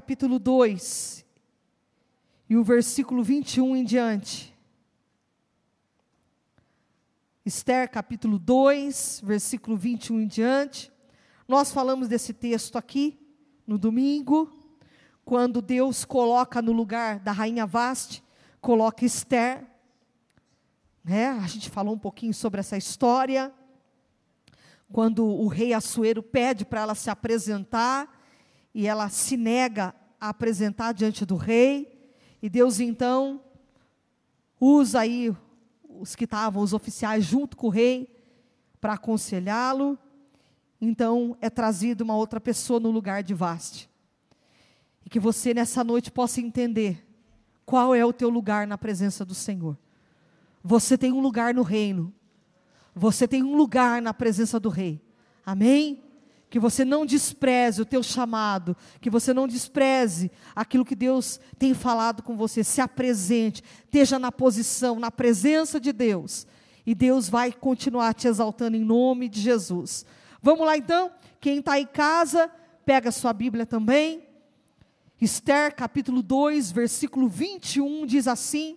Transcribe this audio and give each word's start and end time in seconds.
capítulo 0.00 0.38
2 0.38 1.26
e 2.48 2.56
o 2.56 2.64
versículo 2.64 3.22
21 3.22 3.76
em 3.76 3.84
diante. 3.84 4.56
Esther 7.44 7.90
capítulo 7.90 8.38
2, 8.38 9.20
versículo 9.22 9.76
21 9.76 10.22
em 10.22 10.26
diante. 10.26 10.90
Nós 11.46 11.70
falamos 11.70 12.08
desse 12.08 12.32
texto 12.32 12.78
aqui 12.78 13.20
no 13.66 13.76
domingo, 13.76 14.50
quando 15.22 15.60
Deus 15.60 16.06
coloca 16.06 16.62
no 16.62 16.72
lugar 16.72 17.20
da 17.20 17.30
rainha 17.30 17.66
Vaste, 17.66 18.24
coloca 18.58 19.04
Esther. 19.04 19.66
Né? 21.04 21.28
A 21.28 21.46
gente 21.46 21.68
falou 21.68 21.94
um 21.94 21.98
pouquinho 21.98 22.32
sobre 22.32 22.60
essa 22.60 22.78
história. 22.78 23.52
Quando 24.90 25.26
o 25.26 25.46
rei 25.46 25.74
Assuero 25.74 26.22
pede 26.22 26.64
para 26.64 26.80
ela 26.80 26.94
se 26.94 27.10
apresentar, 27.10 28.19
e 28.74 28.86
ela 28.86 29.08
se 29.08 29.36
nega 29.36 29.94
a 30.20 30.28
apresentar 30.28 30.92
diante 30.92 31.24
do 31.24 31.36
rei, 31.36 32.12
e 32.42 32.48
Deus 32.48 32.80
então 32.80 33.40
usa 34.60 35.00
aí 35.00 35.34
os 35.88 36.14
que 36.14 36.24
estavam, 36.24 36.62
os 36.62 36.72
oficiais, 36.72 37.24
junto 37.24 37.56
com 37.56 37.66
o 37.66 37.70
rei, 37.70 38.08
para 38.80 38.94
aconselhá-lo. 38.94 39.98
Então 40.80 41.36
é 41.40 41.50
trazida 41.50 42.02
uma 42.02 42.16
outra 42.16 42.40
pessoa 42.40 42.80
no 42.80 42.90
lugar 42.90 43.22
de 43.22 43.34
Vaste. 43.34 43.90
E 45.04 45.10
que 45.10 45.20
você 45.20 45.52
nessa 45.52 45.84
noite 45.84 46.10
possa 46.10 46.40
entender 46.40 47.06
qual 47.66 47.94
é 47.94 48.04
o 48.04 48.12
teu 48.12 48.28
lugar 48.28 48.66
na 48.66 48.78
presença 48.78 49.24
do 49.24 49.34
Senhor. 49.34 49.76
Você 50.62 50.96
tem 50.96 51.12
um 51.12 51.20
lugar 51.20 51.54
no 51.54 51.62
reino. 51.62 52.12
Você 52.94 53.28
tem 53.28 53.42
um 53.42 53.56
lugar 53.56 54.02
na 54.02 54.12
presença 54.12 54.58
do 54.58 54.68
rei. 54.68 55.00
Amém? 55.44 56.02
Que 56.50 56.58
você 56.58 56.84
não 56.84 57.06
despreze 57.06 57.80
o 57.80 57.86
teu 57.86 58.02
chamado, 58.02 58.76
que 59.00 59.08
você 59.08 59.32
não 59.32 59.46
despreze 59.46 60.32
aquilo 60.54 60.84
que 60.84 60.96
Deus 60.96 61.38
tem 61.56 61.72
falado 61.72 62.24
com 62.24 62.36
você, 62.36 62.64
se 62.64 62.80
apresente, 62.80 63.62
esteja 63.84 64.18
na 64.18 64.32
posição, 64.32 64.98
na 64.98 65.12
presença 65.12 65.78
de 65.78 65.92
Deus, 65.92 66.48
e 66.84 66.92
Deus 66.92 67.28
vai 67.28 67.52
continuar 67.52 68.14
te 68.14 68.26
exaltando 68.26 68.76
em 68.76 68.84
nome 68.84 69.28
de 69.28 69.40
Jesus. 69.40 70.04
Vamos 70.42 70.66
lá 70.66 70.76
então? 70.76 71.12
Quem 71.40 71.60
está 71.60 71.78
em 71.78 71.86
casa, 71.86 72.50
pega 72.84 73.12
sua 73.12 73.32
Bíblia 73.32 73.64
também. 73.64 74.26
Esther 75.20 75.74
capítulo 75.76 76.20
2, 76.22 76.72
versículo 76.72 77.28
21 77.28 78.06
diz 78.06 78.26
assim: 78.26 78.76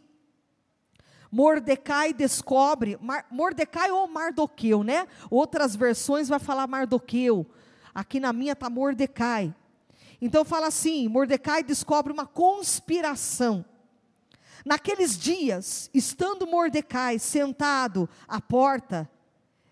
Mordecai 1.32 2.14
descobre, 2.14 3.00
Mar, 3.02 3.26
Mordecai 3.32 3.90
ou 3.90 4.08
Mardoqueu, 4.08 4.84
né? 4.84 5.08
Outras 5.32 5.76
versões 5.76 6.30
vai 6.30 6.38
falar 6.38 6.68
Mardoqueu. 6.68 7.50
Aqui 7.94 8.20
na 8.20 8.34
minha 8.34 8.54
está 8.54 8.70
Mordecai. 8.70 9.54
Então 10.22 10.44
fala 10.46 10.68
assim: 10.68 11.08
Mordecai 11.08 11.64
descobre 11.64 12.12
uma 12.12 12.26
conspiração. 12.26 13.66
Naqueles 14.66 15.18
dias, 15.18 15.90
estando 15.94 16.48
Mordecai 16.48 17.20
sentado 17.20 18.10
à 18.28 18.40
porta, 18.40 19.10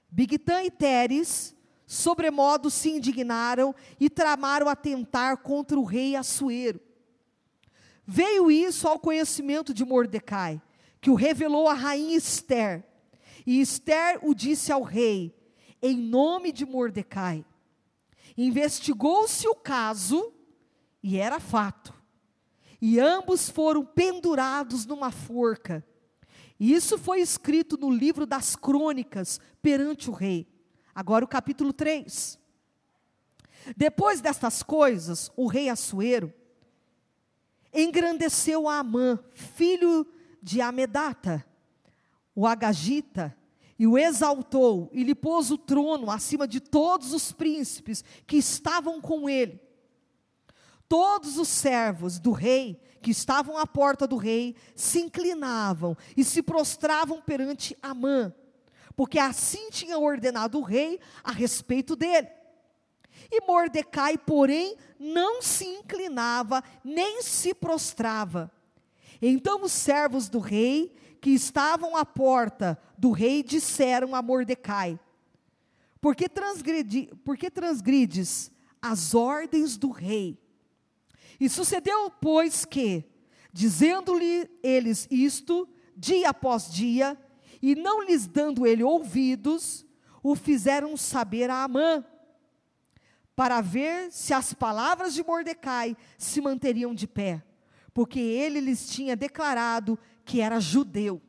Bigtan 0.10 0.64
e 0.64 0.72
Teres, 0.72 1.56
sobremodo, 1.88 2.70
se 2.70 2.90
indignaram 2.90 3.74
e 4.00 4.10
tramaram 4.10 4.68
atentar 4.68 5.38
contra 5.38 5.80
o 5.80 5.86
rei 5.86 6.16
Assuero. 6.16 6.82
Veio 8.06 8.52
isso 8.52 8.88
ao 8.88 9.00
conhecimento 9.00 9.74
de 9.74 9.86
Mordecai, 9.86 10.62
que 11.00 11.10
o 11.10 11.16
revelou 11.16 11.70
a 11.70 11.74
rainha 11.74 12.18
Esther. 12.18 12.84
E 13.46 13.62
Esther 13.62 14.20
o 14.22 14.34
disse 14.34 14.72
ao 14.72 14.84
rei, 14.84 15.34
em 15.82 15.98
nome 15.98 16.52
de 16.52 16.66
Mordecai. 16.66 17.46
Investigou-se 18.44 19.48
o 19.48 19.54
caso 19.54 20.34
e 21.04 21.18
era 21.18 21.40
fato. 21.40 21.94
E 22.82 23.00
ambos 23.00 23.50
foram 23.50 23.86
pendurados 23.86 24.86
numa 24.86 25.12
forca. 25.12 25.86
E 26.60 26.74
isso 26.74 26.98
foi 26.98 27.22
escrito 27.22 27.78
no 27.78 27.92
livro 27.92 28.26
das 28.26 28.56
crônicas 28.56 29.40
perante 29.62 30.10
o 30.10 30.14
rei. 30.14 30.48
Agora 30.94 31.24
o 31.24 31.28
capítulo 31.28 31.72
3. 31.72 32.40
Depois 33.78 34.22
destas 34.22 34.64
coisas, 34.64 35.32
o 35.36 35.46
rei 35.46 35.70
Assuero 35.70 36.34
engrandeceu 37.72 38.68
a 38.68 38.80
Amã, 38.80 39.20
filho 39.34 40.06
de 40.42 40.62
Amedata, 40.62 41.46
o 42.36 42.48
Agagita, 42.48 43.38
e 43.82 43.88
o 43.88 43.98
exaltou 43.98 44.92
e 44.94 45.04
lhe 45.04 45.16
pôs 45.16 45.50
o 45.50 45.58
trono 45.58 46.12
acima 46.12 46.48
de 46.48 46.60
todos 46.60 47.14
os 47.14 47.32
príncipes 47.32 48.04
que 48.28 48.38
estavam 48.38 49.02
com 49.02 49.28
ele. 49.28 49.60
Todos 50.88 51.40
os 51.40 51.48
servos 51.48 52.20
do 52.20 52.32
rei 52.32 52.80
que 53.02 53.10
estavam 53.10 53.58
à 53.58 53.66
porta 53.66 54.06
do 54.06 54.18
rei 54.18 54.56
se 54.76 55.00
inclinavam 55.00 55.98
e 56.16 56.24
se 56.24 56.44
prostravam 56.44 57.24
perante 57.24 57.76
Amã, 57.82 58.32
porque 58.96 59.18
assim 59.18 59.72
tinha 59.72 59.98
ordenado 59.98 60.60
o 60.60 60.64
rei 60.64 61.00
a 61.24 61.32
respeito 61.32 61.96
dele. 61.96 62.28
E 63.32 63.42
Mordecai, 63.48 64.16
porém, 64.16 64.78
não 65.00 65.42
se 65.42 65.66
inclinava 65.66 66.64
nem 66.84 67.24
se 67.24 67.52
prostrava. 67.52 68.52
Então 69.20 69.64
os 69.64 69.72
servos 69.72 70.30
do 70.30 70.38
rei 70.38 70.94
que 71.22 71.30
estavam 71.30 71.96
à 71.96 72.04
porta 72.04 72.82
do 72.98 73.12
rei 73.12 73.44
disseram 73.44 74.16
a 74.16 74.22
Mordecai: 74.24 75.00
Por 76.02 76.16
que, 76.16 76.28
transgredi, 76.28 77.10
por 77.24 77.38
que 77.38 77.52
transgrides 77.52 78.52
as 78.82 79.14
ordens 79.14 79.78
do 79.78 79.92
rei? 79.92 80.42
E 81.40 81.48
sucedeu, 81.48 82.10
pois, 82.10 82.66
que, 82.66 83.06
dizendo-lhe 83.54 84.50
eles 84.64 85.08
isto, 85.12 85.70
dia 85.96 86.30
após 86.30 86.72
dia, 86.72 87.18
e 87.62 87.76
não 87.76 88.04
lhes 88.04 88.26
dando 88.26 88.66
ele 88.66 88.84
ouvidos, 88.84 89.86
o 90.24 90.36
fizeram 90.36 90.98
saber 90.98 91.50
a 91.50 91.64
Amã, 91.64 92.04
para 93.36 93.62
ver 93.62 94.12
se 94.12 94.34
as 94.34 94.54
palavras 94.54 95.14
de 95.14 95.24
Mordecai 95.24 95.96
se 96.18 96.42
manteriam 96.42 96.94
de 96.94 97.08
pé, 97.08 97.44
porque 97.94 98.20
ele 98.20 98.60
lhes 98.60 98.88
tinha 98.90 99.16
declarado 99.16 99.98
que 100.26 100.42
era 100.42 100.60
judeu. 100.60 101.22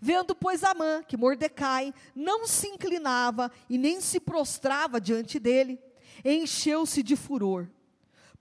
Vendo, 0.00 0.34
pois, 0.34 0.62
Amã 0.62 1.02
que 1.02 1.16
Mordecai 1.16 1.94
não 2.14 2.46
se 2.46 2.68
inclinava 2.68 3.50
e 3.70 3.78
nem 3.78 4.00
se 4.00 4.20
prostrava 4.20 5.00
diante 5.00 5.38
dele, 5.38 5.80
encheu-se 6.24 7.02
de 7.02 7.16
furor. 7.16 7.70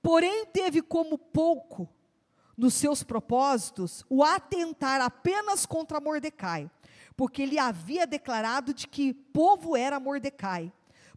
Porém, 0.01 0.45
teve 0.47 0.81
como 0.81 1.17
pouco 1.17 1.89
nos 2.57 2.73
seus 2.73 3.01
propósitos 3.03 4.05
o 4.09 4.23
atentar 4.23 4.99
apenas 5.01 5.65
contra 5.65 6.01
Mordecai, 6.01 6.69
porque 7.15 7.43
ele 7.43 7.57
havia 7.57 8.05
declarado 8.05 8.73
de 8.73 8.87
que 8.87 9.13
povo 9.13 9.77
era 9.77 9.99
Mordecai. 9.99 10.71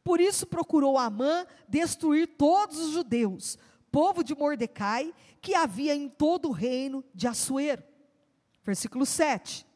Por 0.05 0.21
isso 0.21 0.47
procurou 0.47 0.97
Amã 0.97 1.45
destruir 1.69 2.29
todos 2.39 2.79
os 2.79 2.93
judeus, 2.93 3.59
povo 3.97 4.23
de 4.23 4.35
Mordecai, 4.35 5.15
que 5.41 5.55
havia 5.55 5.95
em 5.95 6.07
todo 6.07 6.51
o 6.51 6.53
reino 6.53 7.03
de 7.15 7.27
Assuero. 7.27 7.83
Versículo 8.63 9.07
7. 9.07 9.67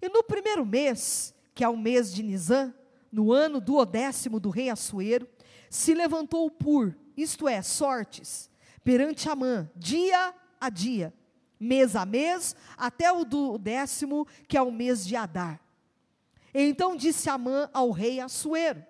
E 0.00 0.08
no 0.08 0.24
primeiro 0.24 0.64
mês, 0.64 1.34
que 1.54 1.62
é 1.62 1.68
o 1.68 1.76
mês 1.76 2.14
de 2.14 2.22
Nizam, 2.22 2.72
no 3.12 3.30
ano 3.30 3.60
duodécimo 3.60 4.40
do 4.40 4.48
rei 4.48 4.70
Assuero, 4.70 5.28
se 5.68 5.92
levantou 5.92 6.50
Pur, 6.50 6.96
isto 7.14 7.46
é, 7.46 7.60
sortes, 7.60 8.50
perante 8.82 9.28
Amã, 9.28 9.70
dia 9.76 10.34
a 10.58 10.70
dia, 10.70 11.12
mês 11.60 11.94
a 11.94 12.06
mês, 12.06 12.56
até 12.74 13.12
o 13.12 13.22
duodécimo, 13.22 14.26
que 14.48 14.56
é 14.56 14.62
o 14.62 14.72
mês 14.72 15.06
de 15.06 15.14
Adar. 15.14 15.60
Então 16.54 16.96
disse 16.96 17.28
Amã 17.28 17.68
ao 17.74 17.90
rei 17.90 18.18
Assuero: 18.18 18.82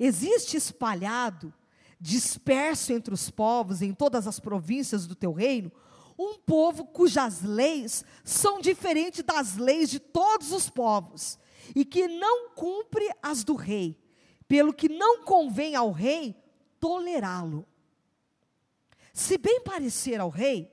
Existe 0.00 0.56
espalhado 0.56 1.52
disperso 2.00 2.92
entre 2.92 3.12
os 3.12 3.30
povos, 3.30 3.82
em 3.82 3.92
todas 3.92 4.26
as 4.26 4.38
províncias 4.38 5.06
do 5.06 5.14
teu 5.14 5.32
reino, 5.32 5.72
um 6.18 6.38
povo 6.38 6.86
cujas 6.86 7.42
leis 7.42 8.04
são 8.24 8.60
diferentes 8.60 9.22
das 9.22 9.56
leis 9.56 9.90
de 9.90 9.98
todos 9.98 10.52
os 10.52 10.68
povos, 10.70 11.38
e 11.74 11.84
que 11.84 12.06
não 12.08 12.50
cumpre 12.50 13.08
as 13.22 13.44
do 13.44 13.54
rei, 13.54 13.98
pelo 14.48 14.72
que 14.72 14.88
não 14.88 15.24
convém 15.24 15.74
ao 15.74 15.90
rei 15.90 16.34
tolerá-lo. 16.78 17.66
Se 19.12 19.36
bem 19.36 19.60
parecer 19.62 20.20
ao 20.20 20.28
rei, 20.28 20.70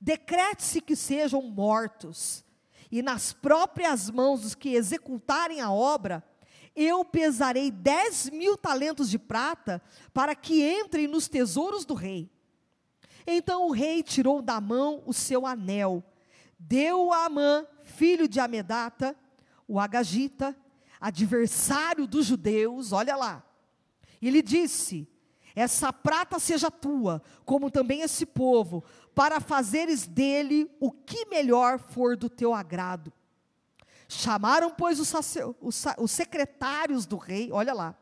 decrete-se 0.00 0.80
que 0.80 0.94
sejam 0.94 1.42
mortos, 1.42 2.44
e 2.90 3.02
nas 3.02 3.32
próprias 3.32 4.10
mãos 4.10 4.42
dos 4.42 4.54
que 4.54 4.74
executarem 4.74 5.60
a 5.60 5.72
obra, 5.72 6.22
eu 6.74 7.04
pesarei 7.04 7.70
dez 7.70 8.28
mil 8.30 8.56
talentos 8.56 9.08
de 9.08 9.18
prata 9.18 9.82
para 10.12 10.34
que 10.34 10.62
entrem 10.62 11.06
nos 11.06 11.28
tesouros 11.28 11.84
do 11.84 11.94
rei. 11.94 12.30
Então 13.26 13.68
o 13.68 13.72
rei 13.72 14.02
tirou 14.02 14.42
da 14.42 14.60
mão 14.60 15.02
o 15.06 15.12
seu 15.12 15.46
anel, 15.46 16.02
deu 16.58 17.12
a 17.12 17.26
Amã, 17.26 17.66
filho 17.82 18.28
de 18.28 18.40
Amedata, 18.40 19.16
o 19.66 19.80
Agagita, 19.80 20.54
adversário 21.00 22.06
dos 22.06 22.26
judeus, 22.26 22.92
olha 22.92 23.16
lá. 23.16 23.44
E 24.20 24.30
lhe 24.30 24.42
disse: 24.42 25.08
essa 25.54 25.92
prata 25.92 26.38
seja 26.38 26.70
tua, 26.70 27.22
como 27.44 27.70
também 27.70 28.00
esse 28.00 28.26
povo, 28.26 28.82
para 29.14 29.40
fazeres 29.40 30.06
dele 30.06 30.68
o 30.80 30.90
que 30.90 31.26
melhor 31.26 31.78
for 31.78 32.16
do 32.16 32.28
teu 32.28 32.52
agrado. 32.52 33.12
Chamaram, 34.08 34.70
pois, 34.70 35.00
os, 35.00 35.12
os, 35.60 35.84
os 35.98 36.10
secretários 36.10 37.06
do 37.06 37.16
rei, 37.16 37.50
olha 37.52 37.72
lá. 37.72 37.96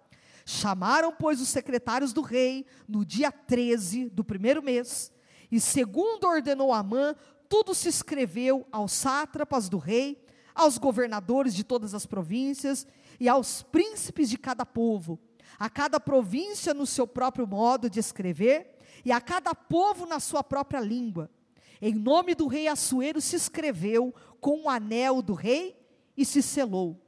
Chamaram, 0.44 1.12
pois, 1.12 1.40
os 1.40 1.48
secretários 1.48 2.12
do 2.12 2.20
rei 2.20 2.66
no 2.88 3.04
dia 3.04 3.30
13 3.30 4.08
do 4.10 4.24
primeiro 4.24 4.62
mês, 4.62 5.12
e 5.50 5.60
segundo 5.60 6.26
ordenou 6.26 6.72
Amã, 6.72 7.14
tudo 7.48 7.74
se 7.74 7.88
escreveu 7.88 8.66
aos 8.72 8.92
sátrapas 8.92 9.68
do 9.68 9.78
rei, 9.78 10.24
aos 10.54 10.78
governadores 10.78 11.54
de 11.54 11.62
todas 11.62 11.94
as 11.94 12.06
províncias 12.06 12.86
e 13.20 13.28
aos 13.28 13.62
príncipes 13.62 14.28
de 14.28 14.38
cada 14.38 14.66
povo, 14.66 15.18
a 15.58 15.68
cada 15.70 16.00
província 16.00 16.74
no 16.74 16.86
seu 16.86 17.06
próprio 17.06 17.46
modo 17.46 17.88
de 17.88 18.00
escrever, 18.00 18.78
e 19.04 19.12
a 19.12 19.20
cada 19.20 19.54
povo 19.54 20.06
na 20.06 20.20
sua 20.20 20.42
própria 20.42 20.80
língua. 20.80 21.30
Em 21.80 21.94
nome 21.94 22.34
do 22.34 22.46
rei 22.46 22.68
Assuero 22.68 23.20
se 23.20 23.36
escreveu 23.36 24.14
com 24.40 24.64
o 24.64 24.70
anel 24.70 25.20
do 25.20 25.34
rei 25.34 25.81
e 26.16 26.24
se 26.24 26.42
selou. 26.42 27.00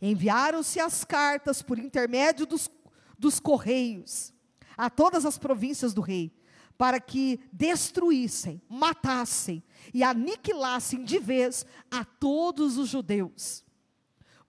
Enviaram-se 0.00 0.78
as 0.78 1.04
cartas 1.04 1.62
por 1.62 1.78
intermédio 1.78 2.46
dos, 2.46 2.70
dos 3.18 3.40
correios 3.40 4.32
a 4.76 4.90
todas 4.90 5.24
as 5.24 5.38
províncias 5.38 5.94
do 5.94 6.02
rei, 6.02 6.32
para 6.76 7.00
que 7.00 7.40
destruíssem, 7.52 8.60
matassem 8.68 9.62
e 9.94 10.02
aniquilassem 10.02 11.02
de 11.04 11.18
vez 11.18 11.64
a 11.90 12.04
todos 12.04 12.76
os 12.76 12.90
judeus, 12.90 13.64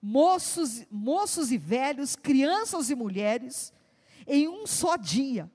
moços, 0.00 0.84
moços 0.90 1.50
e 1.50 1.56
velhos, 1.56 2.14
crianças 2.14 2.90
e 2.90 2.94
mulheres, 2.94 3.72
em 4.26 4.46
um 4.46 4.66
só 4.66 4.96
dia, 4.96 5.50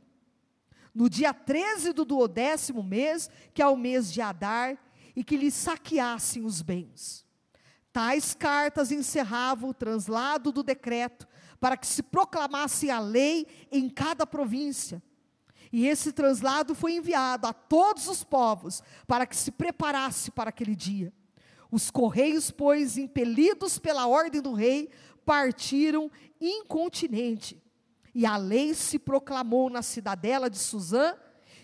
no 0.93 1.07
dia 1.07 1.33
13 1.33 1.93
do 1.93 2.03
duodécimo 2.03 2.81
mês, 2.81 3.29
que 3.53 3.61
é 3.61 3.67
o 3.67 3.77
mês 3.77 4.11
de 4.11 4.21
Adar, 4.21 4.77
e 5.15 5.23
que 5.23 5.37
lhes 5.37 5.53
saqueassem 5.53 6.43
os 6.43 6.61
bens. 6.63 7.22
Tais 7.93 8.33
cartas 8.33 8.91
encerravam 8.91 9.69
o 9.69 9.73
translado 9.73 10.51
do 10.51 10.63
decreto, 10.63 11.27
para 11.59 11.77
que 11.77 11.87
se 11.87 12.03
proclamasse 12.03 12.89
a 12.89 12.99
lei 12.99 13.47
em 13.71 13.87
cada 13.87 14.27
província 14.27 15.01
e 15.73 15.87
esse 15.87 16.11
translado 16.11 16.75
foi 16.75 16.93
enviado 16.93 17.47
a 17.47 17.51
todos 17.51 18.07
os 18.07 18.23
povos 18.23 18.83
para 19.07 19.25
que 19.25 19.35
se 19.35 19.49
preparasse 19.49 20.29
para 20.29 20.49
aquele 20.49 20.75
dia. 20.75 21.11
Os 21.71 21.89
correios, 21.89 22.51
pois, 22.51 22.95
impelidos 22.95 23.79
pela 23.79 24.05
ordem 24.05 24.39
do 24.39 24.53
rei, 24.53 24.91
partiram 25.25 26.11
incontinente. 26.39 27.59
E 28.13 28.23
a 28.23 28.37
lei 28.37 28.75
se 28.75 28.99
proclamou 28.99 29.67
na 29.67 29.81
cidadela 29.81 30.47
de 30.47 30.59
Suzã, 30.59 31.15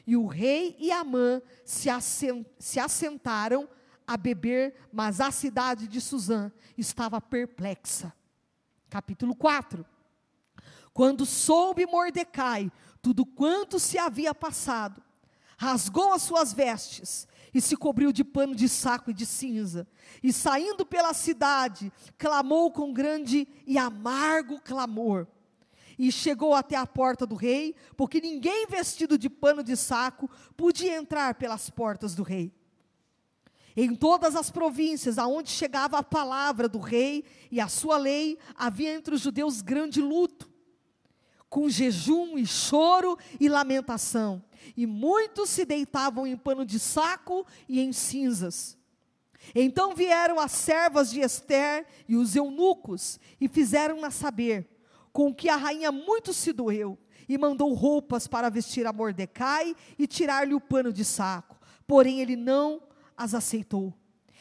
e 0.08 0.18
o 0.18 0.26
rei 0.26 0.76
e 0.80 0.92
Amã 0.92 1.40
se, 1.64 1.88
se 2.58 2.80
assentaram 2.80 3.70
a 4.09 4.17
beber, 4.17 4.73
mas 4.91 5.21
a 5.21 5.29
cidade 5.29 5.88
de 5.88 6.01
Suzã 6.01 6.51
estava 6.75 7.21
perplexa. 7.21 8.11
Capítulo 8.89 9.35
4. 9.35 9.85
Quando 10.91 11.27
soube 11.27 11.85
Mordecai 11.85 12.71
tudo 13.03 13.23
quanto 13.23 13.77
se 13.79 14.00
havia 14.00 14.33
passado, 14.33 15.00
rasgou 15.56 16.11
as 16.11 16.23
suas 16.23 16.51
vestes 16.51 17.27
e 17.53 17.61
se 17.61 17.77
cobriu 17.77 18.11
de 18.11 18.23
pano 18.23 18.56
de 18.56 18.67
saco 18.67 19.11
e 19.11 19.13
de 19.13 19.27
cinza, 19.27 19.88
e 20.23 20.33
saindo 20.33 20.88
pela 20.88 21.13
cidade, 21.13 21.94
clamou 22.17 22.71
com 22.71 22.91
grande 22.91 23.47
e 23.67 23.77
amargo 23.77 24.59
clamor. 24.59 25.27
E 26.00 26.11
chegou 26.11 26.56
até 26.56 26.75
a 26.75 26.88
porta 26.88 27.27
do 27.27 27.35
rei, 27.35 27.75
porque 27.95 28.19
ninguém 28.19 28.65
vestido 28.65 29.19
de 29.19 29.29
pano 29.29 29.63
de 29.63 29.77
saco 29.77 30.27
podia 30.57 30.95
entrar 30.95 31.35
pelas 31.35 31.69
portas 31.69 32.15
do 32.15 32.23
rei. 32.23 32.58
Em 33.81 33.96
todas 33.96 34.36
as 34.36 34.52
províncias 34.52 35.18
aonde 35.18 35.50
chegava 35.50 35.98
a 35.98 36.04
palavra 36.04 36.68
do 36.68 36.80
rei 36.80 37.24
e 37.50 37.62
a 37.62 37.70
sua 37.70 37.98
lei, 37.98 38.38
havia 38.54 38.94
entre 38.94 39.16
os 39.16 39.22
judeus 39.22 39.62
grande 39.62 40.02
luto 40.02 40.50
com 41.50 41.70
jejum 41.70 42.38
e 42.38 42.46
choro 42.46 43.18
e 43.40 43.48
lamentação. 43.48 44.44
E 44.76 44.86
muitos 44.86 45.50
se 45.50 45.64
deitavam 45.64 46.28
em 46.28 46.36
pano 46.36 46.66
de 46.66 46.78
saco 46.78 47.48
e 47.70 47.80
em 47.80 47.94
cinzas. 47.94 48.78
Então 49.56 49.96
vieram 49.96 50.42
as 50.42 50.52
servas 50.52 51.10
de 51.10 51.22
Esther 51.22 51.86
e 52.06 52.18
os 52.18 52.36
eunucos 52.36 53.18
e 53.40 53.48
fizeram-na 53.48 54.12
saber, 54.12 54.68
com 55.14 55.33
que 55.33 55.48
a 55.48 55.56
rainha 55.56 55.90
muito 55.90 56.33
se 56.33 56.52
doeu 56.52 56.98
e 57.30 57.38
mandou 57.38 57.74
roupas 57.74 58.28
para 58.28 58.50
vestir 58.50 58.86
a 58.86 58.92
Mordecai 58.92 59.74
e 59.98 60.06
tirar-lhe 60.06 60.54
o 60.54 60.59
pano 60.59 60.92
de 60.92 61.06
saco. 61.06 61.57
Porém 61.88 62.19
ele 62.19 62.36
não 62.36 62.89
as 63.19 63.33
aceitou. 63.33 63.94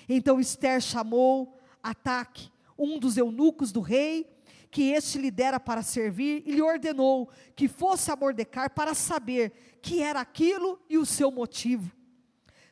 Então 0.09 0.39
Esther 0.39 0.81
chamou 0.81 1.59
Ataque, 1.83 2.49
um 2.79 2.99
dos 2.99 3.17
eunucos 3.17 3.73
do 3.73 3.81
rei, 3.81 4.25
que 4.71 4.93
este 4.93 5.19
lhe 5.19 5.31
dera 5.31 5.59
para 5.59 5.83
servir, 5.83 6.45
e 6.47 6.53
lhe 6.53 6.63
ordenou 6.63 7.29
que 7.57 7.67
fosse 7.67 8.11
a 8.11 8.17
Mordecai 8.17 8.69
para 8.69 8.95
saber 8.95 9.53
que 9.83 10.01
era 10.01 10.21
aquilo 10.21 10.81
e 10.89 10.97
o 10.97 11.05
seu 11.05 11.31
motivo. 11.31 11.91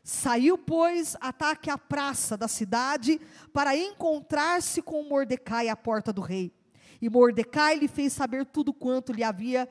Saiu, 0.04 0.56
pois, 0.56 1.16
ataque 1.20 1.68
à 1.68 1.76
praça 1.76 2.36
da 2.36 2.46
cidade 2.46 3.20
para 3.52 3.76
encontrar-se 3.76 4.80
com 4.80 5.02
Mordecai 5.02 5.68
à 5.68 5.74
porta 5.74 6.12
do 6.12 6.20
rei. 6.20 6.52
E 7.02 7.10
Mordecai 7.10 7.76
lhe 7.76 7.88
fez 7.88 8.12
saber 8.12 8.46
tudo 8.46 8.72
quanto 8.72 9.12
lhe 9.12 9.24
havia 9.24 9.68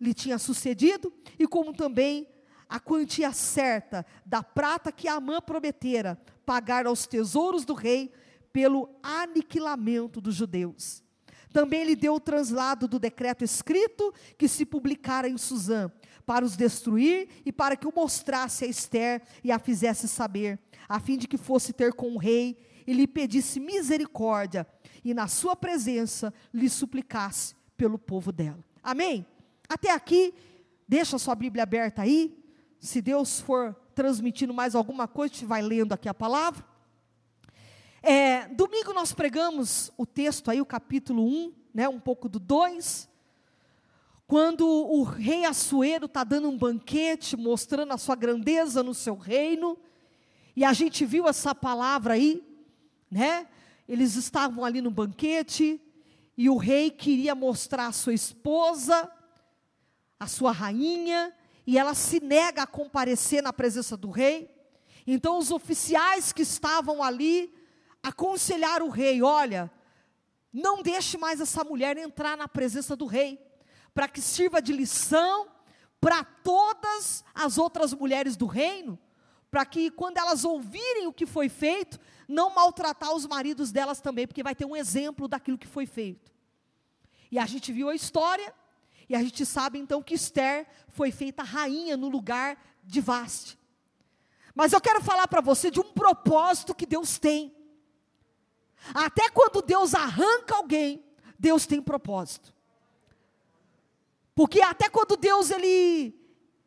lhe 0.00 0.14
tinha 0.14 0.38
sucedido 0.38 1.12
e 1.38 1.46
como 1.46 1.72
também 1.72 2.26
a 2.68 2.78
quantia 2.78 3.32
certa 3.32 4.04
da 4.24 4.42
prata 4.42 4.92
que 4.92 5.08
Amã 5.08 5.40
prometera 5.40 6.20
pagar 6.44 6.86
aos 6.86 7.06
tesouros 7.06 7.64
do 7.64 7.74
rei 7.74 8.12
pelo 8.52 8.88
aniquilamento 9.02 10.20
dos 10.20 10.34
judeus. 10.34 11.02
Também 11.52 11.84
lhe 11.84 11.96
deu 11.96 12.14
o 12.14 12.20
translado 12.20 12.86
do 12.86 12.98
decreto 12.98 13.42
escrito 13.42 14.12
que 14.36 14.48
se 14.48 14.66
publicara 14.66 15.28
em 15.28 15.38
Suzã, 15.38 15.90
para 16.26 16.44
os 16.44 16.56
destruir 16.56 17.28
e 17.46 17.50
para 17.50 17.74
que 17.74 17.86
o 17.86 17.92
mostrasse 17.94 18.64
a 18.64 18.68
Esther 18.68 19.22
e 19.42 19.50
a 19.50 19.58
fizesse 19.58 20.06
saber, 20.06 20.58
a 20.86 21.00
fim 21.00 21.16
de 21.16 21.26
que 21.26 21.38
fosse 21.38 21.72
ter 21.72 21.94
com 21.94 22.12
o 22.12 22.18
rei 22.18 22.58
e 22.86 22.92
lhe 22.92 23.06
pedisse 23.06 23.58
misericórdia 23.58 24.66
e 25.02 25.14
na 25.14 25.26
sua 25.26 25.56
presença 25.56 26.32
lhe 26.52 26.68
suplicasse 26.68 27.54
pelo 27.78 27.98
povo 27.98 28.30
dela. 28.30 28.62
Amém? 28.82 29.26
Até 29.68 29.90
aqui, 29.90 30.34
deixa 30.86 31.16
a 31.16 31.18
sua 31.18 31.34
Bíblia 31.34 31.62
aberta 31.62 32.02
aí. 32.02 32.37
Se 32.80 33.02
Deus 33.02 33.40
for 33.40 33.74
transmitindo 33.94 34.54
mais 34.54 34.76
alguma 34.76 35.08
coisa, 35.08 35.32
a 35.32 35.36
gente 35.36 35.46
vai 35.46 35.60
lendo 35.60 35.92
aqui 35.92 36.08
a 36.08 36.14
palavra. 36.14 36.64
É, 38.00 38.46
domingo 38.48 38.92
nós 38.92 39.12
pregamos 39.12 39.90
o 39.96 40.06
texto 40.06 40.50
aí, 40.50 40.60
o 40.60 40.66
capítulo 40.66 41.26
1, 41.26 41.52
né, 41.74 41.88
um 41.88 41.98
pouco 41.98 42.28
do 42.28 42.38
2, 42.38 43.08
quando 44.28 44.64
o 44.68 45.02
rei 45.02 45.44
Assuero 45.44 46.06
está 46.06 46.22
dando 46.22 46.48
um 46.48 46.56
banquete, 46.56 47.36
mostrando 47.36 47.92
a 47.92 47.98
sua 47.98 48.14
grandeza 48.14 48.82
no 48.82 48.94
seu 48.94 49.16
reino, 49.16 49.76
e 50.54 50.64
a 50.64 50.72
gente 50.72 51.04
viu 51.04 51.26
essa 51.26 51.54
palavra 51.54 52.14
aí, 52.14 52.44
né? 53.10 53.48
Eles 53.88 54.14
estavam 54.16 54.64
ali 54.64 54.80
no 54.80 54.90
banquete, 54.90 55.80
e 56.36 56.48
o 56.48 56.56
rei 56.56 56.90
queria 56.90 57.34
mostrar 57.34 57.86
a 57.86 57.92
sua 57.92 58.14
esposa, 58.14 59.10
a 60.20 60.26
sua 60.26 60.52
rainha, 60.52 61.34
e 61.68 61.76
ela 61.76 61.92
se 61.92 62.18
nega 62.18 62.62
a 62.62 62.66
comparecer 62.66 63.42
na 63.42 63.52
presença 63.52 63.94
do 63.94 64.08
rei. 64.08 64.50
Então 65.06 65.36
os 65.36 65.50
oficiais 65.50 66.32
que 66.32 66.40
estavam 66.40 67.02
ali 67.02 67.54
aconselhar 68.02 68.80
o 68.82 68.88
rei: 68.88 69.22
olha, 69.22 69.70
não 70.50 70.82
deixe 70.82 71.18
mais 71.18 71.42
essa 71.42 71.62
mulher 71.62 71.98
entrar 71.98 72.38
na 72.38 72.48
presença 72.48 72.96
do 72.96 73.04
rei, 73.04 73.38
para 73.92 74.08
que 74.08 74.18
sirva 74.18 74.62
de 74.62 74.72
lição 74.72 75.46
para 76.00 76.24
todas 76.24 77.22
as 77.34 77.58
outras 77.58 77.92
mulheres 77.92 78.34
do 78.34 78.46
reino, 78.46 78.98
para 79.50 79.66
que 79.66 79.90
quando 79.90 80.16
elas 80.16 80.46
ouvirem 80.46 81.06
o 81.06 81.12
que 81.12 81.26
foi 81.26 81.50
feito, 81.50 82.00
não 82.26 82.54
maltratar 82.54 83.14
os 83.14 83.26
maridos 83.26 83.70
delas 83.70 84.00
também, 84.00 84.26
porque 84.26 84.42
vai 84.42 84.54
ter 84.54 84.64
um 84.64 84.74
exemplo 84.74 85.28
daquilo 85.28 85.58
que 85.58 85.66
foi 85.66 85.84
feito. 85.84 86.32
E 87.30 87.38
a 87.38 87.44
gente 87.44 87.70
viu 87.74 87.90
a 87.90 87.94
história, 87.94 88.54
e 89.08 89.14
a 89.14 89.22
gente 89.22 89.46
sabe 89.46 89.78
então 89.78 90.02
que 90.02 90.14
Esther 90.14 90.66
foi 90.88 91.10
feita 91.10 91.42
rainha 91.42 91.96
no 91.96 92.08
lugar 92.08 92.58
de 92.84 93.00
Vaste. 93.00 93.58
Mas 94.54 94.72
eu 94.72 94.80
quero 94.80 95.02
falar 95.02 95.28
para 95.28 95.40
você 95.40 95.70
de 95.70 95.80
um 95.80 95.92
propósito 95.92 96.74
que 96.74 96.84
Deus 96.84 97.18
tem. 97.18 97.54
Até 98.92 99.30
quando 99.30 99.62
Deus 99.62 99.94
arranca 99.94 100.56
alguém, 100.56 101.04
Deus 101.38 101.66
tem 101.66 101.80
propósito. 101.80 102.54
Porque 104.34 104.60
até 104.60 104.88
quando 104.88 105.16
Deus 105.16 105.50
ele 105.50 106.14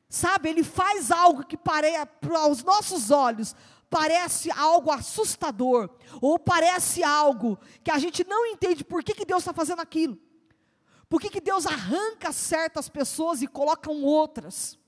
sabe, 0.10 0.50
ele 0.50 0.64
faz 0.64 1.12
algo 1.12 1.46
que 1.46 1.56
parece 1.56 2.08
aos 2.36 2.64
nossos 2.64 3.12
olhos 3.12 3.56
parece 3.92 4.50
algo 4.52 4.90
assustador 4.90 5.90
ou 6.22 6.40
parece 6.40 7.04
algo 7.04 7.60
que 7.84 7.92
a 7.92 8.00
gente 8.00 8.24
não 8.24 8.46
entende 8.46 8.86
por 8.86 9.04
que, 9.04 9.14
que 9.14 9.26
Deus 9.26 9.42
está 9.42 9.52
fazendo 9.52 9.82
aquilo. 9.82 10.18
Por 11.12 11.20
que, 11.20 11.30
que 11.30 11.42
Deus 11.42 11.66
arranca 11.66 12.32
certas 12.32 12.88
pessoas 12.88 13.42
e 13.42 13.48
coloca 13.48 13.92
outras? 13.92 14.80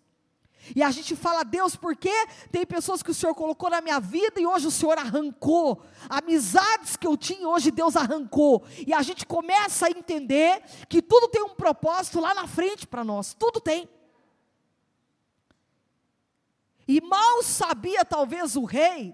E 0.73 0.81
a 0.81 0.89
gente 0.89 1.17
fala, 1.17 1.43
Deus, 1.43 1.75
por 1.75 1.97
que 1.97 2.13
tem 2.49 2.65
pessoas 2.65 3.03
que 3.03 3.11
o 3.11 3.13
Senhor 3.13 3.35
colocou 3.35 3.69
na 3.69 3.81
minha 3.81 3.99
vida 3.99 4.39
e 4.39 4.47
hoje 4.47 4.65
o 4.65 4.71
Senhor 4.71 4.97
arrancou? 4.97 5.83
Amizades 6.09 6.95
que 6.95 7.05
eu 7.05 7.17
tinha, 7.17 7.45
hoje 7.45 7.71
Deus 7.71 7.97
arrancou. 7.97 8.63
E 8.87 8.93
a 8.93 9.01
gente 9.01 9.25
começa 9.25 9.87
a 9.87 9.89
entender 9.89 10.63
que 10.87 11.01
tudo 11.01 11.27
tem 11.27 11.43
um 11.43 11.55
propósito 11.55 12.21
lá 12.21 12.33
na 12.33 12.47
frente 12.47 12.87
para 12.87 13.03
nós, 13.03 13.33
tudo 13.33 13.59
tem. 13.59 13.89
E 16.87 17.01
mal 17.01 17.43
sabia 17.43 18.05
talvez 18.05 18.55
o 18.55 18.63
rei 18.63 19.13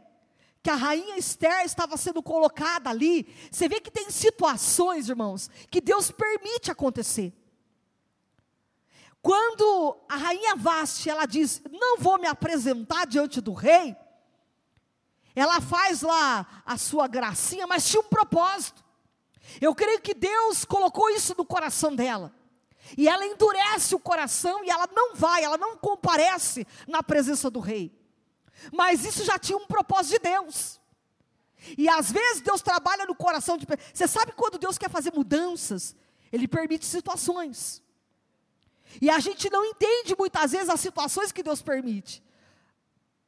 que 0.62 0.70
a 0.70 0.76
rainha 0.76 1.18
Esther 1.18 1.64
estava 1.66 1.96
sendo 1.98 2.22
colocada 2.22 2.90
ali. 2.90 3.34
Você 3.52 3.70
vê 3.70 3.80
que 3.80 3.92
tem 3.92 4.10
situações, 4.10 5.10
irmãos, 5.10 5.50
que 5.70 5.80
Deus 5.80 6.12
permite 6.12 6.70
acontecer. 6.70 7.34
Quando 9.22 9.98
a 10.08 10.16
rainha 10.16 10.56
Vaste, 10.56 11.10
ela 11.10 11.26
diz: 11.26 11.62
"Não 11.72 11.98
vou 11.98 12.20
me 12.20 12.28
apresentar 12.28 13.06
diante 13.06 13.42
do 13.42 13.54
rei", 13.54 13.96
ela 15.36 15.62
faz 15.62 16.02
lá 16.02 16.64
a 16.66 16.78
sua 16.78 17.08
gracinha, 17.08 17.68
mas 17.68 17.88
tinha 17.88 18.02
um 18.02 18.10
propósito. 18.10 18.84
Eu 19.60 19.74
creio 19.74 20.02
que 20.02 20.14
Deus 20.14 20.66
colocou 20.66 21.10
isso 21.10 21.34
no 21.38 21.46
coração 21.46 21.96
dela. 21.96 22.34
E 22.98 23.08
ela 23.08 23.26
endurece 23.26 23.94
o 23.96 24.00
coração 24.00 24.64
e 24.64 24.70
ela 24.70 24.88
não 24.92 25.16
vai, 25.16 25.44
ela 25.44 25.58
não 25.58 25.78
comparece 25.78 26.66
na 26.88 27.04
presença 27.04 27.50
do 27.50 27.60
rei. 27.60 27.99
Mas 28.72 29.06
isso 29.06 29.24
já 29.24 29.38
tinha 29.38 29.58
um 29.58 29.66
propósito 29.66 30.14
de 30.14 30.20
Deus. 30.20 30.80
E 31.78 31.90
às 31.90 32.12
vezes 32.12 32.42
Deus 32.42 32.62
trabalha 32.62 33.06
no 33.06 33.16
coração 33.16 33.58
de 33.58 33.68
Você 33.94 34.08
sabe 34.08 34.32
quando 34.32 34.58
Deus 34.58 34.78
quer 34.78 34.90
fazer 34.90 35.14
mudanças? 35.14 35.96
Ele 36.32 36.48
permite 36.48 36.86
situações. 36.86 37.84
E 39.02 39.10
a 39.10 39.20
gente 39.20 39.50
não 39.50 39.64
entende 39.66 40.16
muitas 40.18 40.52
vezes 40.52 40.70
as 40.70 40.80
situações 40.80 41.32
que 41.32 41.44
Deus 41.44 41.62
permite. 41.62 42.24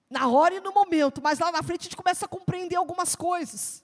Na 0.09 0.27
hora 0.27 0.55
e 0.55 0.59
no 0.59 0.73
momento, 0.73 1.21
mas 1.21 1.39
lá 1.39 1.51
na 1.51 1.63
frente 1.63 1.81
a 1.81 1.83
gente 1.83 1.95
começa 1.95 2.25
a 2.25 2.27
compreender 2.27 2.75
algumas 2.75 3.15
coisas. 3.15 3.83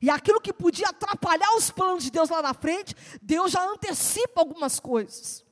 E 0.00 0.10
aquilo 0.10 0.40
que 0.40 0.52
podia 0.52 0.88
atrapalhar 0.88 1.56
os 1.56 1.70
planos 1.70 2.04
de 2.04 2.10
Deus 2.10 2.28
lá 2.28 2.42
na 2.42 2.52
frente, 2.52 2.94
Deus 3.22 3.50
já 3.52 3.64
antecipa 3.64 4.40
algumas 4.40 4.78
coisas. 4.78 5.44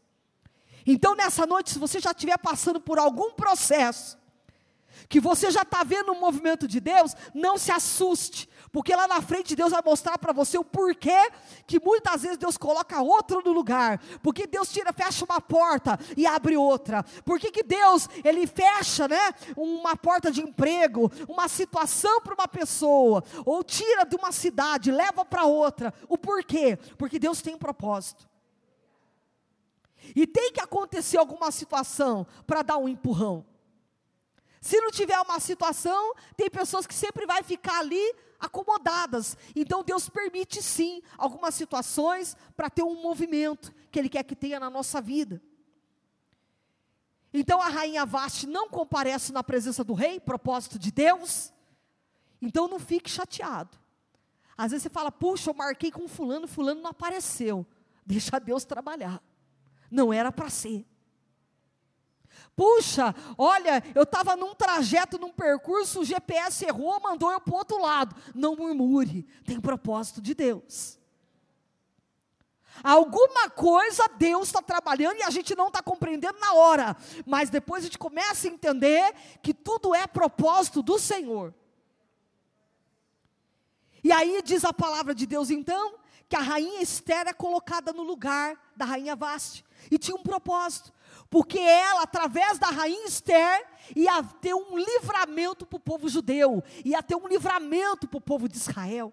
Então, 0.86 1.14
nessa 1.14 1.46
noite, 1.46 1.70
se 1.70 1.78
você 1.78 1.98
já 1.98 2.10
estiver 2.10 2.36
passando 2.38 2.78
por 2.78 2.98
algum 2.98 3.32
processo, 3.32 4.18
que 5.08 5.20
você 5.20 5.50
já 5.50 5.62
está 5.62 5.82
vendo 5.82 6.12
o 6.12 6.20
movimento 6.20 6.66
de 6.66 6.80
Deus, 6.80 7.14
não 7.34 7.56
se 7.58 7.70
assuste, 7.70 8.48
porque 8.72 8.94
lá 8.94 9.06
na 9.06 9.22
frente 9.22 9.54
Deus 9.54 9.72
vai 9.72 9.82
mostrar 9.84 10.18
para 10.18 10.32
você 10.32 10.58
o 10.58 10.64
porquê 10.64 11.30
que 11.66 11.80
muitas 11.80 12.22
vezes 12.22 12.38
Deus 12.38 12.56
coloca 12.56 13.00
outro 13.00 13.42
no 13.44 13.52
lugar, 13.52 14.00
porque 14.22 14.46
Deus 14.46 14.70
tira, 14.70 14.92
fecha 14.92 15.24
uma 15.24 15.40
porta 15.40 15.98
e 16.16 16.26
abre 16.26 16.56
outra, 16.56 17.04
porque 17.24 17.50
que 17.50 17.62
Deus 17.62 18.08
ele 18.24 18.46
fecha, 18.46 19.06
né, 19.06 19.32
uma 19.56 19.96
porta 19.96 20.30
de 20.30 20.40
emprego, 20.40 21.10
uma 21.28 21.48
situação 21.48 22.20
para 22.20 22.34
uma 22.34 22.48
pessoa, 22.48 23.22
ou 23.44 23.62
tira 23.62 24.04
de 24.04 24.16
uma 24.16 24.32
cidade, 24.32 24.90
leva 24.90 25.24
para 25.24 25.44
outra, 25.44 25.94
o 26.08 26.18
porquê? 26.18 26.76
Porque 26.98 27.18
Deus 27.18 27.40
tem 27.40 27.54
um 27.54 27.58
propósito. 27.58 28.28
E 30.14 30.26
tem 30.26 30.52
que 30.52 30.60
acontecer 30.60 31.16
alguma 31.16 31.50
situação 31.50 32.26
para 32.46 32.62
dar 32.62 32.76
um 32.76 32.88
empurrão. 32.88 33.44
Se 34.64 34.80
não 34.80 34.90
tiver 34.90 35.20
uma 35.20 35.38
situação, 35.40 36.14
tem 36.38 36.48
pessoas 36.48 36.86
que 36.86 36.94
sempre 36.94 37.26
vai 37.26 37.42
ficar 37.42 37.80
ali 37.80 38.14
acomodadas. 38.40 39.36
Então 39.54 39.84
Deus 39.84 40.08
permite 40.08 40.62
sim 40.62 41.02
algumas 41.18 41.54
situações 41.54 42.34
para 42.56 42.70
ter 42.70 42.82
um 42.82 43.02
movimento 43.02 43.74
que 43.90 43.98
Ele 43.98 44.08
quer 44.08 44.22
que 44.24 44.34
tenha 44.34 44.58
na 44.58 44.70
nossa 44.70 45.02
vida. 45.02 45.42
Então 47.30 47.60
a 47.60 47.68
rainha 47.68 48.06
Vaste 48.06 48.46
não 48.46 48.66
comparece 48.66 49.32
na 49.32 49.44
presença 49.44 49.84
do 49.84 49.92
rei, 49.92 50.18
propósito 50.18 50.78
de 50.78 50.90
Deus. 50.90 51.52
Então 52.40 52.66
não 52.66 52.78
fique 52.78 53.10
chateado. 53.10 53.78
Às 54.56 54.70
vezes 54.70 54.84
você 54.84 54.88
fala, 54.88 55.12
puxa, 55.12 55.50
eu 55.50 55.54
marquei 55.54 55.90
com 55.90 56.08
fulano, 56.08 56.48
fulano 56.48 56.80
não 56.80 56.88
apareceu. 56.88 57.66
Deixa 58.06 58.38
Deus 58.38 58.64
trabalhar. 58.64 59.22
Não 59.90 60.10
era 60.10 60.32
para 60.32 60.48
ser. 60.48 60.86
Puxa, 62.56 63.14
olha, 63.36 63.82
eu 63.94 64.04
estava 64.04 64.36
num 64.36 64.54
trajeto, 64.54 65.18
num 65.18 65.32
percurso, 65.32 66.00
o 66.00 66.04
GPS 66.04 66.64
errou, 66.64 67.00
mandou 67.00 67.30
eu 67.32 67.40
para 67.40 67.52
o 67.52 67.56
outro 67.56 67.80
lado. 67.80 68.14
Não 68.34 68.54
murmure, 68.54 69.24
tem 69.44 69.60
propósito 69.60 70.20
de 70.20 70.34
Deus. 70.34 70.98
Alguma 72.82 73.48
coisa 73.50 74.08
Deus 74.18 74.48
está 74.48 74.60
trabalhando 74.60 75.18
e 75.18 75.22
a 75.22 75.30
gente 75.30 75.54
não 75.54 75.68
está 75.68 75.82
compreendendo 75.82 76.38
na 76.38 76.54
hora, 76.54 76.96
mas 77.24 77.50
depois 77.50 77.82
a 77.82 77.86
gente 77.86 77.98
começa 77.98 78.48
a 78.48 78.50
entender 78.50 79.14
que 79.42 79.54
tudo 79.54 79.94
é 79.94 80.06
propósito 80.06 80.82
do 80.82 80.98
Senhor. 80.98 81.54
E 84.02 84.12
aí 84.12 84.42
diz 84.42 84.64
a 84.64 84.72
palavra 84.72 85.14
de 85.14 85.26
Deus 85.26 85.50
então, 85.50 85.94
que 86.28 86.36
a 86.36 86.40
rainha 86.40 86.82
Esther 86.82 87.26
é 87.28 87.32
colocada 87.32 87.92
no 87.92 88.02
lugar 88.02 88.58
da 88.76 88.84
rainha 88.84 89.16
Vaste, 89.16 89.64
e 89.90 89.98
tinha 89.98 90.16
um 90.16 90.22
propósito 90.22 90.92
porque 91.34 91.58
ela, 91.58 92.02
através 92.02 92.60
da 92.60 92.68
rainha 92.68 93.08
Esther, 93.08 93.66
ia 93.96 94.22
ter 94.22 94.54
um 94.54 94.78
livramento 94.78 95.66
para 95.66 95.78
o 95.78 95.80
povo 95.80 96.08
judeu, 96.08 96.62
ia 96.84 97.02
ter 97.02 97.16
um 97.16 97.26
livramento 97.26 98.06
para 98.06 98.18
o 98.18 98.20
povo 98.20 98.48
de 98.48 98.56
Israel. 98.56 99.12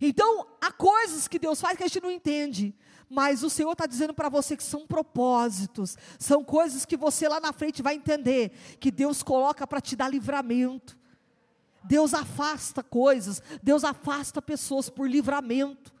Então, 0.00 0.46
há 0.58 0.72
coisas 0.72 1.28
que 1.28 1.38
Deus 1.38 1.60
faz 1.60 1.76
que 1.76 1.84
a 1.84 1.86
gente 1.86 2.02
não 2.02 2.10
entende, 2.10 2.74
mas 3.06 3.42
o 3.42 3.50
Senhor 3.50 3.72
está 3.72 3.84
dizendo 3.84 4.14
para 4.14 4.30
você 4.30 4.56
que 4.56 4.62
são 4.62 4.86
propósitos, 4.86 5.94
são 6.18 6.42
coisas 6.42 6.86
que 6.86 6.96
você 6.96 7.28
lá 7.28 7.38
na 7.38 7.52
frente 7.52 7.82
vai 7.82 7.94
entender, 7.94 8.50
que 8.80 8.90
Deus 8.90 9.22
coloca 9.22 9.66
para 9.66 9.82
te 9.82 9.94
dar 9.94 10.08
livramento. 10.08 10.96
Deus 11.84 12.14
afasta 12.14 12.82
coisas, 12.82 13.42
Deus 13.62 13.84
afasta 13.84 14.40
pessoas 14.40 14.88
por 14.88 15.06
livramento. 15.06 15.92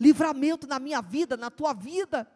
Livramento 0.00 0.66
na 0.66 0.80
minha 0.80 1.00
vida, 1.00 1.36
na 1.36 1.52
tua 1.52 1.72
vida. 1.72 2.28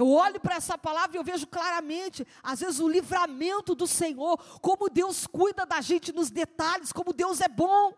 Eu 0.00 0.10
olho 0.10 0.40
para 0.40 0.54
essa 0.54 0.78
palavra 0.78 1.14
e 1.14 1.20
eu 1.20 1.22
vejo 1.22 1.46
claramente, 1.46 2.26
às 2.42 2.60
vezes, 2.60 2.80
o 2.80 2.88
livramento 2.88 3.74
do 3.74 3.86
Senhor, 3.86 4.38
como 4.62 4.88
Deus 4.88 5.26
cuida 5.26 5.66
da 5.66 5.82
gente 5.82 6.10
nos 6.10 6.30
detalhes, 6.30 6.90
como 6.90 7.12
Deus 7.12 7.42
é 7.42 7.48
bom. 7.48 7.92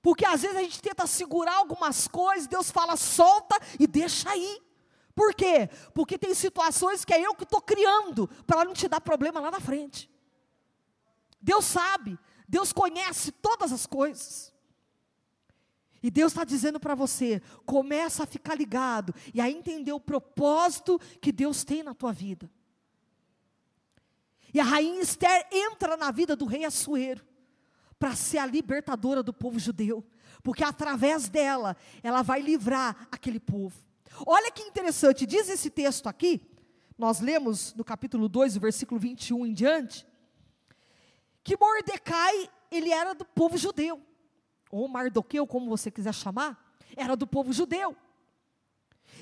Porque 0.00 0.24
às 0.24 0.42
vezes 0.42 0.56
a 0.56 0.62
gente 0.62 0.80
tenta 0.80 1.08
segurar 1.08 1.56
algumas 1.56 2.06
coisas, 2.06 2.46
Deus 2.46 2.70
fala, 2.70 2.96
solta 2.96 3.58
e 3.80 3.84
deixa 3.88 4.30
aí. 4.30 4.62
Por 5.12 5.34
quê? 5.34 5.68
Porque 5.92 6.16
tem 6.16 6.34
situações 6.34 7.04
que 7.04 7.12
é 7.12 7.20
eu 7.20 7.34
que 7.34 7.42
estou 7.42 7.60
criando, 7.60 8.28
para 8.46 8.64
não 8.64 8.74
te 8.74 8.86
dar 8.86 9.00
problema 9.00 9.40
lá 9.40 9.50
na 9.50 9.58
frente. 9.58 10.08
Deus 11.42 11.64
sabe, 11.64 12.16
Deus 12.46 12.72
conhece 12.72 13.32
todas 13.32 13.72
as 13.72 13.86
coisas. 13.86 14.53
E 16.04 16.10
Deus 16.10 16.32
está 16.32 16.44
dizendo 16.44 16.78
para 16.78 16.94
você: 16.94 17.40
começa 17.64 18.24
a 18.24 18.26
ficar 18.26 18.54
ligado 18.54 19.14
e 19.32 19.40
a 19.40 19.50
entender 19.50 19.92
o 19.92 19.98
propósito 19.98 21.00
que 21.18 21.32
Deus 21.32 21.64
tem 21.64 21.82
na 21.82 21.94
tua 21.94 22.12
vida. 22.12 22.50
E 24.52 24.60
a 24.60 24.64
rainha 24.64 25.00
Esther 25.00 25.48
entra 25.50 25.96
na 25.96 26.10
vida 26.10 26.36
do 26.36 26.44
rei 26.44 26.62
Assuero 26.62 27.24
para 27.98 28.14
ser 28.14 28.36
a 28.36 28.44
libertadora 28.44 29.22
do 29.22 29.32
povo 29.32 29.58
judeu, 29.58 30.06
porque 30.42 30.62
através 30.62 31.30
dela 31.30 31.74
ela 32.02 32.20
vai 32.20 32.42
livrar 32.42 33.08
aquele 33.10 33.40
povo. 33.40 33.74
Olha 34.26 34.52
que 34.52 34.62
interessante, 34.62 35.24
diz 35.24 35.48
esse 35.48 35.70
texto 35.70 36.06
aqui, 36.06 36.46
nós 36.98 37.20
lemos 37.20 37.72
no 37.72 37.82
capítulo 37.82 38.28
2, 38.28 38.58
o 38.58 38.60
versículo 38.60 39.00
21 39.00 39.46
em 39.46 39.54
diante, 39.54 40.06
que 41.42 41.56
Mordecai, 41.56 42.50
ele 42.70 42.90
era 42.90 43.14
do 43.14 43.24
povo 43.24 43.56
judeu 43.56 44.02
ou 44.70 44.88
Mardoqueu, 44.88 45.46
como 45.46 45.68
você 45.68 45.90
quiser 45.90 46.14
chamar, 46.14 46.76
era 46.96 47.16
do 47.16 47.26
povo 47.26 47.52
judeu. 47.52 47.96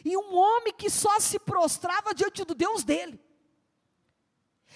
E 0.05 0.17
um 0.17 0.35
homem 0.35 0.73
que 0.73 0.89
só 0.89 1.21
se 1.21 1.39
prostrava 1.39 2.15
diante 2.15 2.45
do 2.45 2.55
Deus 2.55 2.85
dele. 2.85 3.21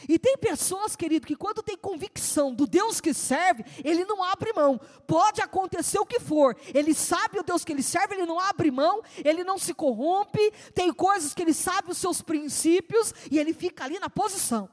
E 0.08 0.18
tem 0.18 0.36
pessoas, 0.36 0.94
querido, 0.94 1.26
que 1.26 1.34
quando 1.34 1.62
tem 1.62 1.76
convicção 1.76 2.54
do 2.54 2.66
Deus 2.66 3.00
que 3.00 3.14
serve, 3.14 3.64
ele 3.82 4.04
não 4.04 4.22
abre 4.22 4.52
mão. 4.52 4.78
Pode 5.06 5.40
acontecer 5.40 5.98
o 5.98 6.04
que 6.04 6.20
for. 6.20 6.56
Ele 6.74 6.92
sabe 6.92 7.38
o 7.38 7.42
Deus 7.42 7.64
que 7.64 7.72
ele 7.72 7.82
serve, 7.82 8.14
ele 8.14 8.26
não 8.26 8.38
abre 8.38 8.70
mão, 8.70 9.02
ele 9.24 9.42
não 9.42 9.56
se 9.58 9.72
corrompe. 9.72 10.52
Tem 10.74 10.92
coisas 10.92 11.32
que 11.32 11.42
ele 11.42 11.54
sabe 11.54 11.90
os 11.90 11.98
seus 11.98 12.20
princípios 12.20 13.14
e 13.30 13.38
ele 13.38 13.54
fica 13.54 13.84
ali 13.84 13.98
na 13.98 14.10
posição. 14.10 14.68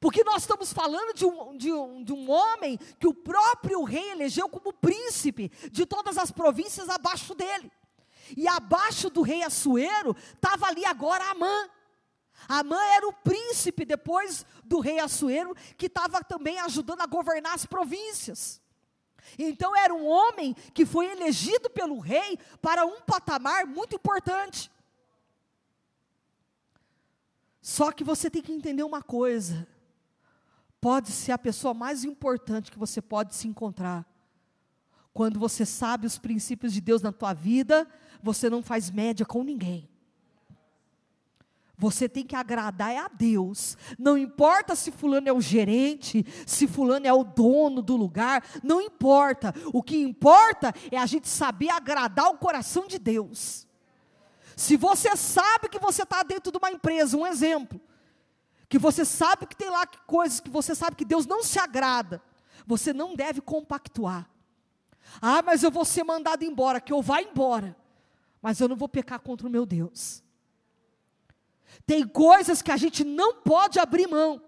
Porque 0.00 0.22
nós 0.24 0.42
estamos 0.42 0.72
falando 0.72 1.14
de 1.14 1.24
um, 1.24 1.56
de, 1.56 1.72
um, 1.72 2.04
de 2.04 2.12
um 2.12 2.30
homem 2.30 2.78
que 2.98 3.06
o 3.06 3.14
próprio 3.14 3.82
rei 3.82 4.10
elegeu 4.10 4.48
como 4.48 4.72
príncipe 4.72 5.50
de 5.70 5.86
todas 5.86 6.18
as 6.18 6.30
províncias 6.30 6.88
abaixo 6.88 7.34
dele. 7.34 7.70
E 8.36 8.46
abaixo 8.46 9.08
do 9.08 9.22
rei 9.22 9.42
Assuero 9.42 10.14
estava 10.34 10.66
ali 10.66 10.84
agora 10.84 11.30
Amã. 11.30 11.70
Amã 12.48 12.80
era 12.94 13.08
o 13.08 13.12
príncipe 13.12 13.84
depois 13.84 14.44
do 14.64 14.80
rei 14.80 14.98
Assuero, 14.98 15.54
que 15.76 15.86
estava 15.86 16.22
também 16.22 16.58
ajudando 16.60 17.00
a 17.00 17.06
governar 17.06 17.54
as 17.54 17.64
províncias. 17.64 18.60
Então 19.38 19.74
era 19.76 19.92
um 19.92 20.06
homem 20.06 20.54
que 20.74 20.84
foi 20.84 21.06
elegido 21.06 21.70
pelo 21.70 21.98
rei 21.98 22.38
para 22.60 22.84
um 22.84 23.00
patamar 23.00 23.66
muito 23.66 23.96
importante. 23.96 24.70
Só 27.60 27.90
que 27.90 28.04
você 28.04 28.30
tem 28.30 28.42
que 28.42 28.52
entender 28.52 28.84
uma 28.84 29.02
coisa: 29.02 29.66
pode 30.86 31.10
ser 31.10 31.32
a 31.32 31.38
pessoa 31.38 31.74
mais 31.74 32.04
importante 32.04 32.70
que 32.70 32.78
você 32.78 33.02
pode 33.02 33.34
se 33.34 33.48
encontrar. 33.48 34.06
Quando 35.12 35.36
você 35.36 35.66
sabe 35.66 36.06
os 36.06 36.16
princípios 36.16 36.72
de 36.72 36.80
Deus 36.80 37.02
na 37.02 37.10
tua 37.10 37.34
vida, 37.34 37.88
você 38.22 38.48
não 38.48 38.62
faz 38.62 38.88
média 38.88 39.26
com 39.26 39.42
ninguém. 39.42 39.90
Você 41.76 42.08
tem 42.08 42.24
que 42.24 42.36
agradar 42.36 42.92
é 42.92 42.98
a 42.98 43.08
Deus. 43.08 43.76
Não 43.98 44.16
importa 44.16 44.76
se 44.76 44.92
fulano 44.92 45.28
é 45.28 45.32
o 45.32 45.40
gerente, 45.40 46.24
se 46.46 46.68
fulano 46.68 47.04
é 47.04 47.12
o 47.12 47.24
dono 47.24 47.82
do 47.82 47.96
lugar, 47.96 48.44
não 48.62 48.80
importa. 48.80 49.52
O 49.72 49.82
que 49.82 49.96
importa 49.96 50.72
é 50.92 50.98
a 50.98 51.06
gente 51.06 51.26
saber 51.26 51.68
agradar 51.68 52.28
o 52.28 52.38
coração 52.38 52.86
de 52.86 53.00
Deus. 53.00 53.66
Se 54.54 54.76
você 54.76 55.16
sabe 55.16 55.68
que 55.68 55.80
você 55.80 56.04
está 56.04 56.22
dentro 56.22 56.52
de 56.52 56.58
uma 56.58 56.70
empresa, 56.70 57.16
um 57.16 57.26
exemplo, 57.26 57.80
que 58.68 58.78
você 58.78 59.04
sabe 59.04 59.46
que 59.46 59.56
tem 59.56 59.70
lá 59.70 59.86
coisas 59.86 60.40
que 60.40 60.50
você 60.50 60.74
sabe 60.74 60.96
que 60.96 61.04
Deus 61.04 61.26
não 61.26 61.42
se 61.42 61.58
agrada, 61.58 62.22
você 62.66 62.92
não 62.92 63.14
deve 63.14 63.40
compactuar. 63.40 64.28
Ah, 65.20 65.42
mas 65.42 65.62
eu 65.62 65.70
vou 65.70 65.84
ser 65.84 66.04
mandado 66.04 66.44
embora, 66.44 66.80
que 66.80 66.92
eu 66.92 67.00
vá 67.00 67.20
embora, 67.22 67.76
mas 68.42 68.60
eu 68.60 68.68
não 68.68 68.76
vou 68.76 68.88
pecar 68.88 69.20
contra 69.20 69.46
o 69.46 69.50
meu 69.50 69.64
Deus. 69.64 70.22
Tem 71.86 72.06
coisas 72.06 72.62
que 72.62 72.72
a 72.72 72.76
gente 72.76 73.04
não 73.04 73.34
pode 73.34 73.78
abrir 73.78 74.08
mão. 74.08 74.42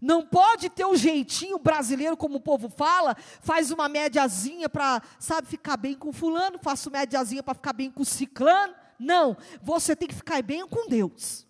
Não 0.00 0.24
pode 0.24 0.70
ter 0.70 0.86
o 0.86 0.92
um 0.92 0.96
jeitinho 0.96 1.58
brasileiro, 1.58 2.16
como 2.16 2.36
o 2.36 2.40
povo 2.40 2.70
fala, 2.70 3.14
faz 3.42 3.70
uma 3.70 3.88
médiazinha 3.88 4.68
para, 4.68 5.02
sabe, 5.18 5.48
ficar 5.48 5.76
bem 5.76 5.94
com 5.94 6.12
fulano, 6.12 6.58
faço 6.58 6.90
médiazinha 6.90 7.42
para 7.42 7.54
ficar 7.54 7.74
bem 7.74 7.90
com 7.90 8.04
ciclano. 8.04 8.74
Não, 8.98 9.36
você 9.60 9.94
tem 9.94 10.08
que 10.08 10.14
ficar 10.14 10.42
bem 10.42 10.66
com 10.66 10.88
Deus. 10.88 11.46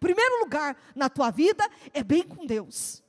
Primeiro 0.00 0.40
lugar 0.40 0.76
na 0.94 1.08
tua 1.08 1.30
vida 1.30 1.68
é 1.92 2.02
bem 2.02 2.22
com 2.22 2.46
Deus. 2.46 3.02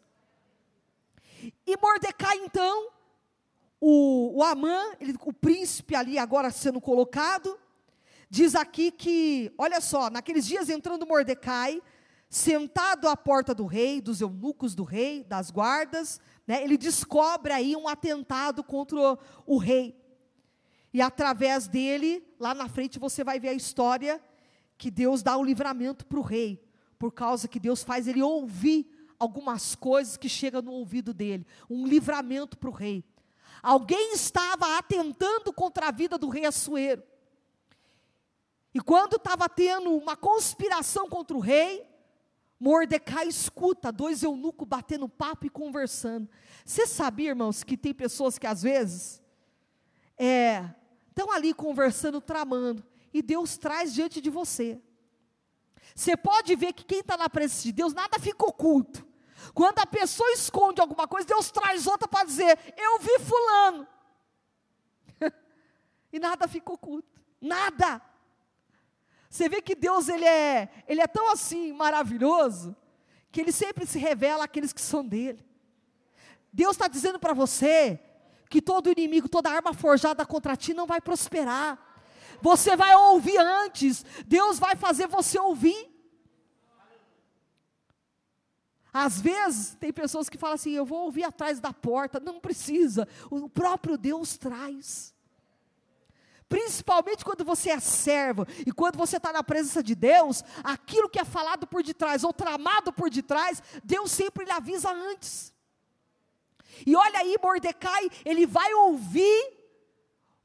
E 1.65 1.77
Mordecai, 1.77 2.37
então, 2.37 2.89
o, 3.79 4.39
o 4.39 4.43
Amã, 4.43 4.93
ele, 4.99 5.15
o 5.21 5.33
príncipe 5.33 5.95
ali 5.95 6.17
agora 6.17 6.51
sendo 6.51 6.81
colocado, 6.81 7.57
Diz 8.31 8.53
aqui 8.53 8.91
que, 8.91 9.51
olha 9.57 9.81
só, 9.81 10.07
naqueles 10.07 10.45
dias 10.45 10.69
entrando 10.69 11.07
Mordecai, 11.07 11.81
sentado 12.29 13.09
à 13.09 13.17
porta 13.17 13.55
do 13.55 13.65
rei, 13.65 13.99
dos 13.99 14.21
eunucos 14.21 14.75
do 14.75 14.83
rei, 14.83 15.23
das 15.23 15.49
guardas, 15.49 16.21
né, 16.45 16.63
ele 16.63 16.77
descobre 16.77 17.51
aí 17.51 17.75
um 17.75 17.87
atentado 17.87 18.63
contra 18.63 18.99
o, 18.99 19.17
o 19.47 19.57
rei. 19.57 19.99
E 20.93 21.01
através 21.01 21.67
dele, 21.67 22.23
lá 22.39 22.53
na 22.53 22.69
frente 22.69 22.99
você 22.99 23.23
vai 23.23 23.39
ver 23.39 23.49
a 23.49 23.53
história 23.53 24.21
que 24.77 24.91
Deus 24.91 25.23
dá 25.23 25.35
o 25.35 25.43
livramento 25.43 26.05
para 26.05 26.19
o 26.19 26.23
rei, 26.23 26.63
por 26.99 27.13
causa 27.13 27.47
que 27.47 27.59
Deus 27.59 27.81
faz 27.81 28.07
ele 28.07 28.21
ouvir 28.21 28.85
algumas 29.17 29.73
coisas 29.73 30.17
que 30.17 30.27
chegam 30.29 30.61
no 30.61 30.73
ouvido 30.73 31.13
dele, 31.13 31.47
um 31.69 31.87
livramento 31.87 32.57
para 32.57 32.69
o 32.69 32.73
rei. 32.73 33.03
Alguém 33.63 34.13
estava 34.13 34.77
atentando 34.77 35.51
contra 35.51 35.87
a 35.87 35.91
vida 35.91 36.17
do 36.17 36.29
rei 36.29 36.45
Assuero. 36.45 37.03
E 38.73 38.79
quando 38.79 39.15
estava 39.15 39.49
tendo 39.49 39.91
uma 39.95 40.15
conspiração 40.15 41.09
contra 41.09 41.35
o 41.35 41.39
rei, 41.39 41.85
Mordecai 42.59 43.27
escuta 43.27 43.91
dois 43.91 44.21
eunucos 44.21 44.67
batendo 44.67 45.07
papo 45.07 45.45
e 45.45 45.49
conversando. 45.49 46.29
Você 46.65 46.85
sabia, 46.85 47.29
irmãos, 47.29 47.63
que 47.63 47.77
tem 47.77 47.93
pessoas 47.93 48.37
que 48.37 48.45
às 48.45 48.61
vezes 48.61 49.21
estão 50.17 51.33
é, 51.33 51.35
ali 51.35 51.53
conversando, 51.53 52.21
tramando, 52.21 52.85
e 53.13 53.21
Deus 53.21 53.57
traz 53.57 53.93
diante 53.93 54.21
de 54.21 54.29
você. 54.29 54.79
Você 55.95 56.15
pode 56.15 56.55
ver 56.55 56.73
que 56.73 56.85
quem 56.85 56.99
está 56.99 57.17
na 57.17 57.29
presença 57.29 57.63
de 57.63 57.71
Deus, 57.71 57.93
nada 57.93 58.19
fica 58.19 58.45
oculto. 58.45 59.07
Quando 59.53 59.79
a 59.79 59.85
pessoa 59.85 60.29
esconde 60.31 60.81
alguma 60.81 61.07
coisa, 61.07 61.27
Deus 61.27 61.49
traz 61.51 61.87
outra 61.87 62.07
para 62.07 62.25
dizer: 62.25 62.57
Eu 62.77 62.99
vi 62.99 63.19
Fulano. 63.19 63.87
e 66.11 66.19
nada 66.19 66.47
fica 66.47 66.71
oculto. 66.71 67.19
Nada. 67.41 68.01
Você 69.29 69.47
vê 69.47 69.61
que 69.61 69.75
Deus 69.75 70.09
ele 70.09 70.25
é, 70.25 70.69
ele 70.87 71.01
é 71.01 71.07
tão 71.07 71.31
assim 71.31 71.71
maravilhoso 71.71 72.75
que 73.31 73.39
ele 73.39 73.51
sempre 73.51 73.85
se 73.85 73.99
revela 73.99 74.43
àqueles 74.43 74.73
que 74.73 74.81
são 74.81 75.05
dele. 75.05 75.45
Deus 76.51 76.71
está 76.71 76.87
dizendo 76.87 77.19
para 77.19 77.33
você 77.33 77.99
que 78.49 78.61
todo 78.61 78.89
inimigo, 78.89 79.29
toda 79.29 79.51
arma 79.51 79.71
forjada 79.71 80.25
contra 80.25 80.55
ti 80.55 80.73
não 80.73 80.87
vai 80.87 80.99
prosperar. 80.99 81.77
Você 82.41 82.75
vai 82.75 82.95
ouvir 82.95 83.37
antes. 83.37 84.05
Deus 84.25 84.59
vai 84.59 84.75
fazer 84.75 85.07
você 85.07 85.39
ouvir. 85.39 85.89
Às 88.91 89.21
vezes, 89.21 89.75
tem 89.75 89.93
pessoas 89.93 90.29
que 90.29 90.37
falam 90.37 90.55
assim: 90.55 90.71
eu 90.71 90.85
vou 90.85 91.05
ouvir 91.05 91.23
atrás 91.23 91.59
da 91.59 91.71
porta. 91.71 92.19
Não 92.19 92.39
precisa. 92.39 93.07
O 93.29 93.49
próprio 93.49 93.97
Deus 93.97 94.37
traz. 94.37 95.13
Principalmente 96.47 97.23
quando 97.23 97.45
você 97.45 97.69
é 97.69 97.79
servo 97.79 98.47
e 98.65 98.71
quando 98.71 98.97
você 98.97 99.17
está 99.17 99.31
na 99.31 99.43
presença 99.43 99.83
de 99.83 99.93
Deus, 99.93 100.43
aquilo 100.63 101.07
que 101.07 101.19
é 101.19 101.23
falado 101.23 101.67
por 101.67 101.83
detrás 101.83 102.23
ou 102.23 102.33
tramado 102.33 102.91
por 102.91 103.07
detrás, 103.11 103.61
Deus 103.83 104.09
sempre 104.09 104.45
lhe 104.45 104.51
avisa 104.51 104.91
antes. 104.91 105.53
E 106.87 106.95
olha 106.95 107.19
aí, 107.19 107.35
Mordecai, 107.39 108.09
ele 108.25 108.47
vai 108.47 108.73
ouvir 108.73 109.58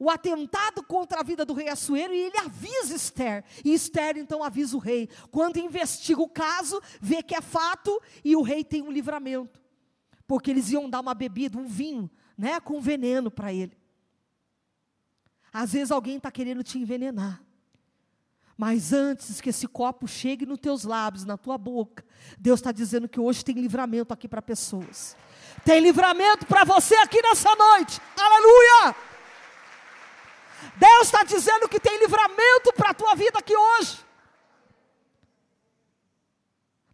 o 0.04 0.10
atentado 0.10 0.82
contra 0.82 1.20
a 1.20 1.22
vida 1.22 1.46
do 1.46 1.54
rei 1.54 1.68
Assuero 1.68 2.12
e 2.12 2.18
ele 2.18 2.36
avisa 2.36 2.94
Esther. 2.94 3.42
E 3.64 3.72
Esther 3.72 4.18
então 4.18 4.44
avisa 4.44 4.76
o 4.76 4.78
rei. 4.78 5.08
Quando 5.30 5.56
investiga 5.56 6.20
o 6.20 6.28
caso, 6.28 6.78
vê 7.00 7.22
que 7.22 7.34
é 7.34 7.40
fato 7.40 8.02
e 8.22 8.36
o 8.36 8.42
rei 8.42 8.62
tem 8.62 8.82
um 8.82 8.92
livramento. 8.92 9.62
Porque 10.26 10.50
eles 10.50 10.70
iam 10.70 10.90
dar 10.90 11.00
uma 11.00 11.14
bebida, 11.14 11.56
um 11.56 11.66
vinho, 11.66 12.10
né, 12.36 12.60
com 12.60 12.82
veneno 12.82 13.30
para 13.30 13.50
ele. 13.50 13.74
Às 15.50 15.72
vezes 15.72 15.90
alguém 15.90 16.18
está 16.18 16.30
querendo 16.30 16.62
te 16.62 16.78
envenenar. 16.78 17.42
Mas 18.58 18.92
antes 18.92 19.40
que 19.40 19.48
esse 19.48 19.66
copo 19.66 20.06
chegue 20.06 20.44
nos 20.44 20.60
teus 20.60 20.84
lábios, 20.84 21.24
na 21.24 21.38
tua 21.38 21.56
boca, 21.56 22.04
Deus 22.38 22.60
está 22.60 22.72
dizendo 22.72 23.08
que 23.08 23.18
hoje 23.18 23.42
tem 23.42 23.54
livramento 23.54 24.12
aqui 24.12 24.28
para 24.28 24.42
pessoas. 24.42 25.16
Tem 25.64 25.80
livramento 25.80 26.44
para 26.44 26.62
você 26.62 26.94
aqui 26.96 27.22
nessa 27.22 27.56
noite. 27.56 28.00
Aleluia! 28.16 29.13
Deus 30.76 31.02
está 31.02 31.24
dizendo 31.24 31.68
que 31.68 31.80
tem 31.80 31.98
livramento 31.98 32.72
para 32.74 32.90
a 32.90 32.94
tua 32.94 33.14
vida 33.14 33.38
aqui 33.38 33.56
hoje. 33.56 34.04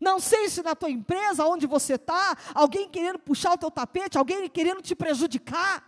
Não 0.01 0.19
sei 0.19 0.49
se 0.49 0.63
na 0.63 0.75
tua 0.75 0.91
empresa, 0.91 1.45
onde 1.45 1.67
você 1.67 1.95
está, 1.95 2.37
alguém 2.55 2.89
querendo 2.89 3.19
puxar 3.19 3.53
o 3.53 3.59
teu 3.59 3.71
tapete, 3.71 4.17
alguém 4.17 4.49
querendo 4.49 4.81
te 4.81 4.95
prejudicar. 4.95 5.85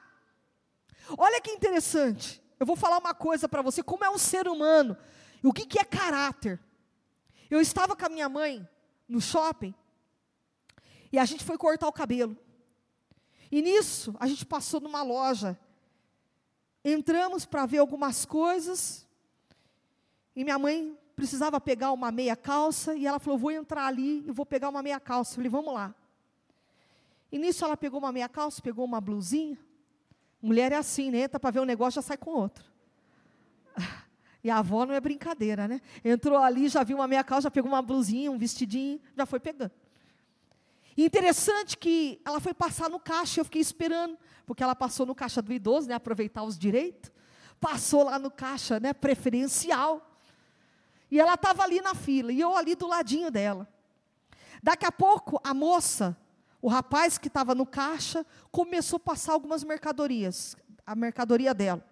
Olha 1.17 1.41
que 1.41 1.51
interessante. 1.51 2.43
Eu 2.61 2.67
vou 2.67 2.77
falar 2.77 2.99
uma 2.99 3.15
coisa 3.15 3.49
para 3.49 3.63
você, 3.63 3.83
como 3.83 4.05
é 4.05 4.11
um 4.11 4.19
ser 4.19 4.47
humano, 4.47 4.97
o 5.43 5.53
que, 5.53 5.67
que 5.67 5.79
é 5.79 5.85
caráter. 5.85 6.61
Eu 7.51 7.61
estava 7.61 7.97
com 7.97 8.05
a 8.05 8.09
minha 8.09 8.29
mãe 8.29 8.69
no 9.09 9.21
shopping, 9.21 9.75
e 11.13 11.19
a 11.19 11.25
gente 11.25 11.45
foi 11.45 11.59
cortar 11.59 11.87
o 11.87 11.93
cabelo. 11.93 12.37
E 13.51 13.61
nisso, 13.61 14.15
a 14.19 14.27
gente 14.27 14.47
passou 14.47 14.81
numa 14.81 15.03
loja. 15.03 15.59
Entramos 16.85 17.45
para 17.45 17.67
ver 17.67 17.79
algumas 17.79 18.25
coisas, 18.25 19.07
e 20.35 20.43
minha 20.43 20.59
mãe 20.59 20.99
precisava 21.15 21.61
pegar 21.61 21.93
uma 21.93 22.11
meia 22.11 22.37
calça, 22.37 22.95
e 22.95 23.07
ela 23.07 23.19
falou: 23.19 23.39
Vou 23.39 23.51
entrar 23.51 23.87
ali 23.87 24.25
e 24.27 24.33
vou 24.33 24.45
pegar 24.47 24.69
uma 24.69 24.83
meia 24.83 24.99
calça. 24.99 25.33
Eu 25.33 25.37
falei: 25.37 25.51
Vamos 25.51 25.73
lá. 25.73 25.95
E 27.31 27.39
nisso 27.39 27.65
ela 27.65 27.77
pegou 27.77 27.99
uma 27.99 28.13
meia 28.13 28.29
calça, 28.29 28.61
pegou 28.61 28.85
uma 28.85 29.01
blusinha, 29.01 29.59
Mulher 30.43 30.73
é 30.73 30.77
assim, 30.77 31.09
né? 31.09 31.21
Entra 31.21 31.39
para 31.39 31.53
ver 31.53 31.61
um 31.61 31.65
negócio, 31.65 31.95
já 31.95 32.03
sai 32.03 32.17
com 32.17 32.33
outro. 32.33 32.65
E 34.45 34.51
a 34.51 34.59
avó 34.59 34.85
não 34.85 34.93
é 34.93 34.99
brincadeira, 34.99 35.69
né? 35.69 35.81
Entrou 36.05 36.37
ali, 36.37 36.69
já 36.69 36.83
viu 36.83 36.97
uma 36.97 37.07
meia 37.07 37.23
calça, 37.23 37.43
já 37.43 37.51
pegou 37.53 37.71
uma 37.71 37.81
blusinha, 37.81 38.29
um 38.29 38.37
vestidinho, 38.37 39.01
já 39.17 39.25
foi 39.25 39.39
pegando. 39.39 39.71
E 40.97 41.05
interessante 41.05 41.79
que 41.79 42.21
ela 42.25 42.41
foi 42.41 42.53
passar 42.53 42.91
no 42.91 42.99
caixa, 42.99 43.39
eu 43.39 43.45
fiquei 43.45 43.61
esperando, 43.61 44.19
porque 44.47 44.63
ela 44.63 44.75
passou 44.75 45.07
no 45.07 45.15
caixa 45.15 45.41
do 45.41 45.53
idoso, 45.53 45.89
né? 45.89 45.95
Aproveitar 45.95 46.43
os 46.43 46.59
direitos. 46.59 47.11
Passou 47.61 48.05
lá 48.05 48.19
no 48.19 48.31
caixa, 48.31 48.81
né? 48.81 48.93
Preferencial. 48.93 50.11
E 51.11 51.21
ela 51.21 51.35
estava 51.35 51.63
ali 51.63 51.81
na 51.81 51.95
fila, 51.95 52.33
e 52.33 52.41
eu 52.41 52.57
ali 52.57 52.75
do 52.75 52.87
ladinho 52.87 53.31
dela. 53.31 53.69
Daqui 54.63 54.87
a 54.87 54.93
pouco, 54.93 55.41
a 55.45 55.53
moça 55.53 56.17
o 56.63 56.69
rapaz 56.69 57.19
que 57.19 57.27
estava 57.27 57.57
no 57.57 57.67
caixa 57.67 58.25
começou 58.53 58.97
a 58.97 59.01
passar 59.01 59.33
algumas 59.33 59.65
mercadorias, 59.65 60.57
a 60.87 60.95
mercadoria 60.95 61.53
dela. 61.53 61.85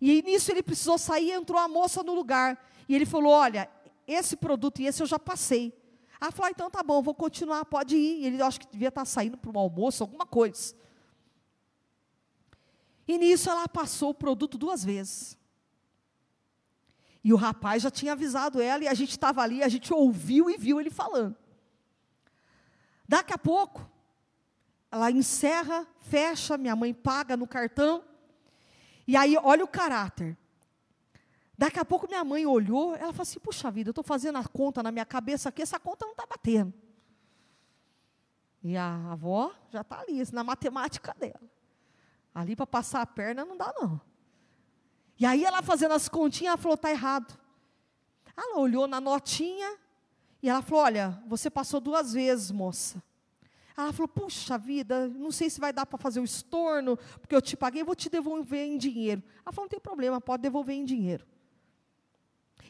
E 0.00 0.22
nisso 0.22 0.52
ele 0.52 0.62
precisou 0.62 0.96
sair, 0.96 1.32
entrou 1.32 1.58
a 1.58 1.66
moça 1.66 2.00
no 2.04 2.14
lugar. 2.14 2.64
E 2.88 2.94
ele 2.94 3.04
falou: 3.04 3.32
Olha, 3.32 3.68
esse 4.06 4.36
produto 4.36 4.80
e 4.80 4.86
esse 4.86 5.02
eu 5.02 5.06
já 5.06 5.18
passei. 5.18 5.76
Ela 6.20 6.30
falou: 6.30 6.46
ah, 6.46 6.50
Então 6.52 6.70
tá 6.70 6.84
bom, 6.84 7.02
vou 7.02 7.14
continuar, 7.14 7.64
pode 7.64 7.96
ir. 7.96 8.22
E 8.22 8.26
ele 8.26 8.40
acho 8.40 8.60
que 8.60 8.68
devia 8.68 8.88
estar 8.88 9.04
saindo 9.04 9.36
para 9.36 9.50
um 9.50 9.58
almoço, 9.58 10.04
alguma 10.04 10.24
coisa. 10.24 10.72
E 13.10 13.18
nisso 13.18 13.50
ela 13.50 13.66
passou 13.66 14.10
o 14.10 14.14
produto 14.14 14.56
duas 14.56 14.84
vezes. 14.84 15.36
E 17.24 17.32
o 17.32 17.36
rapaz 17.36 17.82
já 17.82 17.90
tinha 17.90 18.12
avisado 18.12 18.62
ela, 18.62 18.84
e 18.84 18.86
a 18.86 18.94
gente 18.94 19.10
estava 19.10 19.42
ali, 19.42 19.64
a 19.64 19.68
gente 19.68 19.92
ouviu 19.92 20.48
e 20.48 20.56
viu 20.56 20.78
ele 20.78 20.90
falando. 20.90 21.36
Daqui 23.08 23.32
a 23.32 23.38
pouco, 23.38 23.84
ela 24.92 25.10
encerra, 25.10 25.88
fecha, 26.02 26.56
minha 26.56 26.76
mãe 26.76 26.94
paga 26.94 27.36
no 27.36 27.48
cartão. 27.48 28.04
E 29.08 29.16
aí, 29.16 29.36
olha 29.42 29.64
o 29.64 29.68
caráter. 29.68 30.38
Daqui 31.58 31.80
a 31.80 31.84
pouco 31.84 32.06
minha 32.06 32.22
mãe 32.22 32.46
olhou, 32.46 32.94
ela 32.94 33.12
falou 33.12 33.22
assim: 33.22 33.40
puxa 33.40 33.72
vida, 33.72 33.88
eu 33.88 33.90
estou 33.90 34.04
fazendo 34.04 34.38
a 34.38 34.44
conta 34.44 34.84
na 34.84 34.92
minha 34.92 35.04
cabeça 35.04 35.48
aqui, 35.48 35.62
essa 35.62 35.80
conta 35.80 36.06
não 36.06 36.12
está 36.12 36.26
batendo. 36.26 36.72
E 38.62 38.76
a 38.76 39.10
avó 39.10 39.52
já 39.68 39.80
está 39.80 39.98
ali, 39.98 40.22
na 40.32 40.44
matemática 40.44 41.12
dela. 41.18 41.50
Ali 42.34 42.54
para 42.54 42.66
passar 42.66 43.02
a 43.02 43.06
perna 43.06 43.44
não 43.44 43.56
dá, 43.56 43.72
não. 43.78 44.00
E 45.18 45.26
aí 45.26 45.44
ela 45.44 45.62
fazendo 45.62 45.92
as 45.92 46.08
continhas, 46.08 46.52
ela 46.52 46.56
falou: 46.56 46.74
está 46.74 46.90
errado. 46.90 47.38
Ela 48.36 48.58
olhou 48.58 48.86
na 48.86 49.00
notinha 49.00 49.76
e 50.42 50.48
ela 50.48 50.62
falou: 50.62 50.84
olha, 50.84 51.22
você 51.26 51.50
passou 51.50 51.80
duas 51.80 52.12
vezes, 52.12 52.50
moça. 52.50 53.02
Ela 53.76 53.92
falou: 53.92 54.08
puxa 54.08 54.56
vida, 54.56 55.08
não 55.08 55.30
sei 55.30 55.50
se 55.50 55.60
vai 55.60 55.72
dar 55.72 55.86
para 55.86 55.98
fazer 55.98 56.20
o 56.20 56.24
estorno, 56.24 56.96
porque 57.20 57.34
eu 57.34 57.42
te 57.42 57.56
paguei, 57.56 57.82
vou 57.82 57.94
te 57.94 58.08
devolver 58.08 58.66
em 58.66 58.78
dinheiro. 58.78 59.22
Ela 59.44 59.52
falou: 59.52 59.64
não 59.64 59.70
tem 59.70 59.80
problema, 59.80 60.20
pode 60.20 60.42
devolver 60.42 60.74
em 60.74 60.84
dinheiro. 60.84 61.26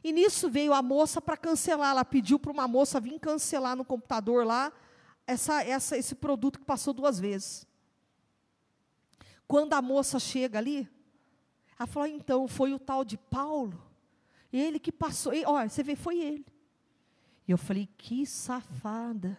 E 0.03 0.13
nisso 0.13 0.49
veio 0.49 0.73
a 0.73 0.83
moça 0.83 1.21
para 1.21 1.37
cancelar. 1.37 1.91
Ela 1.91 2.05
pediu 2.05 2.39
para 2.39 2.51
uma 2.51 2.67
moça 2.67 2.99
vir 2.99 3.19
cancelar 3.21 3.77
no 3.77 3.85
computador 3.85 4.47
lá 4.47 4.73
essa, 5.27 5.63
essa, 5.63 5.97
esse 5.97 6.15
produto 6.15 6.59
que 6.59 6.65
passou 6.65 6.93
duas 6.93 7.21
vezes. 7.21 7.67
Quando 9.51 9.73
a 9.73 9.83
moça 9.83 10.21
chega 10.21 10.61
ali, 10.61 10.89
ela 11.77 11.85
falou: 11.85 12.07
então, 12.07 12.47
foi 12.47 12.73
o 12.73 12.79
tal 12.79 13.05
de 13.05 13.19
Paulo, 13.19 13.85
ele 14.53 14.79
que 14.79 14.93
passou. 14.93 15.35
E, 15.35 15.45
olha, 15.45 15.69
você 15.69 15.83
vê, 15.83 15.97
foi 15.97 16.21
ele. 16.21 16.47
E 17.49 17.51
eu 17.51 17.59
falei: 17.59 17.89
que 17.99 18.25
safada. 18.25 19.37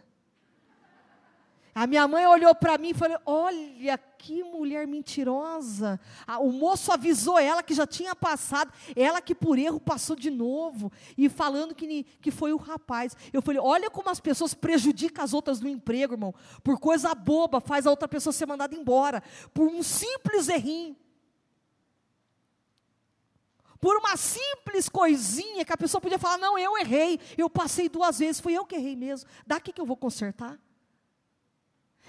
A 1.74 1.88
minha 1.88 2.06
mãe 2.06 2.28
olhou 2.28 2.54
para 2.54 2.78
mim 2.78 2.90
e 2.90 2.94
falou: 2.94 3.18
Olha 3.26 3.98
que 4.18 4.44
mulher 4.44 4.86
mentirosa. 4.86 6.00
o 6.42 6.52
moço 6.52 6.92
avisou 6.92 7.40
ela 7.40 7.64
que 7.64 7.74
já 7.74 7.88
tinha 7.88 8.14
passado, 8.14 8.72
ela 8.96 9.22
que 9.22 9.34
por 9.34 9.58
erro 9.58 9.80
passou 9.80 10.16
de 10.16 10.30
novo, 10.30 10.92
e 11.18 11.30
falando 11.30 11.74
que, 11.74 12.04
que 12.22 12.30
foi 12.30 12.52
o 12.52 12.58
rapaz. 12.58 13.16
Eu 13.32 13.42
falei: 13.42 13.62
Olha 13.62 13.90
como 13.90 14.10
as 14.10 14.20
pessoas 14.20 14.54
prejudicam 14.54 15.24
as 15.24 15.34
outras 15.34 15.62
no 15.62 15.70
emprego, 15.70 16.16
irmão. 16.16 16.36
Por 16.62 16.78
coisa 16.78 17.16
boba, 17.16 17.62
faz 17.62 17.88
a 17.88 17.90
outra 17.90 18.08
pessoa 18.08 18.34
ser 18.34 18.46
mandada 18.46 18.76
embora. 18.76 19.24
Por 19.54 19.68
um 19.68 19.82
simples 19.82 20.50
errinho. 20.50 20.98
Por 23.80 23.98
uma 23.98 24.16
simples 24.16 24.88
coisinha 24.90 25.64
que 25.64 25.74
a 25.74 25.78
pessoa 25.78 26.02
podia 26.02 26.20
falar: 26.20 26.38
Não, 26.38 26.60
eu 26.60 26.78
errei, 26.78 27.18
eu 27.38 27.50
passei 27.50 27.88
duas 27.88 28.20
vezes, 28.20 28.42
foi 28.42 28.54
eu 28.54 28.66
que 28.66 28.76
errei 28.76 28.96
mesmo. 28.98 29.30
Daqui 29.48 29.72
que 29.72 29.80
eu 29.80 29.86
vou 29.86 29.96
consertar. 29.96 30.60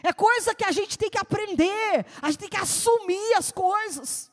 É 0.03 0.13
coisa 0.13 0.55
que 0.55 0.65
a 0.65 0.73
gente 0.73 0.99
tem 0.99 1.09
que 1.09 1.19
aprender, 1.19 2.05
a 2.21 2.31
gente 2.31 2.41
tem 2.41 2.49
que 2.49 2.57
assumir 2.57 3.35
as 3.35 3.53
coisas. 3.53 4.31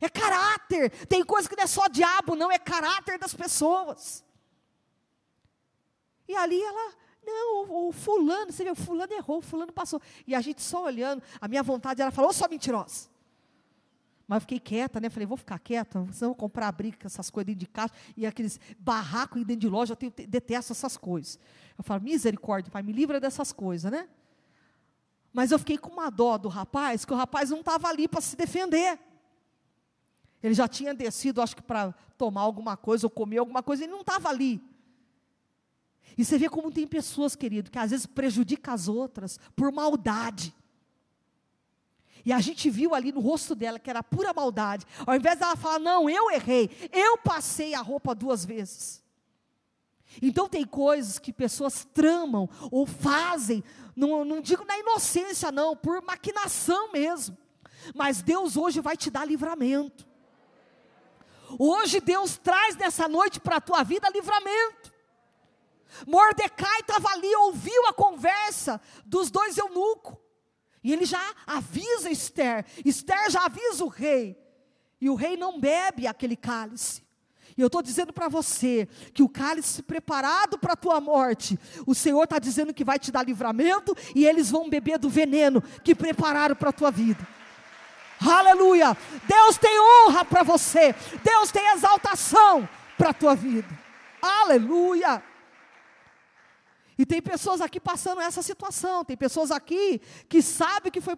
É 0.00 0.08
caráter. 0.08 0.90
Tem 1.06 1.24
coisa 1.24 1.48
que 1.48 1.56
não 1.56 1.64
é 1.64 1.66
só 1.66 1.88
diabo, 1.88 2.36
não, 2.36 2.50
é 2.50 2.58
caráter 2.58 3.18
das 3.18 3.34
pessoas. 3.34 4.24
E 6.28 6.36
ali 6.36 6.62
ela, 6.62 6.92
não, 7.24 7.64
o, 7.64 7.88
o 7.88 7.92
fulano, 7.92 8.52
você 8.52 8.70
o 8.70 8.74
fulano 8.74 9.12
errou, 9.12 9.40
fulano 9.40 9.72
passou. 9.72 10.00
E 10.26 10.34
a 10.34 10.40
gente 10.40 10.62
só 10.62 10.84
olhando, 10.84 11.22
a 11.40 11.48
minha 11.48 11.62
vontade 11.62 12.02
era 12.02 12.10
falar, 12.10 12.28
ô 12.28 12.32
só 12.32 12.46
mentirosa. 12.48 13.08
Mas 14.26 14.42
fiquei 14.42 14.60
quieta, 14.60 15.00
né? 15.00 15.08
Falei, 15.08 15.26
vou 15.26 15.38
ficar 15.38 15.58
quieta, 15.58 16.06
senão 16.12 16.32
vou 16.32 16.34
comprar 16.34 16.70
briga, 16.70 16.98
essas 17.06 17.30
coisas 17.30 17.46
dentro 17.46 17.60
de 17.60 17.66
casa, 17.66 17.94
e 18.14 18.26
aqueles 18.26 18.60
barracos 18.78 19.42
dentro 19.42 19.62
de 19.62 19.68
loja, 19.68 19.92
eu 19.92 19.96
tenho, 19.96 20.12
detesto 20.28 20.72
essas 20.72 20.98
coisas. 20.98 21.38
Eu 21.78 21.82
falo, 21.82 22.02
misericórdia, 22.02 22.70
pai, 22.70 22.82
me 22.82 22.92
livra 22.92 23.18
dessas 23.18 23.52
coisas, 23.52 23.90
né? 23.90 24.06
Mas 25.32 25.50
eu 25.50 25.58
fiquei 25.58 25.78
com 25.78 25.90
uma 25.90 26.10
dó 26.10 26.38
do 26.38 26.48
rapaz, 26.48 27.04
que 27.04 27.12
o 27.12 27.16
rapaz 27.16 27.50
não 27.50 27.60
estava 27.60 27.88
ali 27.88 28.08
para 28.08 28.20
se 28.20 28.36
defender. 28.36 28.98
Ele 30.42 30.54
já 30.54 30.68
tinha 30.68 30.94
descido, 30.94 31.42
acho 31.42 31.56
que 31.56 31.62
para 31.62 31.92
tomar 32.16 32.42
alguma 32.42 32.76
coisa 32.76 33.06
ou 33.06 33.10
comer 33.10 33.38
alguma 33.38 33.62
coisa, 33.62 33.84
ele 33.84 33.92
não 33.92 34.00
estava 34.00 34.28
ali. 34.28 34.60
E 36.16 36.24
você 36.24 36.38
vê 36.38 36.48
como 36.48 36.70
tem 36.70 36.86
pessoas, 36.86 37.36
querido, 37.36 37.70
que 37.70 37.78
às 37.78 37.90
vezes 37.90 38.06
prejudicam 38.06 38.74
as 38.74 38.88
outras 38.88 39.38
por 39.54 39.70
maldade. 39.70 40.54
E 42.24 42.32
a 42.32 42.40
gente 42.40 42.68
viu 42.68 42.94
ali 42.94 43.12
no 43.12 43.20
rosto 43.20 43.54
dela 43.54 43.78
que 43.78 43.88
era 43.88 44.02
pura 44.02 44.32
maldade. 44.32 44.84
Ao 45.06 45.14
invés 45.14 45.38
dela 45.38 45.56
falar, 45.56 45.78
não, 45.78 46.10
eu 46.10 46.30
errei, 46.30 46.70
eu 46.92 47.18
passei 47.18 47.74
a 47.74 47.80
roupa 47.80 48.14
duas 48.14 48.44
vezes. 48.44 49.02
Então 50.20 50.48
tem 50.48 50.64
coisas 50.64 51.18
que 51.18 51.32
pessoas 51.32 51.86
tramam 51.92 52.48
ou 52.70 52.86
fazem, 52.86 53.62
não, 53.98 54.24
não 54.24 54.40
digo 54.40 54.64
na 54.64 54.78
inocência, 54.78 55.50
não, 55.50 55.76
por 55.76 56.00
maquinação 56.00 56.92
mesmo. 56.92 57.36
Mas 57.94 58.22
Deus 58.22 58.56
hoje 58.56 58.80
vai 58.80 58.96
te 58.96 59.10
dar 59.10 59.24
livramento. 59.24 60.06
Hoje 61.58 62.00
Deus 62.00 62.38
traz 62.38 62.76
nessa 62.76 63.08
noite 63.08 63.40
para 63.40 63.56
a 63.56 63.60
tua 63.60 63.82
vida 63.82 64.08
livramento. 64.10 64.92
Mordecai 66.06 66.80
estava 66.80 67.08
ali, 67.10 67.34
ouviu 67.36 67.86
a 67.88 67.92
conversa 67.92 68.80
dos 69.04 69.30
dois 69.30 69.58
eunucos. 69.58 70.16
E 70.84 70.92
ele 70.92 71.04
já 71.04 71.34
avisa 71.44 72.08
Esther. 72.08 72.64
Esther 72.84 73.30
já 73.30 73.46
avisa 73.46 73.84
o 73.84 73.88
rei. 73.88 74.38
E 75.00 75.10
o 75.10 75.16
rei 75.16 75.36
não 75.36 75.58
bebe 75.58 76.06
aquele 76.06 76.36
cálice. 76.36 77.04
E 77.58 77.60
eu 77.60 77.66
estou 77.66 77.82
dizendo 77.82 78.12
para 78.12 78.28
você 78.28 78.86
que 79.12 79.20
o 79.20 79.28
cálice 79.28 79.82
preparado 79.82 80.56
para 80.56 80.74
a 80.74 80.76
tua 80.76 81.00
morte, 81.00 81.58
o 81.84 81.92
Senhor 81.92 82.22
está 82.22 82.38
dizendo 82.38 82.72
que 82.72 82.84
vai 82.84 83.00
te 83.00 83.10
dar 83.10 83.26
livramento 83.26 83.96
e 84.14 84.24
eles 84.24 84.48
vão 84.48 84.70
beber 84.70 84.96
do 84.96 85.08
veneno 85.08 85.60
que 85.82 85.92
prepararam 85.92 86.54
para 86.54 86.70
a 86.70 86.72
tua 86.72 86.92
vida. 86.92 87.26
Aleluia! 88.20 88.96
Deus 89.26 89.58
tem 89.58 89.76
honra 89.80 90.24
para 90.24 90.44
você, 90.44 90.94
Deus 91.24 91.50
tem 91.50 91.72
exaltação 91.72 92.68
para 92.96 93.10
a 93.10 93.14
tua 93.14 93.34
vida. 93.34 93.68
Aleluia! 94.22 95.20
E 96.98 97.06
tem 97.06 97.22
pessoas 97.22 97.60
aqui 97.60 97.78
passando 97.78 98.20
essa 98.20 98.42
situação, 98.42 99.04
tem 99.04 99.16
pessoas 99.16 99.52
aqui 99.52 100.00
que 100.28 100.42
sabem 100.42 100.90
que 100.90 101.00
foi 101.00 101.14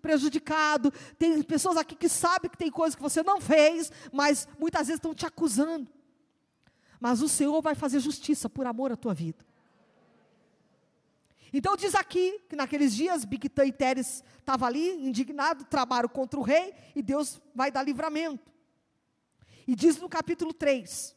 prejudicado, 0.00 0.90
tem 1.18 1.42
pessoas 1.42 1.76
aqui 1.76 1.94
que 1.94 2.08
sabem 2.08 2.50
que 2.50 2.56
tem 2.56 2.70
coisas 2.70 2.94
que 2.96 3.02
você 3.02 3.22
não 3.22 3.38
fez, 3.38 3.92
mas 4.10 4.48
muitas 4.58 4.86
vezes 4.86 4.98
estão 4.98 5.14
te 5.14 5.26
acusando. 5.26 5.86
Mas 6.98 7.20
o 7.20 7.28
Senhor 7.28 7.60
vai 7.60 7.74
fazer 7.74 8.00
justiça 8.00 8.48
por 8.48 8.66
amor 8.66 8.90
à 8.90 8.96
tua 8.96 9.12
vida. 9.12 9.46
Então 11.52 11.76
diz 11.76 11.94
aqui 11.94 12.40
que 12.48 12.56
naqueles 12.56 12.94
dias 12.94 13.26
Bictã 13.26 13.66
e 13.66 13.72
Teres 13.72 14.24
estavam 14.38 14.66
ali, 14.66 15.06
indignados, 15.06 15.66
tramaram 15.68 16.08
contra 16.08 16.40
o 16.40 16.42
rei, 16.42 16.74
e 16.96 17.02
Deus 17.02 17.38
vai 17.54 17.70
dar 17.70 17.82
livramento. 17.82 18.50
E 19.66 19.74
diz 19.74 19.98
no 19.98 20.08
capítulo 20.08 20.54
3, 20.54 21.14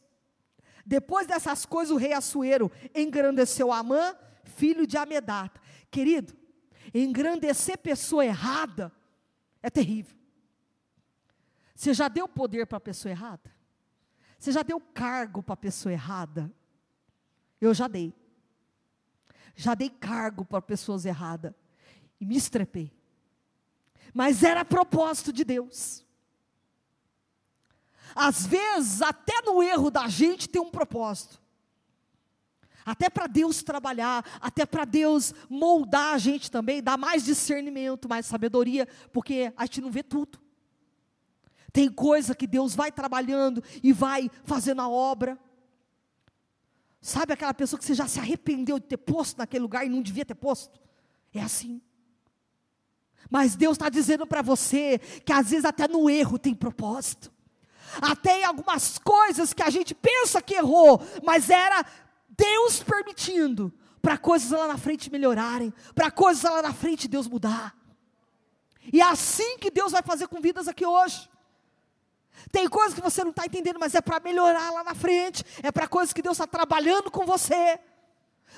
depois 0.84 1.26
dessas 1.26 1.64
coisas, 1.64 1.92
o 1.92 1.98
rei 1.98 2.12
Assuero 2.12 2.70
engrandeceu 2.94 3.72
Amã, 3.72 4.16
filho 4.44 4.86
de 4.86 4.96
Amedata. 4.96 5.60
Querido, 5.90 6.34
engrandecer 6.92 7.78
pessoa 7.78 8.24
errada 8.24 8.92
é 9.62 9.70
terrível. 9.70 10.16
Você 11.74 11.94
já 11.94 12.08
deu 12.08 12.28
poder 12.28 12.66
para 12.66 12.78
a 12.78 12.80
pessoa 12.80 13.10
errada? 13.10 13.52
Você 14.38 14.52
já 14.52 14.62
deu 14.62 14.80
cargo 14.80 15.42
para 15.42 15.54
a 15.54 15.56
pessoa 15.56 15.92
errada? 15.92 16.52
Eu 17.60 17.72
já 17.72 17.86
dei. 17.86 18.12
Já 19.54 19.74
dei 19.74 19.88
cargo 19.88 20.44
para 20.44 20.60
pessoas 20.60 21.04
erradas. 21.04 21.52
E 22.20 22.26
me 22.26 22.36
estrepei. 22.36 22.92
Mas 24.12 24.42
era 24.42 24.64
propósito 24.64 25.32
de 25.32 25.44
Deus. 25.44 26.04
Às 28.14 28.46
vezes, 28.46 29.02
até 29.02 29.40
no 29.42 29.62
erro 29.62 29.90
da 29.90 30.08
gente 30.08 30.48
tem 30.48 30.60
um 30.60 30.70
propósito. 30.70 31.40
Até 32.84 33.08
para 33.08 33.26
Deus 33.26 33.62
trabalhar, 33.62 34.24
até 34.40 34.66
para 34.66 34.84
Deus 34.84 35.32
moldar 35.48 36.14
a 36.14 36.18
gente 36.18 36.50
também, 36.50 36.82
dar 36.82 36.98
mais 36.98 37.24
discernimento, 37.24 38.08
mais 38.08 38.26
sabedoria, 38.26 38.88
porque 39.12 39.52
a 39.56 39.64
gente 39.66 39.80
não 39.80 39.90
vê 39.90 40.02
tudo. 40.02 40.40
Tem 41.72 41.88
coisa 41.88 42.34
que 42.34 42.46
Deus 42.46 42.74
vai 42.74 42.90
trabalhando 42.90 43.62
e 43.82 43.92
vai 43.92 44.30
fazendo 44.44 44.82
a 44.82 44.88
obra. 44.88 45.38
Sabe 47.00 47.32
aquela 47.32 47.54
pessoa 47.54 47.78
que 47.78 47.84
você 47.84 47.94
já 47.94 48.06
se 48.06 48.20
arrependeu 48.20 48.78
de 48.78 48.86
ter 48.86 48.98
posto 48.98 49.38
naquele 49.38 49.62
lugar 49.62 49.86
e 49.86 49.88
não 49.88 50.02
devia 50.02 50.24
ter 50.24 50.34
posto? 50.34 50.80
É 51.32 51.40
assim. 51.40 51.80
Mas 53.30 53.56
Deus 53.56 53.76
está 53.76 53.88
dizendo 53.88 54.26
para 54.26 54.42
você 54.42 54.98
que 55.24 55.32
às 55.32 55.50
vezes 55.50 55.64
até 55.64 55.88
no 55.88 56.10
erro 56.10 56.38
tem 56.38 56.54
propósito 56.54 57.31
até 58.00 58.40
em 58.40 58.44
algumas 58.44 58.98
coisas 58.98 59.52
que 59.52 59.62
a 59.62 59.70
gente 59.70 59.94
pensa 59.94 60.40
que 60.40 60.54
errou, 60.54 61.00
mas 61.22 61.50
era 61.50 61.84
Deus 62.28 62.82
permitindo 62.82 63.72
para 64.00 64.18
coisas 64.18 64.50
lá 64.50 64.66
na 64.66 64.78
frente 64.78 65.10
melhorarem, 65.10 65.72
para 65.94 66.10
coisas 66.10 66.42
lá 66.42 66.62
na 66.62 66.72
frente 66.72 67.06
Deus 67.06 67.28
mudar. 67.28 67.76
E 68.92 69.00
é 69.00 69.04
assim 69.04 69.58
que 69.58 69.70
Deus 69.70 69.92
vai 69.92 70.02
fazer 70.02 70.26
com 70.26 70.40
vidas 70.40 70.66
aqui 70.66 70.84
hoje. 70.84 71.30
Tem 72.50 72.68
coisas 72.68 72.94
que 72.94 73.00
você 73.00 73.22
não 73.22 73.30
está 73.30 73.46
entendendo, 73.46 73.78
mas 73.78 73.94
é 73.94 74.00
para 74.00 74.18
melhorar 74.18 74.70
lá 74.72 74.82
na 74.82 74.94
frente. 74.94 75.44
É 75.62 75.70
para 75.70 75.86
coisas 75.86 76.12
que 76.12 76.22
Deus 76.22 76.36
está 76.36 76.46
trabalhando 76.46 77.10
com 77.10 77.24
você. 77.24 77.78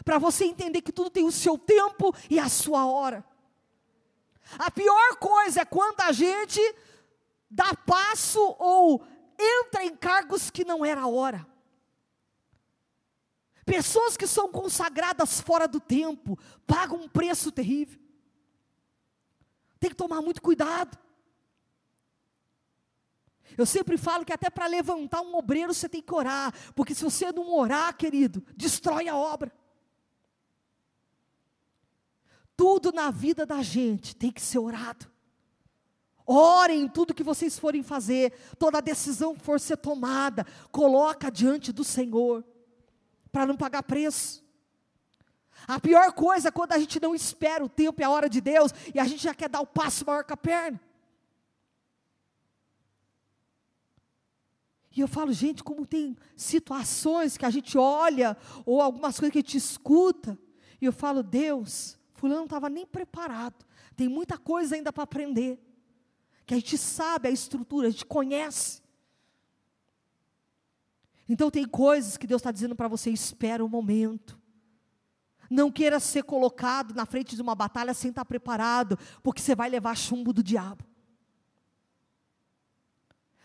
Para 0.05 0.19
você 0.19 0.45
entender 0.45 0.81
que 0.81 0.93
tudo 0.93 1.11
tem 1.11 1.25
o 1.25 1.33
seu 1.33 1.59
tempo 1.59 2.15
e 2.31 2.39
a 2.39 2.49
sua 2.49 2.87
hora. 2.87 3.25
A 4.59 4.71
pior 4.71 5.17
coisa 5.17 5.61
é 5.61 5.65
quando 5.65 6.01
a 6.01 6.13
gente 6.13 6.61
dá 7.51 7.75
passo 7.87 8.41
ou 8.59 9.07
entra 9.39 9.85
em 9.85 9.97
cargos 9.97 10.51
que 10.51 10.65
não 10.65 10.85
era 10.85 11.03
a 11.03 11.09
hora. 11.09 11.47
Pessoas 13.65 14.17
que 14.17 14.27
são 14.27 14.51
consagradas 14.51 15.41
fora 15.41 15.67
do 15.67 15.81
tempo 15.81 16.39
pagam 16.67 16.99
um 17.01 17.09
preço 17.09 17.51
terrível. 17.51 17.99
Tem 19.81 19.91
que 19.91 19.97
tomar 19.97 20.21
muito 20.21 20.43
cuidado. 20.43 20.99
Eu 23.57 23.65
sempre 23.65 23.97
falo 23.97 24.25
que 24.25 24.33
até 24.33 24.51
para 24.51 24.67
levantar 24.67 25.21
um 25.21 25.37
obreiro 25.37 25.73
você 25.73 25.89
tem 25.89 26.03
que 26.03 26.13
orar, 26.13 26.53
porque 26.75 26.95
se 26.95 27.05
você 27.05 27.31
não 27.33 27.55
orar, 27.55 27.97
querido, 27.97 28.45
destrói 28.57 29.09
a 29.09 29.17
obra. 29.17 29.53
Tudo 32.57 32.93
na 32.93 33.11
vida 33.11 33.47
da 33.47 33.63
gente 33.63 34.15
tem 34.15 34.31
que 34.31 34.41
ser 34.41 34.59
orado. 34.59 35.14
Orem 36.27 36.89
tudo 36.89 37.15
que 37.15 37.23
vocês 37.23 37.59
forem 37.59 37.83
fazer, 37.83 38.33
toda 38.59 38.81
decisão 38.81 39.35
que 39.35 39.45
for 39.45 39.61
ser 39.61 39.77
tomada, 39.77 40.47
coloca 40.73 41.31
diante 41.31 41.71
do 41.71 41.85
Senhor, 41.85 42.43
para 43.31 43.47
não 43.47 43.57
pagar 43.57 43.83
preço. 43.83 44.43
A 45.69 45.79
pior 45.79 46.13
coisa 46.13 46.49
é 46.49 46.53
quando 46.53 46.73
a 46.73 46.79
gente 46.79 46.99
não 47.01 47.15
espera 47.15 47.65
o 47.65 47.69
tempo 47.69 48.01
e 48.01 48.05
a 48.05 48.11
hora 48.11 48.29
de 48.29 48.41
Deus, 48.41 48.73
e 48.95 48.99
a 48.99 49.05
gente 49.05 49.23
já 49.23 49.35
quer 49.35 49.51
dar 49.51 49.61
o 49.61 49.67
passo 49.67 50.07
maior 50.07 50.25
que 50.25 50.33
a 50.33 50.37
perna. 50.37 50.81
E 54.97 55.01
eu 55.01 55.09
falo, 55.09 55.33
gente, 55.33 55.63
como 55.63 55.85
tem 55.85 56.17
situações 56.37 57.37
que 57.37 57.45
a 57.45 57.51
gente 57.51 57.77
olha, 57.77 58.37
ou 58.65 58.81
algumas 58.81 59.19
coisas 59.19 59.33
que 59.33 59.39
a 59.39 59.43
gente 59.43 59.59
escuta, 59.59 60.39
e 60.81 60.87
eu 60.87 60.93
falo, 60.93 61.23
Deus, 61.23 61.99
fulano 62.15 62.39
não 62.39 62.45
estava 62.45 62.71
nem 62.71 62.87
preparado, 62.87 63.67
tem 63.97 64.09
muita 64.09 64.39
coisa 64.39 64.75
ainda 64.75 64.93
para 64.93 65.03
aprender 65.03 65.61
que 66.47 66.55
a 66.55 66.57
gente 66.57 66.77
sabe 66.77 67.29
a 67.29 67.31
estrutura, 67.31 67.89
a 67.89 67.91
gente 67.91 68.05
conhece. 68.05 68.83
Então 71.29 71.51
tem 71.51 71.67
coisas 71.67 72.17
que 72.17 72.27
Deus 72.27 72.41
está 72.41 72.51
dizendo 72.51 72.77
para 72.77 72.89
você, 72.89 73.11
espera 73.11 73.65
um 73.65 73.69
momento. 73.69 74.39
Não 75.51 75.71
queira 75.71 76.01
ser 76.01 76.23
colocado 76.25 76.95
na 76.95 77.07
frente 77.07 77.37
de 77.37 77.43
uma 77.43 77.55
batalha 77.55 77.95
sem 77.95 78.11
estar 78.11 78.25
preparado, 78.25 78.99
porque 79.23 79.41
você 79.41 79.55
vai 79.55 79.69
levar 79.71 79.97
chumbo 79.97 80.33
do 80.33 80.43
diabo. 80.43 80.85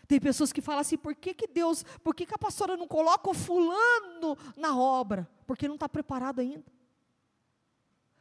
Tem 0.06 0.18
pessoas 0.18 0.52
que 0.52 0.60
falam 0.60 0.80
assim, 0.80 0.98
por 0.98 1.14
que, 1.14 1.32
que 1.32 1.46
Deus, 1.46 1.84
por 2.02 2.14
que, 2.14 2.26
que 2.26 2.34
a 2.34 2.38
pastora 2.38 2.76
não 2.76 2.88
coloca 2.88 3.30
o 3.30 3.34
fulano 3.34 4.36
na 4.56 4.76
obra? 4.76 5.30
Porque 5.46 5.68
não 5.68 5.76
está 5.76 5.88
preparado 5.88 6.40
ainda. 6.40 6.64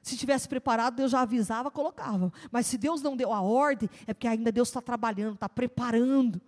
Se 0.02 0.18
tivesse 0.18 0.48
preparado, 0.48 0.96
Deus 0.96 1.12
já 1.12 1.22
avisava, 1.22 1.70
colocava. 1.70 2.32
Mas 2.52 2.68
se 2.68 2.78
Deus 2.78 3.02
não 3.02 3.18
deu 3.18 3.34
a 3.34 3.42
ordem, 3.42 3.90
é 4.08 4.14
porque 4.14 4.28
ainda 4.28 4.52
Deus 4.52 4.70
está 4.70 4.82
trabalhando, 4.82 5.34
está 5.34 5.50
preparando. 5.50 6.42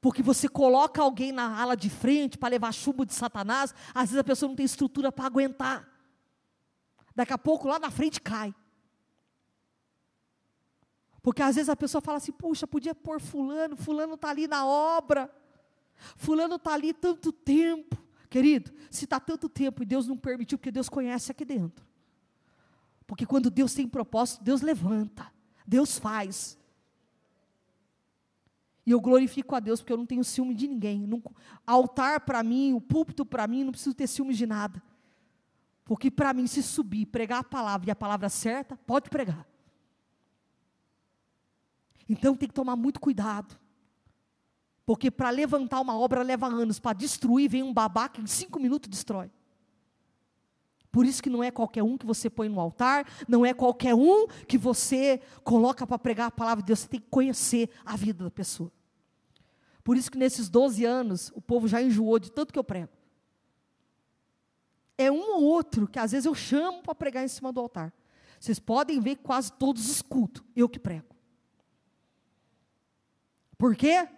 Porque 0.00 0.22
você 0.22 0.48
coloca 0.48 1.02
alguém 1.02 1.32
na 1.32 1.60
ala 1.60 1.76
de 1.76 1.90
frente 1.90 2.38
para 2.38 2.50
levar 2.50 2.72
chumbo 2.72 3.04
de 3.04 3.12
Satanás, 3.12 3.74
às 3.94 4.10
vezes 4.10 4.18
a 4.18 4.24
pessoa 4.24 4.48
não 4.48 4.56
tem 4.56 4.64
estrutura 4.64 5.10
para 5.10 5.26
aguentar. 5.26 5.88
Daqui 7.14 7.32
a 7.32 7.38
pouco 7.38 7.68
lá 7.68 7.78
na 7.78 7.90
frente 7.90 8.20
cai. 8.20 8.54
Porque 11.20 11.42
às 11.42 11.56
vezes 11.56 11.68
a 11.68 11.76
pessoa 11.76 12.00
fala 12.00 12.18
assim: 12.18 12.32
puxa, 12.32 12.66
podia 12.66 12.94
pôr 12.94 13.20
Fulano, 13.20 13.76
Fulano 13.76 14.14
está 14.14 14.30
ali 14.30 14.46
na 14.46 14.64
obra, 14.64 15.30
Fulano 16.16 16.54
está 16.54 16.72
ali 16.72 16.92
tanto 16.92 17.32
tempo. 17.32 17.96
Querido, 18.30 18.72
se 18.90 19.04
está 19.04 19.18
tanto 19.18 19.48
tempo 19.48 19.82
e 19.82 19.86
Deus 19.86 20.06
não 20.06 20.16
permitiu, 20.16 20.58
porque 20.58 20.70
Deus 20.70 20.88
conhece 20.88 21.32
aqui 21.32 21.44
dentro. 21.44 21.87
Porque 23.08 23.24
quando 23.24 23.50
Deus 23.50 23.72
tem 23.72 23.88
propósito, 23.88 24.44
Deus 24.44 24.60
levanta, 24.60 25.32
Deus 25.66 25.98
faz. 25.98 26.58
E 28.84 28.90
eu 28.90 29.00
glorifico 29.00 29.54
a 29.54 29.60
Deus 29.60 29.80
porque 29.80 29.94
eu 29.94 29.96
não 29.96 30.04
tenho 30.04 30.22
ciúme 30.22 30.54
de 30.54 30.68
ninguém. 30.68 31.06
Não, 31.06 31.22
altar 31.66 32.20
para 32.20 32.42
mim, 32.42 32.74
o 32.74 32.80
púlpito 32.82 33.24
para 33.24 33.46
mim, 33.46 33.64
não 33.64 33.72
preciso 33.72 33.94
ter 33.94 34.06
ciúme 34.06 34.34
de 34.34 34.46
nada. 34.46 34.82
Porque 35.86 36.10
para 36.10 36.34
mim, 36.34 36.46
se 36.46 36.62
subir, 36.62 37.06
pregar 37.06 37.40
a 37.40 37.44
palavra 37.44 37.88
e 37.88 37.90
a 37.90 37.96
palavra 37.96 38.28
certa, 38.28 38.76
pode 38.76 39.08
pregar. 39.08 39.48
Então 42.06 42.36
tem 42.36 42.46
que 42.46 42.54
tomar 42.54 42.76
muito 42.76 43.00
cuidado. 43.00 43.58
Porque 44.84 45.10
para 45.10 45.30
levantar 45.30 45.80
uma 45.80 45.98
obra 45.98 46.22
leva 46.22 46.46
anos, 46.46 46.78
para 46.78 46.96
destruir, 46.96 47.48
vem 47.48 47.62
um 47.62 47.72
babaca 47.72 48.20
em 48.20 48.26
cinco 48.26 48.60
minutos 48.60 48.90
destrói. 48.90 49.30
Por 50.90 51.04
isso 51.04 51.22
que 51.22 51.30
não 51.30 51.42
é 51.44 51.50
qualquer 51.50 51.82
um 51.82 51.98
que 51.98 52.06
você 52.06 52.30
põe 52.30 52.48
no 52.48 52.58
altar, 52.58 53.06
não 53.28 53.44
é 53.44 53.52
qualquer 53.52 53.94
um 53.94 54.26
que 54.46 54.56
você 54.56 55.20
coloca 55.44 55.86
para 55.86 55.98
pregar 55.98 56.28
a 56.28 56.30
palavra 56.30 56.62
de 56.62 56.68
Deus, 56.68 56.80
você 56.80 56.88
tem 56.88 57.00
que 57.00 57.08
conhecer 57.10 57.70
a 57.84 57.96
vida 57.96 58.24
da 58.24 58.30
pessoa. 58.30 58.72
Por 59.84 59.96
isso 59.96 60.10
que 60.10 60.18
nesses 60.18 60.48
12 60.48 60.84
anos, 60.84 61.30
o 61.34 61.40
povo 61.40 61.68
já 61.68 61.80
enjoou 61.82 62.18
de 62.18 62.30
tanto 62.30 62.52
que 62.52 62.58
eu 62.58 62.64
prego. 62.64 62.92
É 64.96 65.10
um 65.10 65.36
ou 65.36 65.44
outro 65.44 65.86
que 65.86 65.98
às 65.98 66.12
vezes 66.12 66.26
eu 66.26 66.34
chamo 66.34 66.82
para 66.82 66.94
pregar 66.94 67.24
em 67.24 67.28
cima 67.28 67.52
do 67.52 67.60
altar. 67.60 67.92
Vocês 68.40 68.58
podem 68.58 69.00
ver 69.00 69.16
quase 69.16 69.52
todos 69.52 69.90
os 69.90 70.02
cultos, 70.02 70.42
eu 70.54 70.68
que 70.68 70.78
prego. 70.78 71.14
Por 73.56 73.74
quê? 73.74 74.08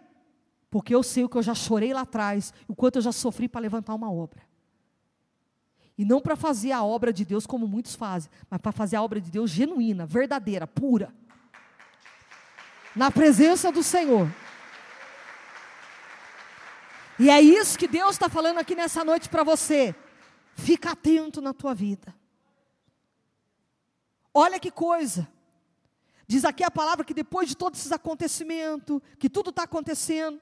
Porque 0.70 0.94
eu 0.94 1.02
sei 1.02 1.24
o 1.24 1.28
que 1.28 1.36
eu 1.36 1.42
já 1.42 1.54
chorei 1.54 1.92
lá 1.92 2.02
atrás, 2.02 2.52
o 2.68 2.74
quanto 2.74 2.96
eu 2.96 3.02
já 3.02 3.12
sofri 3.12 3.48
para 3.48 3.60
levantar 3.60 3.94
uma 3.94 4.12
obra. 4.12 4.49
E 6.00 6.04
não 6.06 6.18
para 6.18 6.34
fazer 6.34 6.72
a 6.72 6.82
obra 6.82 7.12
de 7.12 7.26
Deus 7.26 7.46
como 7.46 7.68
muitos 7.68 7.94
fazem, 7.94 8.30
mas 8.48 8.58
para 8.58 8.72
fazer 8.72 8.96
a 8.96 9.02
obra 9.02 9.20
de 9.20 9.30
Deus 9.30 9.50
genuína, 9.50 10.06
verdadeira, 10.06 10.66
pura. 10.66 11.14
Na 12.96 13.10
presença 13.10 13.70
do 13.70 13.82
Senhor. 13.82 14.26
E 17.18 17.28
é 17.28 17.38
isso 17.38 17.78
que 17.78 17.86
Deus 17.86 18.12
está 18.12 18.30
falando 18.30 18.56
aqui 18.56 18.74
nessa 18.74 19.04
noite 19.04 19.28
para 19.28 19.44
você. 19.44 19.94
Fica 20.54 20.92
atento 20.92 21.42
na 21.42 21.52
tua 21.52 21.74
vida. 21.74 22.14
Olha 24.32 24.58
que 24.58 24.70
coisa. 24.70 25.28
Diz 26.26 26.46
aqui 26.46 26.64
a 26.64 26.70
palavra 26.70 27.04
que 27.04 27.12
depois 27.12 27.46
de 27.46 27.54
todos 27.54 27.78
esses 27.78 27.92
acontecimentos, 27.92 29.02
que 29.18 29.28
tudo 29.28 29.50
está 29.50 29.64
acontecendo, 29.64 30.40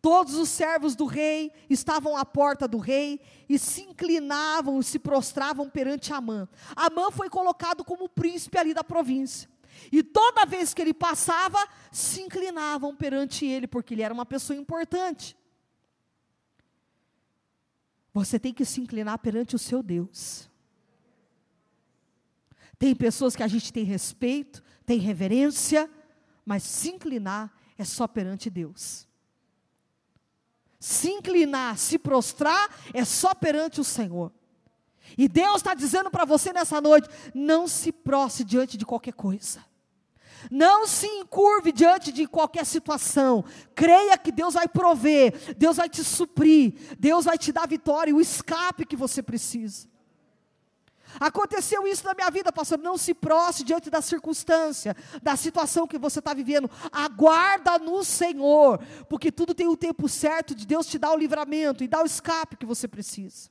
Todos 0.00 0.34
os 0.34 0.48
servos 0.48 0.94
do 0.94 1.06
rei 1.06 1.52
estavam 1.70 2.16
à 2.16 2.24
porta 2.24 2.68
do 2.68 2.78
rei 2.78 3.20
e 3.48 3.58
se 3.58 3.82
inclinavam 3.82 4.80
e 4.80 4.84
se 4.84 4.98
prostravam 4.98 5.68
perante 5.70 6.12
Amã. 6.12 6.48
Amã 6.74 7.10
foi 7.10 7.28
colocado 7.30 7.84
como 7.84 8.08
príncipe 8.08 8.58
ali 8.58 8.74
da 8.74 8.84
província. 8.84 9.48
E 9.92 10.02
toda 10.02 10.46
vez 10.46 10.72
que 10.72 10.80
ele 10.80 10.94
passava, 10.94 11.58
se 11.90 12.22
inclinavam 12.22 12.94
perante 12.94 13.44
ele, 13.44 13.66
porque 13.66 13.94
ele 13.94 14.02
era 14.02 14.12
uma 14.12 14.26
pessoa 14.26 14.56
importante. 14.56 15.36
Você 18.12 18.38
tem 18.38 18.52
que 18.52 18.64
se 18.64 18.80
inclinar 18.80 19.18
perante 19.18 19.54
o 19.54 19.58
seu 19.58 19.82
Deus. 19.82 20.48
Tem 22.78 22.94
pessoas 22.94 23.36
que 23.36 23.42
a 23.42 23.48
gente 23.48 23.72
tem 23.72 23.84
respeito, 23.84 24.62
tem 24.84 24.98
reverência, 24.98 25.90
mas 26.44 26.62
se 26.62 26.90
inclinar 26.90 27.52
é 27.76 27.84
só 27.84 28.06
perante 28.06 28.48
Deus. 28.48 29.06
Se 30.86 31.10
inclinar, 31.10 31.76
se 31.76 31.98
prostrar, 31.98 32.70
é 32.94 33.04
só 33.04 33.34
perante 33.34 33.80
o 33.80 33.84
Senhor. 33.84 34.30
E 35.18 35.26
Deus 35.26 35.56
está 35.56 35.74
dizendo 35.74 36.12
para 36.12 36.24
você 36.24 36.52
nessa 36.52 36.80
noite: 36.80 37.08
não 37.34 37.66
se 37.66 37.90
prostre 37.90 38.44
diante 38.44 38.76
de 38.76 38.86
qualquer 38.86 39.12
coisa. 39.12 39.64
Não 40.48 40.86
se 40.86 41.08
encurve 41.08 41.72
diante 41.72 42.12
de 42.12 42.24
qualquer 42.28 42.64
situação. 42.64 43.44
Creia 43.74 44.16
que 44.16 44.30
Deus 44.30 44.54
vai 44.54 44.68
prover, 44.68 45.56
Deus 45.56 45.76
vai 45.76 45.88
te 45.88 46.04
suprir, 46.04 46.74
Deus 47.00 47.24
vai 47.24 47.36
te 47.36 47.50
dar 47.50 47.66
vitória 47.66 48.12
e 48.12 48.14
o 48.14 48.20
escape 48.20 48.86
que 48.86 48.94
você 48.94 49.20
precisa. 49.20 49.88
Aconteceu 51.18 51.86
isso 51.86 52.04
na 52.04 52.14
minha 52.14 52.30
vida, 52.30 52.52
pastor. 52.52 52.78
Não 52.78 52.96
se 52.96 53.14
prostre 53.14 53.64
diante 53.64 53.90
da 53.90 54.00
circunstância, 54.00 54.96
da 55.22 55.36
situação 55.36 55.86
que 55.86 55.98
você 55.98 56.18
está 56.18 56.34
vivendo. 56.34 56.70
Aguarda 56.92 57.78
no 57.78 58.04
Senhor, 58.04 58.80
porque 59.08 59.32
tudo 59.32 59.54
tem 59.54 59.68
o 59.68 59.76
tempo 59.76 60.08
certo 60.08 60.54
de 60.54 60.66
Deus 60.66 60.86
te 60.86 60.98
dar 60.98 61.12
o 61.12 61.18
livramento 61.18 61.82
e 61.82 61.88
dar 61.88 62.02
o 62.02 62.06
escape 62.06 62.56
que 62.56 62.66
você 62.66 62.86
precisa. 62.86 63.50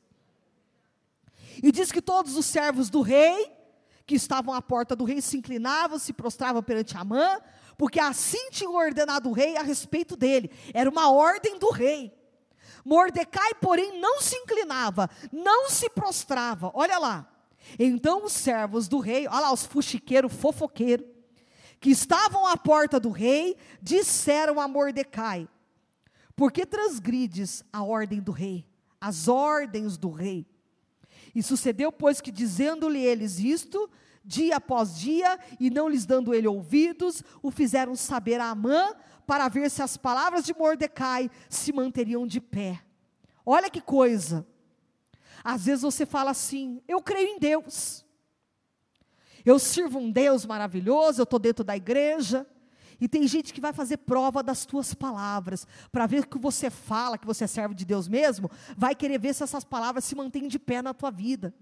E 1.63 1.71
diz 1.71 1.91
que 1.91 2.01
todos 2.01 2.35
os 2.35 2.45
servos 2.45 2.89
do 2.89 3.01
rei, 3.01 3.51
que 4.05 4.15
estavam 4.15 4.53
à 4.53 4.61
porta 4.61 4.95
do 4.95 5.05
rei, 5.05 5.21
se 5.21 5.37
inclinavam, 5.37 5.97
se 5.97 6.13
prostravam 6.13 6.61
perante 6.61 6.97
Amã, 6.97 7.39
porque 7.77 7.99
assim 7.99 8.49
tinha 8.51 8.69
ordenado 8.69 9.29
o 9.29 9.33
rei 9.33 9.57
a 9.57 9.61
respeito 9.61 10.15
dele. 10.15 10.51
Era 10.73 10.89
uma 10.89 11.11
ordem 11.11 11.57
do 11.57 11.69
rei. 11.71 12.13
Mordecai, 12.83 13.55
porém, 13.55 13.99
não 13.99 14.21
se 14.21 14.35
inclinava, 14.35 15.09
não 15.31 15.69
se 15.69 15.89
prostrava. 15.89 16.71
Olha 16.73 16.99
lá. 16.99 17.34
Então 17.79 18.25
os 18.25 18.33
servos 18.33 18.87
do 18.87 18.99
rei, 18.99 19.27
olha 19.27 19.41
lá 19.41 19.53
os 19.53 19.65
fuxiqueiros, 19.65 20.33
fofoqueiros, 20.33 21.05
que 21.79 21.89
estavam 21.89 22.47
à 22.47 22.57
porta 22.57 22.99
do 22.99 23.09
rei, 23.09 23.57
disseram 23.81 24.59
a 24.59 24.67
Mordecai: 24.67 25.47
Por 26.35 26.51
que 26.51 26.65
transgrides 26.65 27.63
a 27.71 27.83
ordem 27.83 28.19
do 28.19 28.31
rei, 28.31 28.65
as 28.99 29.27
ordens 29.27 29.97
do 29.97 30.09
rei? 30.09 30.45
E 31.33 31.43
sucedeu, 31.43 31.91
pois, 31.91 32.21
que 32.21 32.31
dizendo-lhe 32.31 33.03
eles 33.03 33.39
isto, 33.39 33.89
dia 34.23 34.55
após 34.55 34.97
dia, 34.97 35.37
e 35.59 35.69
não 35.69 35.89
lhes 35.89 36.05
dando 36.05 36.33
ele 36.33 36.47
ouvidos, 36.47 37.21
o 37.43 37.51
fizeram 37.51 37.95
saber 37.95 38.39
a 38.39 38.49
Amã, 38.49 38.93
para 39.27 39.49
ver 39.49 39.69
se 39.69 39.81
as 39.81 39.97
palavras 39.97 40.45
de 40.45 40.53
Mordecai 40.53 41.29
se 41.49 41.73
manteriam 41.73 42.25
de 42.25 42.39
pé. 42.39 42.81
Olha 43.45 43.69
que 43.69 43.81
coisa. 43.81 44.47
Às 45.45 45.67
vezes 45.67 45.83
você 45.83 46.07
fala 46.07 46.31
assim: 46.31 46.81
eu 46.87 46.99
creio 46.99 47.27
em 47.27 47.39
Deus. 47.39 48.03
Eu 49.45 49.59
sirvo 49.59 49.99
um 49.99 50.09
Deus 50.09 50.43
maravilhoso, 50.43 51.21
eu 51.21 51.23
estou 51.23 51.37
dentro 51.37 51.63
da 51.63 51.77
igreja. 51.77 52.47
E 52.99 53.07
tem 53.07 53.27
gente 53.27 53.53
que 53.53 53.61
vai 53.61 53.71
fazer 53.71 53.97
prova 53.97 54.41
das 54.41 54.65
tuas 54.65 54.93
palavras, 54.93 55.67
para 55.91 56.07
ver 56.07 56.25
que 56.25 56.39
você 56.39 56.69
fala, 56.69 57.17
que 57.17 57.27
você 57.27 57.43
é 57.43 57.47
servo 57.47 57.75
de 57.75 57.85
Deus 57.85 58.07
mesmo, 58.07 58.49
vai 58.75 58.95
querer 58.95 59.19
ver 59.19 59.35
se 59.35 59.43
essas 59.43 59.65
palavras 59.65 60.05
se 60.05 60.15
mantêm 60.15 60.47
de 60.47 60.57
pé 60.57 60.81
na 60.81 60.93
tua 60.93 61.11
vida. 61.11 61.53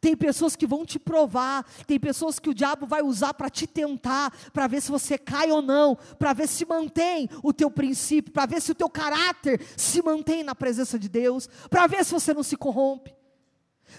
Tem 0.00 0.16
pessoas 0.16 0.56
que 0.56 0.66
vão 0.66 0.84
te 0.84 0.98
provar, 0.98 1.64
tem 1.86 1.98
pessoas 1.98 2.38
que 2.38 2.50
o 2.50 2.54
diabo 2.54 2.86
vai 2.86 3.02
usar 3.02 3.34
para 3.34 3.50
te 3.50 3.66
tentar, 3.66 4.32
para 4.52 4.66
ver 4.66 4.80
se 4.80 4.90
você 4.90 5.18
cai 5.18 5.50
ou 5.50 5.62
não, 5.62 5.96
para 6.18 6.32
ver 6.32 6.48
se 6.48 6.64
mantém 6.64 7.28
o 7.42 7.52
teu 7.52 7.70
princípio, 7.70 8.32
para 8.32 8.46
ver 8.46 8.60
se 8.60 8.72
o 8.72 8.74
teu 8.74 8.88
caráter 8.88 9.60
se 9.76 10.02
mantém 10.02 10.42
na 10.42 10.54
presença 10.54 10.98
de 10.98 11.08
Deus, 11.08 11.48
para 11.68 11.86
ver 11.86 12.04
se 12.04 12.12
você 12.12 12.32
não 12.32 12.42
se 12.42 12.56
corrompe. 12.56 13.14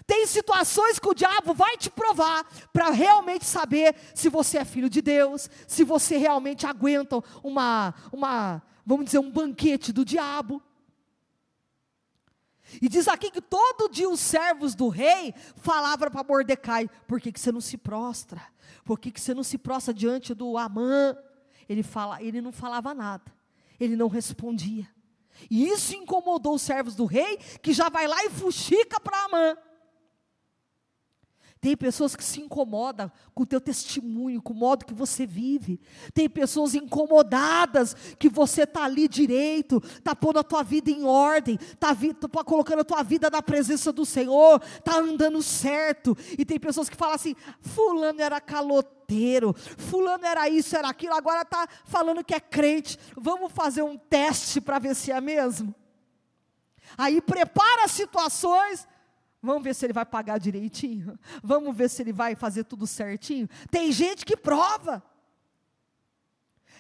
Tem 0.08 0.26
situações 0.26 0.98
que 0.98 1.08
o 1.08 1.14
diabo 1.14 1.54
vai 1.54 1.78
te 1.78 1.90
provar 1.90 2.46
para 2.72 2.90
realmente 2.90 3.46
saber 3.46 3.96
se 4.16 4.30
você 4.30 4.58
é 4.58 4.66
filho 4.66 4.90
de 4.90 5.02
Deus, 5.02 5.50
se 5.68 5.84
você 5.84 6.18
realmente 6.18 6.66
aguenta 6.66 7.22
uma, 7.44 7.94
uma, 8.12 8.62
vamos 8.86 9.06
dizer, 9.06 9.20
um 9.20 9.32
banquete 9.32 9.94
do 9.94 10.04
diabo. 10.04 10.62
E 12.82 12.90
diz 12.90 13.08
aqui 13.08 13.32
que 13.32 13.42
todo 13.42 13.90
dia 13.90 14.10
os 14.10 14.20
servos 14.20 14.76
do 14.76 14.88
rei 14.88 15.34
falavam 15.58 16.10
para 16.10 16.24
Mordecai: 16.24 16.90
por 17.08 17.20
que, 17.20 17.32
que 17.32 17.40
você 17.40 17.52
não 17.52 17.62
se 17.62 17.78
prostra? 17.78 18.42
Por 18.84 19.00
que, 19.00 19.12
que 19.12 19.22
você 19.22 19.34
não 19.34 19.44
se 19.44 19.58
prostra 19.58 19.94
diante 19.94 20.34
do 20.34 20.58
Amã? 20.58 21.16
Ele, 21.68 21.84
fala, 21.84 22.22
ele 22.22 22.42
não 22.42 22.52
falava 22.52 22.94
nada, 22.94 23.32
ele 23.80 23.96
não 23.96 24.08
respondia. 24.08 24.88
E 25.50 25.68
isso 25.68 25.96
incomodou 25.96 26.56
os 26.56 26.62
servos 26.62 26.96
do 26.96 27.06
rei, 27.06 27.38
que 27.62 27.74
já 27.74 27.90
vai 27.90 28.08
lá 28.08 28.24
e 28.26 28.30
fuxica 28.30 29.00
para 29.00 29.26
Amã. 29.26 29.58
Tem 31.64 31.78
pessoas 31.78 32.14
que 32.14 32.26
se 32.26 32.42
incomodam 32.42 33.10
com 33.34 33.44
o 33.44 33.46
teu 33.46 33.62
testemunho, 33.62 34.42
com 34.42 34.52
o 34.52 34.56
modo 34.56 34.84
que 34.84 34.94
você 34.94 35.26
vive. 35.26 35.80
Tem 36.14 36.28
pessoas 36.28 36.76
incomodadas 36.76 37.96
que 38.20 38.28
você 38.28 38.64
está 38.64 38.84
ali 38.84 39.08
direito, 39.08 39.82
está 39.82 40.14
pondo 40.14 40.40
a 40.40 40.44
tua 40.44 40.62
vida 40.62 40.92
em 40.92 41.06
ordem, 41.06 41.56
está 41.56 41.96
tá 41.96 42.44
colocando 42.44 42.82
a 42.82 42.84
tua 42.84 43.02
vida 43.02 43.30
na 43.30 43.42
presença 43.42 43.94
do 43.94 44.06
Senhor, 44.06 44.62
está 44.78 44.98
andando 44.98 45.42
certo. 45.42 46.18
E 46.38 46.44
tem 46.44 46.60
pessoas 46.60 46.90
que 46.90 46.98
falam 46.98 47.16
assim: 47.16 47.34
Fulano 47.62 48.22
era 48.22 48.42
caloteiro, 48.42 49.54
Fulano 49.54 50.26
era 50.26 50.50
isso, 50.50 50.76
era 50.76 50.90
aquilo, 50.90 51.14
agora 51.14 51.44
está 51.44 51.66
falando 51.86 52.26
que 52.26 52.36
é 52.36 52.42
crente. 52.42 53.00
Vamos 53.16 53.54
fazer 53.54 53.84
um 53.84 53.98
teste 53.98 54.60
para 54.60 54.80
ver 54.80 54.98
se 54.98 55.14
é 55.14 55.22
mesmo? 55.22 55.74
Aí 56.98 57.22
prepara 57.22 57.88
situações 57.88 58.86
Vamos 59.44 59.62
ver 59.62 59.76
se 59.76 59.86
ele 59.86 59.92
vai 59.92 60.06
pagar 60.06 60.38
direitinho. 60.38 61.20
Vamos 61.44 61.76
ver 61.76 61.90
se 61.90 62.02
ele 62.02 62.14
vai 62.14 62.34
fazer 62.34 62.64
tudo 62.64 62.88
certinho. 62.88 63.50
Tem 63.70 63.92
gente 63.92 64.26
que 64.26 64.38
prova. 64.38 65.04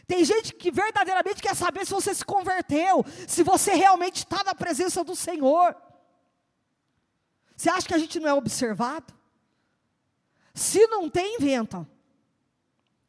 Tem 0.07 0.23
gente 0.23 0.53
que 0.53 0.71
verdadeiramente 0.71 1.41
quer 1.41 1.55
saber 1.57 1.85
se 1.85 1.91
você 1.91 2.15
se 2.15 2.23
converteu, 2.23 3.05
se 3.27 3.43
você 3.43 3.73
realmente 3.73 4.19
está 4.19 4.45
na 4.45 4.55
presença 4.55 5.03
do 5.03 5.13
Senhor. 5.13 5.75
Você 7.53 7.69
acha 7.69 7.85
que 7.85 7.93
a 7.93 7.97
gente 7.97 8.17
não 8.17 8.29
é 8.29 8.33
observado? 8.33 9.13
Se 10.53 10.87
não 10.87 11.09
tem, 11.09 11.35
inventam. 11.35 11.85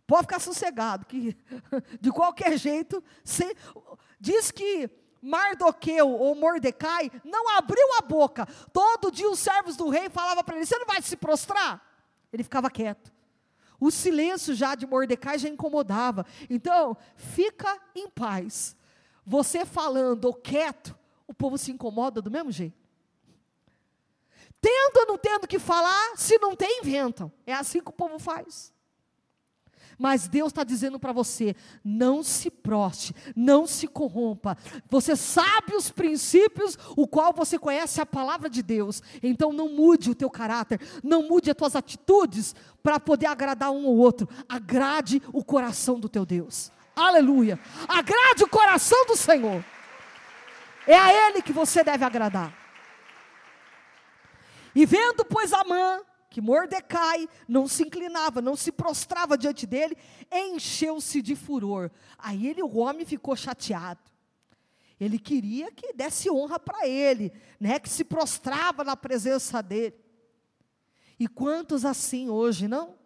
Pode 0.04 0.22
ficar 0.22 0.40
sossegado, 0.40 1.06
que 1.06 1.36
de 2.00 2.10
qualquer 2.10 2.58
jeito, 2.58 3.02
se, 3.22 3.56
diz 4.18 4.50
que 4.50 4.90
Mardoqueu 5.24 6.10
ou 6.10 6.34
Mordecai 6.34 7.10
não 7.24 7.56
abriu 7.56 7.94
a 7.98 8.02
boca. 8.02 8.46
Todo 8.74 9.10
dia 9.10 9.30
os 9.30 9.38
servos 9.38 9.74
do 9.74 9.88
rei 9.88 10.10
falavam 10.10 10.44
para 10.44 10.56
ele: 10.56 10.66
Você 10.66 10.76
não 10.76 10.86
vai 10.86 11.00
se 11.00 11.16
prostrar? 11.16 11.82
Ele 12.30 12.42
ficava 12.42 12.70
quieto. 12.70 13.10
O 13.80 13.90
silêncio 13.90 14.54
já 14.54 14.74
de 14.74 14.86
Mordecai 14.86 15.38
já 15.38 15.48
incomodava. 15.48 16.26
Então, 16.50 16.94
fica 17.16 17.80
em 17.94 18.08
paz. 18.08 18.76
Você 19.24 19.64
falando 19.64 20.26
ou 20.26 20.34
quieto, 20.34 20.96
o 21.26 21.32
povo 21.32 21.56
se 21.56 21.72
incomoda 21.72 22.20
do 22.20 22.30
mesmo 22.30 22.52
jeito. 22.52 22.76
Tendo 24.60 24.98
ou 24.98 25.06
não 25.06 25.18
tendo 25.18 25.48
que 25.48 25.58
falar, 25.58 26.16
se 26.16 26.38
não 26.38 26.54
tem, 26.54 26.80
inventam. 26.80 27.32
É 27.46 27.54
assim 27.54 27.80
que 27.80 27.88
o 27.88 27.92
povo 27.92 28.18
faz. 28.18 28.73
Mas 29.98 30.28
Deus 30.28 30.48
está 30.48 30.64
dizendo 30.64 30.98
para 30.98 31.12
você: 31.12 31.54
não 31.84 32.22
se 32.22 32.50
proste, 32.50 33.14
não 33.34 33.66
se 33.66 33.86
corrompa. 33.86 34.56
Você 34.88 35.16
sabe 35.16 35.74
os 35.74 35.90
princípios, 35.90 36.78
o 36.96 37.06
qual 37.06 37.32
você 37.32 37.58
conhece 37.58 38.00
a 38.00 38.06
palavra 38.06 38.48
de 38.48 38.62
Deus. 38.62 39.02
Então 39.22 39.52
não 39.52 39.68
mude 39.68 40.10
o 40.10 40.14
teu 40.14 40.30
caráter, 40.30 40.80
não 41.02 41.28
mude 41.28 41.50
as 41.50 41.56
tuas 41.56 41.76
atitudes 41.76 42.54
para 42.82 43.00
poder 43.00 43.26
agradar 43.26 43.70
um 43.70 43.86
ou 43.86 43.96
outro. 43.96 44.28
Agrade 44.48 45.22
o 45.32 45.44
coração 45.44 45.98
do 45.98 46.08
teu 46.08 46.24
Deus. 46.24 46.70
Aleluia. 46.94 47.58
Agrade 47.88 48.44
o 48.44 48.48
coração 48.48 49.06
do 49.06 49.16
Senhor. 49.16 49.64
É 50.86 50.96
a 50.98 51.28
Ele 51.28 51.42
que 51.42 51.52
você 51.52 51.82
deve 51.82 52.04
agradar. 52.04 52.52
E 54.74 54.84
vendo, 54.84 55.24
pois, 55.24 55.52
Amã 55.52 56.00
que 56.34 56.40
Mordecai 56.40 57.28
não 57.46 57.68
se 57.68 57.84
inclinava, 57.84 58.42
não 58.42 58.56
se 58.56 58.72
prostrava 58.72 59.38
diante 59.38 59.68
dele, 59.68 59.96
encheu-se 60.32 61.22
de 61.22 61.36
furor. 61.36 61.92
Aí 62.18 62.48
ele, 62.48 62.60
o 62.60 62.76
homem, 62.76 63.06
ficou 63.06 63.36
chateado. 63.36 64.00
Ele 64.98 65.16
queria 65.16 65.70
que 65.70 65.92
desse 65.92 66.28
honra 66.28 66.58
para 66.58 66.88
ele, 66.88 67.32
né, 67.60 67.78
que 67.78 67.88
se 67.88 68.02
prostrava 68.02 68.82
na 68.82 68.96
presença 68.96 69.62
dele. 69.62 69.94
E 71.20 71.28
quantos 71.28 71.84
assim 71.84 72.28
hoje, 72.28 72.66
não? 72.66 72.96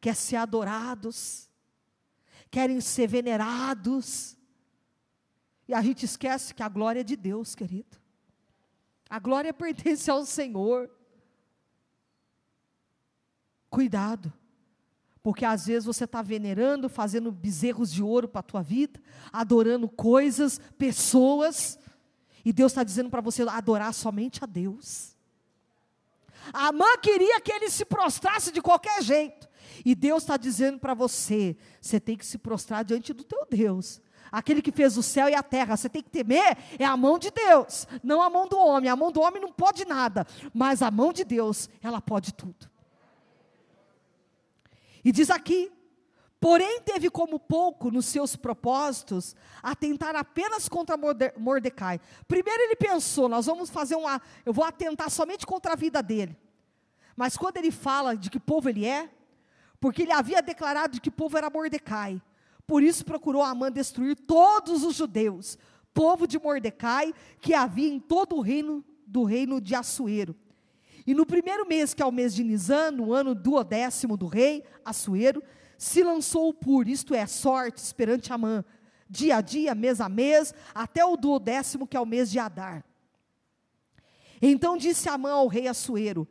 Quer 0.00 0.16
ser 0.16 0.36
adorados, 0.36 1.50
querem 2.50 2.80
ser 2.80 3.06
venerados. 3.06 4.34
E 5.68 5.74
a 5.74 5.82
gente 5.82 6.06
esquece 6.06 6.54
que 6.54 6.62
a 6.62 6.70
glória 6.70 7.00
é 7.00 7.04
de 7.04 7.16
Deus, 7.16 7.54
querido. 7.54 7.98
A 9.10 9.18
glória 9.18 9.52
pertence 9.52 10.10
ao 10.10 10.24
Senhor. 10.24 10.90
Cuidado. 13.70 14.32
Porque 15.22 15.44
às 15.44 15.66
vezes 15.66 15.84
você 15.84 16.04
está 16.04 16.22
venerando, 16.22 16.88
fazendo 16.88 17.30
bezerros 17.30 17.92
de 17.92 18.02
ouro 18.02 18.28
para 18.28 18.40
a 18.40 18.42
tua 18.42 18.62
vida, 18.62 19.00
adorando 19.32 19.88
coisas, 19.88 20.60
pessoas, 20.78 21.78
e 22.44 22.52
Deus 22.52 22.72
está 22.72 22.82
dizendo 22.82 23.10
para 23.10 23.20
você 23.20 23.42
adorar 23.42 23.92
somente 23.92 24.42
a 24.42 24.46
Deus. 24.46 25.16
A 26.52 26.72
mãe 26.72 26.98
queria 27.02 27.40
que 27.40 27.52
ele 27.52 27.68
se 27.68 27.84
prostrasse 27.84 28.50
de 28.50 28.62
qualquer 28.62 29.02
jeito, 29.02 29.48
e 29.84 29.94
Deus 29.94 30.22
está 30.22 30.36
dizendo 30.36 30.78
para 30.78 30.94
você: 30.94 31.56
você 31.80 32.00
tem 32.00 32.16
que 32.16 32.24
se 32.24 32.38
prostrar 32.38 32.84
diante 32.84 33.12
do 33.12 33.24
teu 33.24 33.46
Deus. 33.50 34.00
Aquele 34.30 34.60
que 34.60 34.72
fez 34.72 34.96
o 34.96 35.02
céu 35.02 35.28
e 35.28 35.34
a 35.34 35.42
terra, 35.42 35.76
você 35.76 35.88
tem 35.88 36.02
que 36.02 36.10
temer, 36.10 36.56
é 36.78 36.84
a 36.84 36.96
mão 36.96 37.18
de 37.18 37.30
Deus, 37.30 37.86
não 38.02 38.20
a 38.22 38.28
mão 38.28 38.46
do 38.46 38.58
homem. 38.58 38.90
A 38.90 38.96
mão 38.96 39.10
do 39.10 39.20
homem 39.20 39.40
não 39.40 39.52
pode 39.52 39.84
nada, 39.86 40.26
mas 40.52 40.82
a 40.82 40.90
mão 40.90 41.12
de 41.12 41.24
Deus, 41.24 41.68
ela 41.82 42.00
pode 42.00 42.32
tudo. 42.34 42.70
E 45.08 45.12
diz 45.12 45.30
aqui: 45.30 45.72
porém 46.38 46.82
teve 46.82 47.08
como 47.08 47.40
pouco 47.40 47.90
nos 47.90 48.04
seus 48.04 48.36
propósitos 48.36 49.34
atentar 49.62 50.14
apenas 50.14 50.68
contra 50.68 50.98
Mordecai. 51.34 51.98
Primeiro 52.26 52.64
ele 52.64 52.76
pensou, 52.76 53.26
nós 53.26 53.46
vamos 53.46 53.70
fazer 53.70 53.96
uma, 53.96 54.20
eu 54.44 54.52
vou 54.52 54.66
atentar 54.66 55.08
somente 55.08 55.46
contra 55.46 55.72
a 55.72 55.76
vida 55.76 56.02
dele. 56.02 56.36
Mas 57.16 57.38
quando 57.38 57.56
ele 57.56 57.70
fala 57.70 58.18
de 58.18 58.28
que 58.28 58.38
povo 58.38 58.68
ele 58.68 58.84
é, 58.84 59.08
porque 59.80 60.02
ele 60.02 60.12
havia 60.12 60.42
declarado 60.42 60.92
de 60.92 61.00
que 61.00 61.10
povo 61.10 61.38
era 61.38 61.48
Mordecai, 61.48 62.20
por 62.66 62.82
isso 62.82 63.02
procurou 63.02 63.42
Amã 63.42 63.72
destruir 63.72 64.14
todos 64.14 64.84
os 64.84 64.94
judeus, 64.94 65.56
povo 65.94 66.26
de 66.26 66.38
Mordecai, 66.38 67.14
que 67.40 67.54
havia 67.54 67.88
em 67.88 67.98
todo 67.98 68.36
o 68.36 68.42
reino 68.42 68.84
do 69.06 69.24
reino 69.24 69.58
de 69.58 69.74
Assuero. 69.74 70.36
E 71.08 71.14
no 71.14 71.24
primeiro 71.24 71.66
mês, 71.66 71.94
que 71.94 72.02
é 72.02 72.04
o 72.04 72.12
mês 72.12 72.34
de 72.34 72.44
Nisan, 72.44 72.90
no 72.90 73.14
ano 73.14 73.34
duodécimo 73.34 74.14
do 74.14 74.26
rei 74.26 74.62
Assuero, 74.84 75.42
se 75.78 76.02
lançou 76.02 76.50
o 76.50 76.52
pur, 76.52 76.86
isto 76.86 77.14
é, 77.14 77.26
sorte, 77.26 77.94
perante 77.94 78.30
Amã, 78.30 78.62
dia 79.08 79.38
a 79.38 79.40
dia, 79.40 79.74
mês 79.74 80.02
a 80.02 80.08
mês, 80.10 80.52
até 80.74 81.02
o 81.02 81.16
duodécimo, 81.16 81.86
que 81.86 81.96
é 81.96 82.00
o 82.00 82.04
mês 82.04 82.30
de 82.30 82.38
Adar. 82.38 82.84
Então 84.42 84.76
disse 84.76 85.08
Amã 85.08 85.30
ao 85.30 85.46
rei 85.46 85.66
Assuero: 85.66 86.28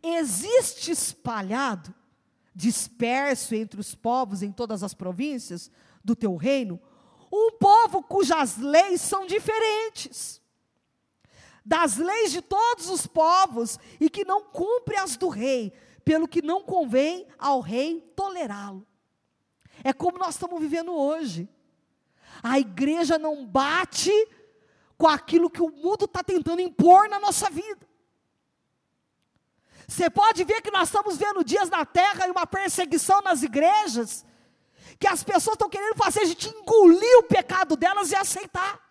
Existe 0.00 0.92
espalhado, 0.92 1.92
disperso 2.54 3.56
entre 3.56 3.80
os 3.80 3.96
povos 3.96 4.44
em 4.44 4.52
todas 4.52 4.84
as 4.84 4.94
províncias 4.94 5.72
do 6.04 6.14
teu 6.14 6.36
reino, 6.36 6.80
um 7.32 7.58
povo 7.58 8.00
cujas 8.00 8.56
leis 8.58 9.00
são 9.00 9.26
diferentes 9.26 10.39
das 11.70 11.98
leis 11.98 12.32
de 12.32 12.42
todos 12.42 12.90
os 12.90 13.06
povos 13.06 13.78
e 14.00 14.10
que 14.10 14.24
não 14.24 14.42
cumpre 14.42 14.96
as 14.96 15.16
do 15.16 15.28
rei, 15.28 15.72
pelo 16.04 16.26
que 16.26 16.42
não 16.42 16.64
convém 16.64 17.28
ao 17.38 17.60
rei 17.60 18.00
tolerá-lo. 18.16 18.84
É 19.84 19.92
como 19.92 20.18
nós 20.18 20.34
estamos 20.34 20.60
vivendo 20.60 20.92
hoje. 20.92 21.48
A 22.42 22.58
igreja 22.58 23.20
não 23.20 23.46
bate 23.46 24.10
com 24.98 25.06
aquilo 25.06 25.48
que 25.48 25.62
o 25.62 25.70
mundo 25.70 26.06
está 26.06 26.24
tentando 26.24 26.60
impor 26.60 27.08
na 27.08 27.20
nossa 27.20 27.48
vida. 27.48 27.88
Você 29.86 30.10
pode 30.10 30.42
ver 30.42 30.62
que 30.62 30.72
nós 30.72 30.88
estamos 30.88 31.16
vendo 31.16 31.44
dias 31.44 31.70
na 31.70 31.84
terra 31.86 32.26
e 32.26 32.32
uma 32.32 32.48
perseguição 32.48 33.22
nas 33.22 33.44
igrejas, 33.44 34.26
que 34.98 35.06
as 35.06 35.22
pessoas 35.22 35.54
estão 35.54 35.70
querendo 35.70 35.94
fazer 35.94 36.22
a 36.22 36.24
gente 36.24 36.48
engolir 36.48 37.18
o 37.18 37.22
pecado 37.22 37.76
delas 37.76 38.10
e 38.10 38.16
aceitar. 38.16 38.89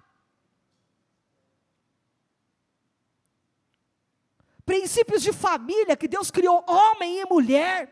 Princípios 4.70 5.24
de 5.24 5.34
família 5.34 5.98
que 5.98 6.08
Deus 6.08 6.30
criou 6.30 6.64
homem 6.68 7.22
e 7.22 7.26
mulher. 7.26 7.90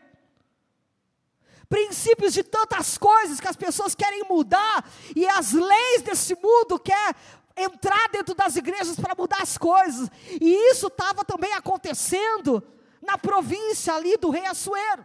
Princípios 1.68 2.32
de 2.32 2.44
tantas 2.44 2.96
coisas 2.96 3.40
que 3.40 3.48
as 3.48 3.56
pessoas 3.56 3.96
querem 3.96 4.22
mudar 4.30 4.88
e 5.16 5.26
as 5.26 5.52
leis 5.52 6.02
desse 6.02 6.36
mundo 6.36 6.78
quer 6.78 7.16
entrar 7.56 8.08
dentro 8.10 8.32
das 8.32 8.54
igrejas 8.54 8.94
para 8.94 9.16
mudar 9.18 9.42
as 9.42 9.58
coisas. 9.58 10.08
E 10.40 10.70
isso 10.70 10.86
estava 10.86 11.24
também 11.24 11.52
acontecendo 11.52 12.62
na 13.02 13.18
província 13.18 13.94
ali 13.94 14.16
do 14.16 14.30
rei 14.30 14.46
Assuero. 14.46 15.04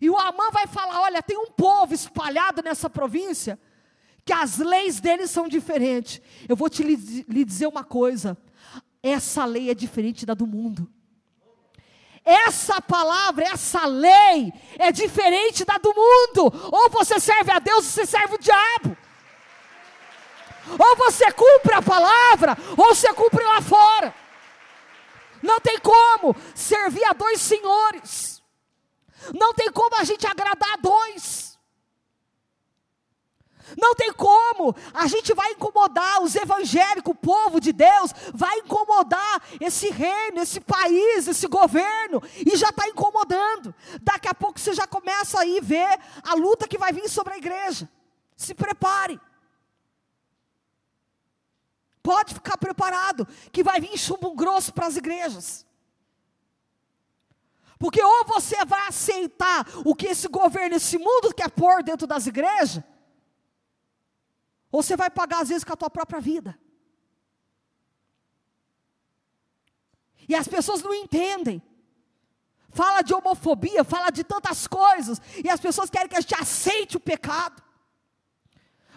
E 0.00 0.08
o 0.08 0.16
Amã 0.16 0.52
vai 0.52 0.68
falar: 0.68 1.00
olha, 1.00 1.20
tem 1.20 1.36
um 1.36 1.50
povo 1.50 1.92
espalhado 1.92 2.62
nessa 2.62 2.88
província, 2.88 3.58
que 4.24 4.32
as 4.32 4.58
leis 4.58 5.00
deles 5.00 5.32
são 5.32 5.48
diferentes. 5.48 6.22
Eu 6.48 6.54
vou 6.54 6.70
te 6.70 6.84
lhe 6.84 7.44
dizer 7.44 7.66
uma 7.66 7.82
coisa: 7.82 8.38
essa 9.02 9.44
lei 9.44 9.70
é 9.70 9.74
diferente 9.74 10.26
da 10.26 10.34
do 10.34 10.46
mundo. 10.46 10.90
Essa 12.24 12.80
palavra, 12.80 13.44
essa 13.44 13.86
lei 13.86 14.52
é 14.78 14.92
diferente 14.92 15.64
da 15.64 15.78
do 15.78 15.94
mundo. 15.94 16.52
Ou 16.70 16.90
você 16.90 17.18
serve 17.18 17.50
a 17.50 17.58
Deus, 17.58 17.78
ou 17.78 17.82
você 17.82 18.06
serve 18.06 18.34
o 18.34 18.38
diabo. 18.38 18.96
Ou 20.78 20.96
você 20.96 21.32
cumpre 21.32 21.74
a 21.74 21.82
palavra, 21.82 22.56
ou 22.76 22.94
você 22.94 23.12
cumpre 23.14 23.42
lá 23.42 23.60
fora. 23.62 24.14
Não 25.42 25.58
tem 25.60 25.78
como 25.78 26.36
servir 26.54 27.04
a 27.04 27.14
dois 27.14 27.40
senhores. 27.40 28.42
Não 29.34 29.54
tem 29.54 29.70
como 29.72 29.96
a 29.96 30.04
gente 30.04 30.26
agradar 30.26 30.74
a 30.74 30.76
dois. 30.76 31.49
Não 33.78 33.94
tem 33.94 34.12
como, 34.12 34.74
a 34.92 35.06
gente 35.06 35.34
vai 35.34 35.52
incomodar 35.52 36.22
os 36.22 36.34
evangélicos, 36.34 37.12
o 37.12 37.14
povo 37.14 37.60
de 37.60 37.72
Deus, 37.72 38.12
vai 38.34 38.58
incomodar 38.58 39.42
esse 39.60 39.90
reino, 39.90 40.40
esse 40.40 40.60
país, 40.60 41.26
esse 41.28 41.46
governo, 41.46 42.22
e 42.46 42.56
já 42.56 42.70
está 42.70 42.88
incomodando. 42.88 43.74
Daqui 44.02 44.28
a 44.28 44.34
pouco 44.34 44.58
você 44.58 44.72
já 44.72 44.86
começa 44.86 45.40
a 45.40 45.46
ir 45.46 45.62
ver 45.62 45.98
a 46.22 46.34
luta 46.34 46.68
que 46.68 46.78
vai 46.78 46.92
vir 46.92 47.08
sobre 47.08 47.34
a 47.34 47.38
igreja. 47.38 47.88
Se 48.36 48.54
prepare. 48.54 49.20
Pode 52.02 52.34
ficar 52.34 52.56
preparado, 52.56 53.28
que 53.52 53.62
vai 53.62 53.80
vir 53.80 53.96
chumbo 53.98 54.34
grosso 54.34 54.72
para 54.72 54.86
as 54.86 54.96
igrejas. 54.96 55.66
Porque 57.78 58.02
ou 58.02 58.24
você 58.26 58.62
vai 58.66 58.88
aceitar 58.88 59.66
o 59.84 59.94
que 59.94 60.06
esse 60.06 60.28
governo, 60.28 60.76
esse 60.76 60.98
mundo 60.98 61.34
quer 61.34 61.50
pôr 61.50 61.82
dentro 61.82 62.06
das 62.06 62.26
igrejas, 62.26 62.82
ou 64.70 64.82
você 64.82 64.96
vai 64.96 65.10
pagar 65.10 65.42
às 65.42 65.48
vezes 65.48 65.64
com 65.64 65.72
a 65.72 65.76
tua 65.76 65.90
própria 65.90 66.20
vida. 66.20 66.58
E 70.28 70.34
as 70.34 70.46
pessoas 70.46 70.80
não 70.82 70.94
entendem. 70.94 71.60
Fala 72.68 73.02
de 73.02 73.12
homofobia, 73.12 73.82
fala 73.82 74.10
de 74.10 74.22
tantas 74.22 74.66
coisas, 74.66 75.20
e 75.44 75.50
as 75.50 75.58
pessoas 75.58 75.90
querem 75.90 76.08
que 76.08 76.14
a 76.14 76.20
gente 76.20 76.34
aceite 76.34 76.96
o 76.96 77.00
pecado. 77.00 77.60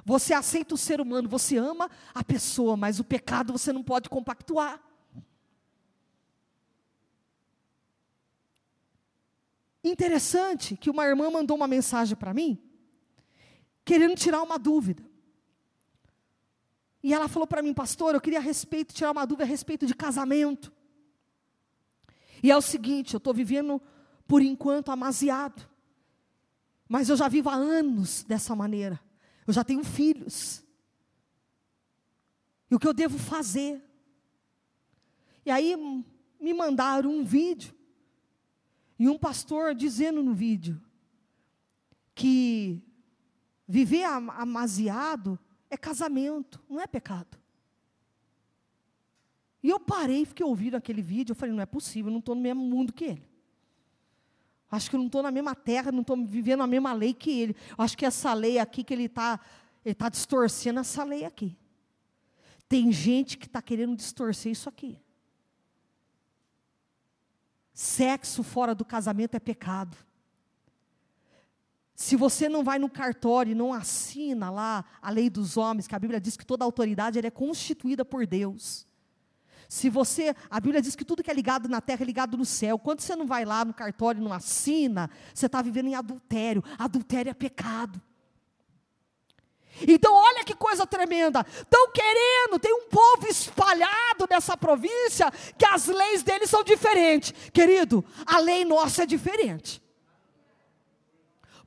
Você 0.05 0.33
aceita 0.33 0.75
o 0.75 0.77
ser 0.77 1.01
humano, 1.01 1.27
você 1.27 1.57
ama 1.57 1.89
a 2.13 2.23
pessoa, 2.23 2.77
mas 2.77 2.99
o 2.99 3.03
pecado 3.03 3.51
você 3.51 3.73
não 3.73 3.81
pode 3.81 4.09
compactuar. 4.09 4.79
Interessante 9.83 10.77
que 10.77 10.89
uma 10.89 11.05
irmã 11.05 11.29
mandou 11.31 11.57
uma 11.57 11.67
mensagem 11.67 12.15
para 12.15 12.33
mim, 12.33 12.61
querendo 13.83 14.15
tirar 14.15 14.41
uma 14.41 14.59
dúvida. 14.59 15.03
E 17.03 17.13
ela 17.13 17.27
falou 17.27 17.45
para 17.45 17.61
mim, 17.61 17.73
pastor, 17.73 18.15
eu 18.15 18.21
queria 18.21 18.39
respeito, 18.39 18.93
tirar 18.93 19.11
uma 19.11 19.25
dúvida 19.25 19.43
a 19.43 19.47
respeito 19.47 19.85
de 19.85 19.93
casamento. 19.93 20.71
E 22.41 22.49
é 22.49 22.55
o 22.55 22.61
seguinte, 22.61 23.13
eu 23.13 23.17
estou 23.17 23.33
vivendo, 23.33 23.81
por 24.25 24.41
enquanto, 24.41 24.89
amasiado. 24.89 25.69
Mas 26.87 27.09
eu 27.09 27.17
já 27.17 27.27
vivo 27.27 27.49
há 27.49 27.55
anos 27.55 28.23
dessa 28.23 28.55
maneira. 28.55 29.01
Eu 29.45 29.51
já 29.51 29.65
tenho 29.65 29.83
filhos. 29.83 30.63
E 32.71 32.75
o 32.75 32.79
que 32.79 32.87
eu 32.87 32.93
devo 32.93 33.17
fazer? 33.17 33.83
E 35.45 35.51
aí 35.51 35.75
me 36.39 36.53
mandaram 36.53 37.11
um 37.11 37.25
vídeo. 37.25 37.75
E 38.97 39.09
um 39.09 39.17
pastor 39.17 39.75
dizendo 39.75 40.23
no 40.23 40.33
vídeo 40.33 40.81
que 42.15 42.81
viver 43.67 44.03
amasiado 44.03 45.37
é 45.73 45.77
casamento, 45.77 46.61
não 46.69 46.79
é 46.79 46.87
pecado. 46.87 47.37
E 49.61 49.69
eu 49.69 49.79
parei 49.79 50.25
fiquei 50.25 50.45
ouvindo 50.45 50.75
aquele 50.75 51.01
vídeo. 51.01 51.31
Eu 51.31 51.35
falei, 51.35 51.55
não 51.55 51.61
é 51.61 51.65
possível, 51.65 52.09
eu 52.09 52.13
não 52.13 52.19
estou 52.19 52.35
no 52.35 52.41
mesmo 52.41 52.61
mundo 52.61 52.91
que 52.91 53.05
ele. 53.05 53.29
Acho 54.69 54.89
que 54.89 54.95
eu 54.95 54.99
não 54.99 55.05
estou 55.05 55.21
na 55.21 55.31
mesma 55.31 55.53
terra, 55.53 55.91
não 55.91 56.01
estou 56.01 56.17
vivendo 56.25 56.63
a 56.63 56.67
mesma 56.67 56.93
lei 56.93 57.13
que 57.13 57.31
ele. 57.31 57.55
Acho 57.77 57.97
que 57.97 58.05
essa 58.05 58.33
lei 58.33 58.59
aqui 58.59 58.83
que 58.83 58.93
ele 58.93 59.05
está 59.05 59.39
ele 59.85 59.95
tá 59.95 60.09
distorcendo 60.09 60.79
essa 60.79 61.03
lei 61.03 61.25
aqui. 61.25 61.57
Tem 62.67 62.91
gente 62.91 63.37
que 63.37 63.45
está 63.45 63.61
querendo 63.61 63.95
distorcer 63.95 64.51
isso 64.51 64.69
aqui. 64.69 64.97
Sexo 67.73 68.43
fora 68.43 68.73
do 68.73 68.85
casamento 68.85 69.35
é 69.35 69.39
pecado. 69.39 69.97
Se 71.95 72.15
você 72.15 72.49
não 72.49 72.63
vai 72.63 72.79
no 72.79 72.89
cartório 72.89 73.51
e 73.51 73.55
não 73.55 73.71
assina 73.71 74.49
lá 74.49 74.83
a 75.01 75.09
lei 75.11 75.29
dos 75.29 75.57
homens, 75.57 75.87
que 75.87 75.95
a 75.95 75.99
Bíblia 75.99 76.19
diz 76.19 76.35
que 76.35 76.45
toda 76.45 76.65
autoridade 76.65 77.19
é 77.19 77.29
constituída 77.29 78.03
por 78.03 78.25
Deus. 78.25 78.87
Se 79.69 79.89
você, 79.89 80.35
a 80.49 80.59
Bíblia 80.59 80.81
diz 80.81 80.95
que 80.95 81.05
tudo 81.05 81.23
que 81.23 81.31
é 81.31 81.33
ligado 81.33 81.69
na 81.69 81.81
terra 81.81 82.03
é 82.03 82.05
ligado 82.05 82.37
no 82.37 82.45
céu. 82.45 82.77
Quando 82.77 83.01
você 83.01 83.15
não 83.15 83.25
vai 83.25 83.45
lá 83.45 83.63
no 83.65 83.73
cartório 83.73 84.21
e 84.21 84.23
não 84.23 84.33
assina, 84.33 85.09
você 85.33 85.45
está 85.45 85.61
vivendo 85.61 85.87
em 85.87 85.95
adultério. 85.95 86.63
Adultério 86.77 87.29
é 87.29 87.33
pecado. 87.33 88.01
Então, 89.87 90.13
olha 90.13 90.43
que 90.43 90.55
coisa 90.55 90.85
tremenda. 90.85 91.45
Estão 91.47 91.91
querendo, 91.91 92.59
tem 92.59 92.73
um 92.73 92.87
povo 92.87 93.27
espalhado 93.27 94.27
nessa 94.29 94.55
província 94.55 95.31
que 95.57 95.65
as 95.65 95.87
leis 95.87 96.21
deles 96.21 96.49
são 96.49 96.63
diferentes. 96.63 97.33
Querido, 97.51 98.05
a 98.25 98.37
lei 98.39 98.63
nossa 98.63 99.03
é 99.03 99.05
diferente. 99.05 99.82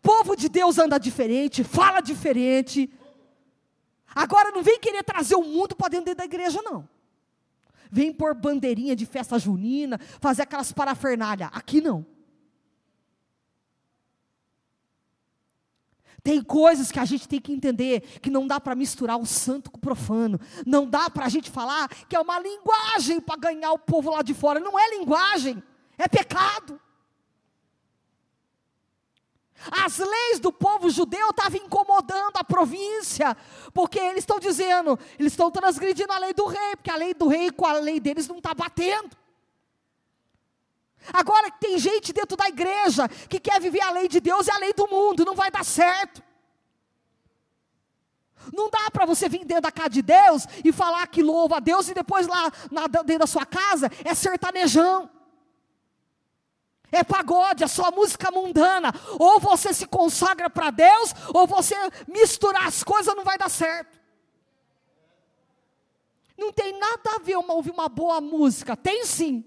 Povo 0.06 0.36
de 0.36 0.48
Deus 0.48 0.78
anda 0.78 0.98
diferente, 0.98 1.64
fala 1.64 2.00
diferente. 2.00 2.88
Agora 4.14 4.52
não 4.52 4.62
vem 4.62 4.78
querer 4.78 5.02
trazer 5.02 5.34
o 5.34 5.42
mundo 5.42 5.74
para 5.74 5.88
dentro 5.88 6.14
da 6.14 6.24
igreja, 6.24 6.62
não 6.62 6.88
vem 7.90 8.12
pôr 8.12 8.34
bandeirinha 8.34 8.96
de 8.96 9.06
festa 9.06 9.38
junina, 9.38 9.98
fazer 10.20 10.42
aquelas 10.42 10.72
parafernália. 10.72 11.46
Aqui 11.46 11.80
não. 11.80 12.04
Tem 16.22 16.42
coisas 16.42 16.90
que 16.90 16.98
a 16.98 17.04
gente 17.04 17.28
tem 17.28 17.40
que 17.40 17.52
entender 17.52 18.00
que 18.20 18.30
não 18.30 18.46
dá 18.48 18.58
para 18.58 18.74
misturar 18.74 19.16
o 19.16 19.24
santo 19.24 19.70
com 19.70 19.78
o 19.78 19.80
profano. 19.80 20.40
Não 20.66 20.84
dá 20.84 21.08
para 21.08 21.26
a 21.26 21.28
gente 21.28 21.50
falar 21.50 21.88
que 21.88 22.16
é 22.16 22.20
uma 22.20 22.40
linguagem 22.40 23.20
para 23.20 23.36
ganhar 23.36 23.72
o 23.72 23.78
povo 23.78 24.10
lá 24.10 24.22
de 24.22 24.34
fora. 24.34 24.58
Não 24.58 24.76
é 24.76 24.90
linguagem, 24.98 25.62
é 25.96 26.08
pecado. 26.08 26.80
As 29.70 29.98
leis 29.98 30.38
do 30.38 30.52
povo 30.52 30.90
judeu 30.90 31.30
estavam 31.30 31.58
incomodando 31.58 32.36
a 32.36 32.44
província, 32.44 33.36
porque 33.72 33.98
eles 33.98 34.18
estão 34.18 34.38
dizendo, 34.38 34.98
eles 35.18 35.32
estão 35.32 35.50
transgredindo 35.50 36.12
a 36.12 36.18
lei 36.18 36.32
do 36.32 36.46
rei, 36.46 36.76
porque 36.76 36.90
a 36.90 36.96
lei 36.96 37.14
do 37.14 37.26
rei 37.26 37.50
com 37.50 37.66
a 37.66 37.72
lei 37.72 37.98
deles 37.98 38.28
não 38.28 38.38
está 38.38 38.54
batendo. 38.54 39.16
Agora 41.12 41.50
tem 41.52 41.78
gente 41.78 42.12
dentro 42.12 42.36
da 42.36 42.48
igreja 42.48 43.08
que 43.28 43.40
quer 43.40 43.60
viver 43.60 43.80
a 43.82 43.90
lei 43.90 44.08
de 44.08 44.20
Deus 44.20 44.46
e 44.46 44.50
a 44.50 44.58
lei 44.58 44.72
do 44.72 44.88
mundo, 44.88 45.24
não 45.24 45.34
vai 45.34 45.50
dar 45.50 45.64
certo. 45.64 46.22
Não 48.52 48.70
dá 48.70 48.90
para 48.90 49.06
você 49.06 49.28
vir 49.28 49.44
dentro 49.44 49.62
da 49.62 49.72
casa 49.72 49.90
de 49.90 50.02
Deus 50.02 50.46
e 50.64 50.72
falar 50.72 51.06
que 51.08 51.22
louva 51.22 51.56
a 51.56 51.60
Deus 51.60 51.88
e 51.88 51.94
depois 51.94 52.26
lá 52.26 52.52
na, 52.70 52.86
dentro 52.86 53.20
da 53.20 53.26
sua 53.26 53.44
casa 53.44 53.90
é 54.04 54.14
sertanejão. 54.14 55.10
É 56.96 57.04
pagode, 57.04 57.64
é 57.64 57.66
só 57.66 57.90
música 57.90 58.30
mundana. 58.30 58.92
Ou 59.18 59.38
você 59.40 59.72
se 59.72 59.86
consagra 59.86 60.50
para 60.50 60.70
Deus, 60.70 61.12
ou 61.34 61.46
você 61.46 61.74
misturar 62.06 62.66
as 62.66 62.82
coisas 62.82 63.14
não 63.14 63.24
vai 63.24 63.38
dar 63.38 63.48
certo. 63.48 63.96
Não 66.36 66.52
tem 66.52 66.78
nada 66.78 67.16
a 67.16 67.18
ver 67.18 67.36
uma, 67.36 67.54
ouvir 67.54 67.70
uma 67.70 67.88
boa 67.88 68.20
música. 68.20 68.76
Tem 68.76 69.04
sim. 69.04 69.44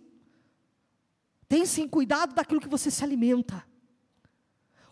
Tem 1.48 1.66
sim, 1.66 1.88
cuidado 1.88 2.34
daquilo 2.34 2.62
que 2.62 2.70
você 2.70 2.90
se 2.92 3.04
alimenta. 3.04 3.64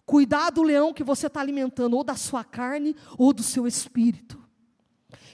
Cuidado 0.06 0.56
do 0.56 0.64
leão 0.64 0.94
que 0.94 1.04
você 1.04 1.28
está 1.28 1.42
alimentando, 1.42 1.98
ou 1.98 2.04
da 2.04 2.16
sua 2.16 2.44
carne, 2.44 2.96
ou 3.18 3.34
do 3.34 3.44
seu 3.44 3.68
espírito. 3.68 4.47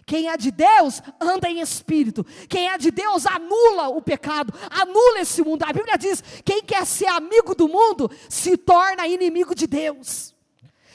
Quem 0.05 0.29
é 0.29 0.37
de 0.37 0.51
Deus 0.51 1.01
anda 1.19 1.49
em 1.49 1.61
espírito. 1.61 2.25
Quem 2.49 2.69
é 2.69 2.77
de 2.77 2.91
Deus 2.91 3.25
anula 3.25 3.89
o 3.89 4.01
pecado, 4.01 4.53
anula 4.69 5.21
esse 5.21 5.41
mundo. 5.41 5.63
A 5.63 5.71
Bíblia 5.71 5.97
diz: 5.97 6.23
quem 6.43 6.61
quer 6.63 6.85
ser 6.85 7.07
amigo 7.07 7.55
do 7.55 7.67
mundo 7.67 8.11
se 8.29 8.57
torna 8.57 9.07
inimigo 9.07 9.55
de 9.55 9.67
Deus. 9.67 10.33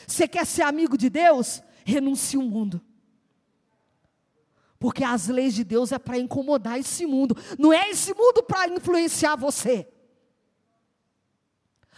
Você 0.07 0.27
quer 0.27 0.47
ser 0.47 0.63
amigo 0.63 0.97
de 0.97 1.09
Deus? 1.09 1.63
Renuncie 1.85 2.39
o 2.39 2.43
mundo. 2.43 2.81
Porque 4.79 5.03
as 5.03 5.27
leis 5.29 5.55
de 5.55 5.65
Deus 5.65 5.91
é 5.91 5.99
para 5.99 6.19
incomodar 6.19 6.79
esse 6.79 7.05
mundo, 7.05 7.37
não 7.59 7.73
é 7.73 7.91
esse 7.91 8.15
mundo 8.15 8.43
para 8.43 8.73
influenciar 8.73 9.37
você. 9.37 9.89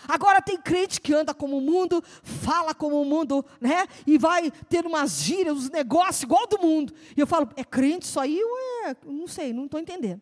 Agora 0.08 0.40
tem 0.40 0.60
crente 0.60 1.00
que 1.00 1.12
anda 1.12 1.34
como 1.34 1.58
o 1.58 1.60
mundo, 1.60 2.02
fala 2.22 2.74
como 2.74 3.00
o 3.00 3.04
mundo, 3.04 3.44
né? 3.60 3.86
E 4.06 4.18
vai 4.18 4.50
ter 4.50 4.86
umas 4.86 5.22
gírias, 5.22 5.56
uns 5.56 5.70
negócios 5.70 6.22
igual 6.22 6.46
do 6.46 6.58
mundo. 6.58 6.92
E 7.16 7.20
eu 7.20 7.26
falo, 7.26 7.48
é 7.56 7.64
crente 7.64 8.06
isso 8.06 8.18
aí 8.18 8.42
ou 8.42 8.58
é. 8.86 8.96
Não 9.04 9.28
sei, 9.28 9.52
não 9.52 9.66
estou 9.66 9.80
entendendo. 9.80 10.20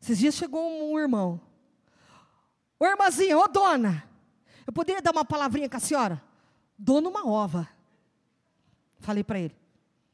Esses 0.00 0.18
dias 0.18 0.34
chegou 0.34 0.66
um 0.92 0.98
irmão. 0.98 1.40
Ô 2.78 2.86
irmãzinha, 2.86 3.36
ô 3.36 3.46
dona, 3.48 4.08
eu 4.66 4.72
poderia 4.72 5.02
dar 5.02 5.10
uma 5.10 5.24
palavrinha 5.24 5.68
com 5.68 5.76
a 5.76 5.80
senhora? 5.80 6.22
Dona 6.78 7.08
uma 7.08 7.28
ova. 7.28 7.68
Falei 9.00 9.24
para 9.24 9.40
ele. 9.40 9.56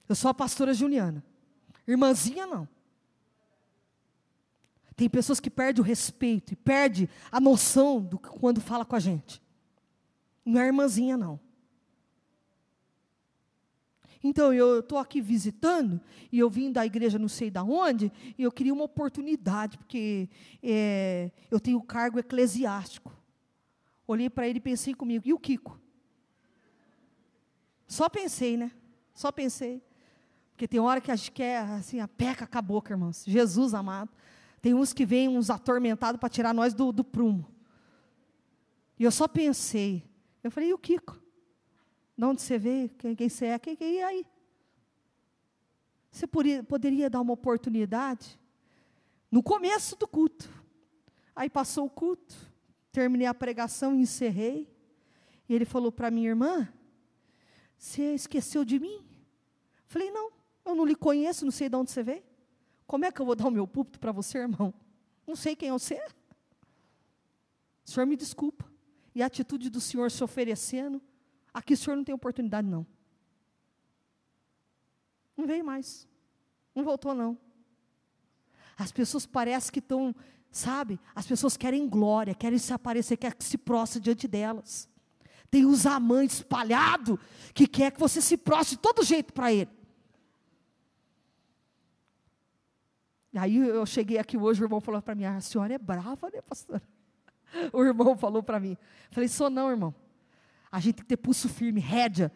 Eu 0.08 0.14
sou 0.14 0.30
a 0.30 0.34
pastora 0.34 0.74
Juliana. 0.74 1.22
Irmãzinha, 1.86 2.46
não. 2.46 2.68
Tem 4.96 5.08
pessoas 5.08 5.40
que 5.40 5.50
perdem 5.50 5.82
o 5.82 5.84
respeito 5.84 6.52
e 6.52 6.56
perdem 6.56 7.08
a 7.30 7.40
noção 7.40 8.00
do 8.00 8.18
quando 8.18 8.60
fala 8.60 8.84
com 8.84 8.94
a 8.94 9.00
gente. 9.00 9.42
Não 10.44 10.60
é 10.60 10.66
irmãzinha, 10.66 11.16
não. 11.16 11.40
Então, 14.22 14.54
eu 14.54 14.80
estou 14.80 14.96
aqui 14.96 15.20
visitando, 15.20 16.00
e 16.32 16.38
eu 16.38 16.48
vim 16.48 16.72
da 16.72 16.86
igreja 16.86 17.18
não 17.18 17.28
sei 17.28 17.50
da 17.50 17.62
onde, 17.62 18.10
e 18.38 18.42
eu 18.42 18.50
queria 18.50 18.72
uma 18.72 18.84
oportunidade, 18.84 19.76
porque 19.76 20.30
é, 20.62 21.30
eu 21.50 21.60
tenho 21.60 21.82
cargo 21.82 22.18
eclesiástico. 22.18 23.12
Olhei 24.06 24.30
para 24.30 24.48
ele 24.48 24.58
e 24.58 24.62
pensei 24.62 24.94
comigo, 24.94 25.26
e 25.26 25.34
o 25.34 25.38
Kiko? 25.38 25.78
Só 27.86 28.08
pensei, 28.08 28.56
né? 28.56 28.72
Só 29.14 29.30
pensei. 29.30 29.82
Porque 30.52 30.66
tem 30.66 30.80
hora 30.80 31.00
que 31.00 31.10
a 31.10 31.16
gente 31.16 31.32
quer, 31.32 31.58
assim, 31.58 32.00
a 32.00 32.08
peca 32.08 32.46
com 32.46 32.58
a 32.58 32.62
boca, 32.62 32.94
irmãos. 32.94 33.24
Jesus 33.26 33.74
amado. 33.74 34.10
Tem 34.64 34.72
uns 34.72 34.94
que 34.94 35.04
vêm 35.04 35.28
uns 35.28 35.50
atormentados 35.50 36.18
para 36.18 36.30
tirar 36.30 36.54
nós 36.54 36.72
do, 36.72 36.90
do 36.90 37.04
prumo. 37.04 37.46
E 38.98 39.04
eu 39.04 39.10
só 39.10 39.28
pensei. 39.28 40.02
Eu 40.42 40.50
falei, 40.50 40.70
e 40.70 40.72
o 40.72 40.78
Kiko? 40.78 41.20
De 42.16 42.24
onde 42.24 42.40
você 42.40 42.56
veio? 42.56 42.88
Quem, 42.88 43.14
quem 43.14 43.28
você 43.28 43.44
é? 43.44 43.58
Quem, 43.58 43.76
quem, 43.76 43.96
e 43.96 44.02
aí? 44.02 44.26
Você 46.10 46.26
poderia, 46.26 46.64
poderia 46.64 47.10
dar 47.10 47.20
uma 47.20 47.34
oportunidade? 47.34 48.40
No 49.30 49.42
começo 49.42 49.96
do 49.96 50.08
culto. 50.08 50.48
Aí 51.36 51.50
passou 51.50 51.84
o 51.84 51.90
culto, 51.90 52.34
terminei 52.90 53.26
a 53.26 53.34
pregação, 53.34 53.94
encerrei. 53.94 54.74
E 55.46 55.54
ele 55.54 55.66
falou 55.66 55.92
para 55.92 56.10
minha 56.10 56.30
irmã: 56.30 56.72
você 57.76 58.14
esqueceu 58.14 58.64
de 58.64 58.80
mim? 58.80 59.04
Falei, 59.84 60.10
não, 60.10 60.32
eu 60.64 60.74
não 60.74 60.86
lhe 60.86 60.94
conheço, 60.94 61.44
não 61.44 61.52
sei 61.52 61.68
de 61.68 61.76
onde 61.76 61.90
você 61.90 62.02
veio. 62.02 62.33
Como 62.86 63.04
é 63.04 63.12
que 63.12 63.20
eu 63.20 63.26
vou 63.26 63.34
dar 63.34 63.46
o 63.46 63.50
meu 63.50 63.66
púlpito 63.66 63.98
para 63.98 64.12
você, 64.12 64.38
irmão? 64.38 64.72
Não 65.26 65.34
sei 65.34 65.56
quem 65.56 65.68
é 65.68 65.72
você. 65.72 66.00
O 67.86 67.90
senhor 67.90 68.06
me 68.06 68.16
desculpa. 68.16 68.70
E 69.14 69.22
a 69.22 69.26
atitude 69.26 69.70
do 69.70 69.80
senhor 69.80 70.10
se 70.10 70.24
oferecendo, 70.24 71.00
aqui 71.52 71.74
o 71.74 71.76
senhor 71.76 71.96
não 71.96 72.04
tem 72.04 72.14
oportunidade, 72.14 72.66
não. 72.66 72.86
Não 75.36 75.46
veio 75.46 75.64
mais. 75.64 76.08
Não 76.74 76.84
voltou, 76.84 77.14
não. 77.14 77.38
As 78.76 78.90
pessoas 78.90 79.24
parecem 79.24 79.72
que 79.72 79.78
estão, 79.78 80.14
sabe? 80.50 80.98
As 81.14 81.26
pessoas 81.26 81.56
querem 81.56 81.88
glória, 81.88 82.34
querem 82.34 82.58
se 82.58 82.72
aparecer, 82.72 83.16
querem 83.16 83.36
que 83.36 83.44
se 83.44 83.56
prostre 83.56 84.00
diante 84.00 84.26
delas. 84.26 84.88
Tem 85.48 85.64
os 85.64 85.86
amantes 85.86 86.38
espalhados 86.38 87.18
que 87.52 87.68
quer 87.68 87.92
que 87.92 88.00
você 88.00 88.20
se 88.20 88.36
prostre 88.36 88.76
de 88.76 88.82
todo 88.82 89.04
jeito 89.04 89.32
para 89.32 89.52
ele. 89.52 89.70
Aí 93.36 93.56
eu 93.56 93.84
cheguei 93.84 94.18
aqui 94.18 94.36
hoje, 94.36 94.62
o 94.62 94.64
irmão 94.64 94.80
falou 94.80 95.02
para 95.02 95.14
mim: 95.14 95.24
ah, 95.24 95.36
a 95.36 95.40
senhora 95.40 95.74
é 95.74 95.78
brava, 95.78 96.30
né, 96.30 96.40
pastor? 96.42 96.80
O 97.72 97.84
irmão 97.84 98.16
falou 98.16 98.42
para 98.42 98.58
mim. 98.58 98.76
Falei: 99.12 99.28
sou 99.28 99.48
não, 99.48 99.70
irmão. 99.70 99.94
A 100.72 100.80
gente 100.80 100.96
tem 100.96 101.04
que 101.04 101.08
ter 101.08 101.16
pulso 101.16 101.48
firme, 101.48 101.80
rédea. 101.80 102.32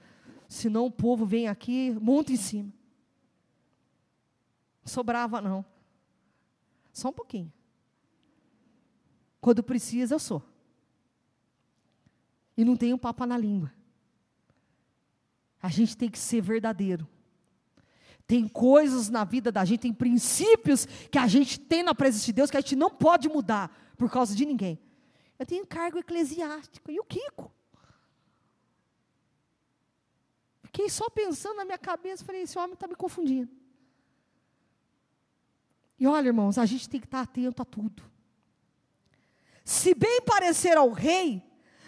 Senão 0.48 0.86
o 0.86 0.90
povo 0.92 1.26
vem 1.26 1.48
aqui, 1.48 1.90
monta 2.00 2.32
em 2.32 2.36
cima. 2.36 2.72
Sou 4.84 5.02
brava, 5.02 5.40
não. 5.40 5.64
Só 6.92 7.08
um 7.08 7.12
pouquinho. 7.12 7.52
Quando 9.40 9.62
precisa, 9.62 10.14
eu 10.14 10.18
sou 10.20 10.42
e 12.58 12.64
não 12.64 12.76
um 12.92 12.98
papo 12.98 13.24
na 13.24 13.38
língua. 13.38 13.72
A 15.62 15.68
gente 15.68 15.96
tem 15.96 16.10
que 16.10 16.18
ser 16.18 16.40
verdadeiro. 16.40 17.06
Tem 18.28 18.46
coisas 18.46 19.08
na 19.08 19.24
vida 19.24 19.50
da 19.50 19.64
gente, 19.64 19.80
tem 19.80 19.92
princípios 19.92 20.86
que 21.10 21.16
a 21.16 21.26
gente 21.26 21.58
tem 21.58 21.82
na 21.82 21.94
presença 21.94 22.26
de 22.26 22.34
Deus 22.34 22.50
que 22.50 22.58
a 22.58 22.60
gente 22.60 22.76
não 22.76 22.90
pode 22.90 23.26
mudar 23.26 23.74
por 23.96 24.10
causa 24.10 24.34
de 24.34 24.44
ninguém. 24.44 24.78
Eu 25.38 25.46
tenho 25.46 25.66
cargo 25.66 25.98
eclesiástico. 25.98 26.90
E 26.90 27.00
o 27.00 27.04
Kiko? 27.04 27.50
Fiquei 30.62 30.90
só 30.90 31.08
pensando 31.08 31.56
na 31.56 31.64
minha 31.64 31.78
cabeça, 31.78 32.22
falei, 32.22 32.42
esse 32.42 32.58
homem 32.58 32.74
está 32.74 32.86
me 32.86 32.94
confundindo. 32.94 33.50
E 35.98 36.06
olha, 36.06 36.26
irmãos, 36.26 36.58
a 36.58 36.66
gente 36.66 36.86
tem 36.86 37.00
que 37.00 37.06
estar 37.06 37.22
atento 37.22 37.62
a 37.62 37.64
tudo. 37.64 38.02
Se 39.64 39.94
bem 39.94 40.20
parecer 40.20 40.76
ao 40.76 40.92
rei, 40.92 41.42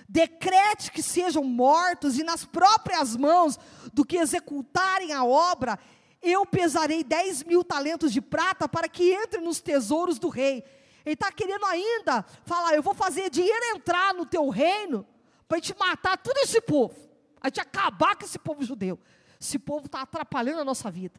decrete 0.09 0.91
que 0.91 1.03
sejam 1.03 1.45
mortos 1.45 2.18
e 2.18 2.24
nas 2.24 2.47
próprias 2.47 3.14
mãos 3.14 3.59
do 3.93 4.07
que 4.07 4.16
executarem 4.16 5.12
a 5.12 5.22
obra, 5.22 5.78
eu 6.22 6.44
pesarei 6.44 7.02
10 7.02 7.44
mil 7.44 7.64
talentos 7.64 8.12
de 8.12 8.20
prata 8.20 8.68
para 8.68 8.88
que 8.88 9.12
entre 9.12 9.40
nos 9.40 9.60
tesouros 9.60 10.18
do 10.18 10.28
rei. 10.28 10.64
Ele 11.04 11.14
está 11.14 11.32
querendo 11.32 11.64
ainda 11.64 12.22
falar: 12.44 12.74
eu 12.74 12.82
vou 12.82 12.94
fazer 12.94 13.30
dinheiro 13.30 13.76
entrar 13.76 14.12
no 14.14 14.26
teu 14.26 14.48
reino 14.48 15.06
para 15.48 15.58
a 15.58 15.60
gente 15.60 15.76
matar 15.78 16.18
todo 16.18 16.36
esse 16.38 16.60
povo, 16.60 16.94
a 17.40 17.48
gente 17.48 17.60
acabar 17.60 18.16
com 18.16 18.24
esse 18.24 18.38
povo 18.38 18.62
judeu. 18.62 18.98
Esse 19.40 19.58
povo 19.58 19.86
está 19.86 20.02
atrapalhando 20.02 20.60
a 20.60 20.64
nossa 20.64 20.90
vida. 20.90 21.18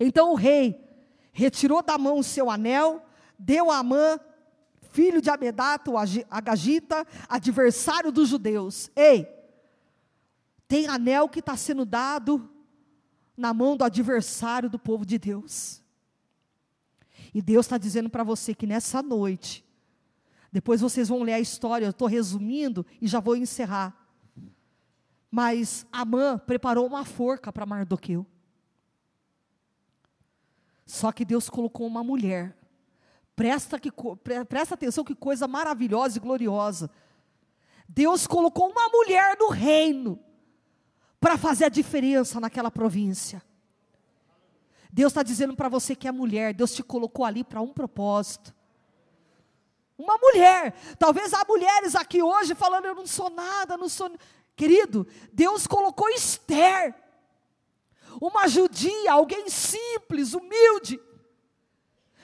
Então 0.00 0.32
o 0.32 0.34
rei 0.34 0.84
retirou 1.32 1.82
da 1.82 1.96
mão 1.96 2.18
o 2.18 2.24
seu 2.24 2.50
anel, 2.50 3.04
deu 3.38 3.70
a 3.70 3.78
Amã 3.78 4.18
filho 4.90 5.20
de 5.20 5.30
Amedata, 5.30 5.90
o 5.90 5.96
Agagita, 5.96 7.06
adversário 7.28 8.10
dos 8.10 8.28
judeus. 8.28 8.90
Ei, 8.96 9.28
tem 10.66 10.88
anel 10.88 11.28
que 11.28 11.38
está 11.38 11.56
sendo 11.56 11.84
dado 11.84 12.50
na 13.38 13.54
mão 13.54 13.76
do 13.76 13.84
adversário 13.84 14.68
do 14.68 14.78
povo 14.78 15.06
de 15.06 15.18
Deus. 15.18 15.82
E 17.32 17.40
Deus 17.40 17.66
está 17.66 17.78
dizendo 17.78 18.10
para 18.10 18.24
você 18.24 18.54
que 18.54 18.66
nessa 18.66 19.02
noite, 19.02 19.64
depois 20.52 20.80
vocês 20.80 21.08
vão 21.08 21.22
ler 21.22 21.34
a 21.34 21.40
história, 21.40 21.86
eu 21.86 21.90
estou 21.90 22.08
resumindo 22.08 22.84
e 23.00 23.06
já 23.06 23.20
vou 23.20 23.36
encerrar. 23.36 23.96
Mas 25.30 25.86
Amã 25.92 26.38
preparou 26.38 26.86
uma 26.86 27.04
forca 27.04 27.52
para 27.52 27.64
Mardoqueu. 27.64 28.26
Só 30.84 31.12
que 31.12 31.24
Deus 31.24 31.48
colocou 31.48 31.86
uma 31.86 32.02
mulher 32.02 32.58
Presta, 33.38 33.78
que, 33.78 33.88
presta 34.48 34.74
atenção 34.74 35.04
que 35.04 35.14
coisa 35.14 35.46
maravilhosa 35.46 36.18
e 36.18 36.20
gloriosa. 36.20 36.90
Deus 37.88 38.26
colocou 38.26 38.68
uma 38.68 38.88
mulher 38.88 39.36
no 39.38 39.48
reino 39.50 40.18
para 41.20 41.36
fazer 41.36 41.66
a 41.66 41.68
diferença 41.68 42.40
naquela 42.40 42.70
província. 42.70 43.42
Deus 44.90 45.10
está 45.10 45.22
dizendo 45.22 45.54
para 45.54 45.68
você 45.68 45.94
que 45.94 46.08
é 46.08 46.12
mulher, 46.12 46.54
Deus 46.54 46.72
te 46.74 46.82
colocou 46.82 47.24
ali 47.24 47.44
para 47.44 47.60
um 47.60 47.72
propósito. 47.72 48.54
Uma 49.96 50.16
mulher, 50.16 50.72
talvez 50.98 51.34
há 51.34 51.44
mulheres 51.46 51.94
aqui 51.96 52.22
hoje 52.22 52.54
falando, 52.54 52.84
eu 52.84 52.94
não 52.94 53.06
sou 53.06 53.28
nada, 53.28 53.76
não 53.76 53.88
sou. 53.88 54.10
Querido, 54.54 55.06
Deus 55.32 55.66
colocou 55.66 56.08
Esther, 56.10 56.94
uma 58.20 58.46
judia, 58.48 59.12
alguém 59.12 59.48
simples, 59.48 60.34
humilde, 60.34 61.00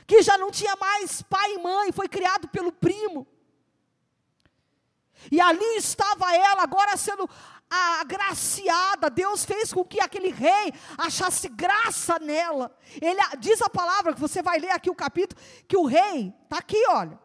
que 0.07 0.23
já 0.23 0.39
não 0.39 0.51
tinha 0.51 0.77
mais 0.77 1.23
pai 1.23 1.55
e 1.55 1.59
mãe, 1.59 1.93
foi 1.93 2.09
criado 2.09 2.49
pelo 2.49 2.73
primo. 2.73 3.27
E 5.31 5.41
ali 5.41 5.77
estava 5.77 6.35
ela, 6.35 6.63
agora 6.63 6.97
sendo 6.97 7.29
agraciada. 7.71 9.11
Deus 9.11 9.45
fez 9.45 9.73
com 9.73 9.85
que 9.85 10.01
aquele 10.01 10.31
rei 10.31 10.73
achasse 10.97 11.49
graça 11.49 12.19
nela. 12.19 12.77
Ele 13.01 13.21
diz 13.39 13.61
a 13.63 13.71
palavra 13.71 14.15
que 14.15 14.21
você 14.21 14.43
vai 14.43 14.59
ler 14.59 14.71
aqui 14.71 14.91
o 14.91 14.95
capítulo 14.95 15.41
que 15.67 15.77
o 15.77 15.85
rei 15.85 16.33
está 16.45 16.59
aqui, 16.59 16.83
olha. 16.89 17.19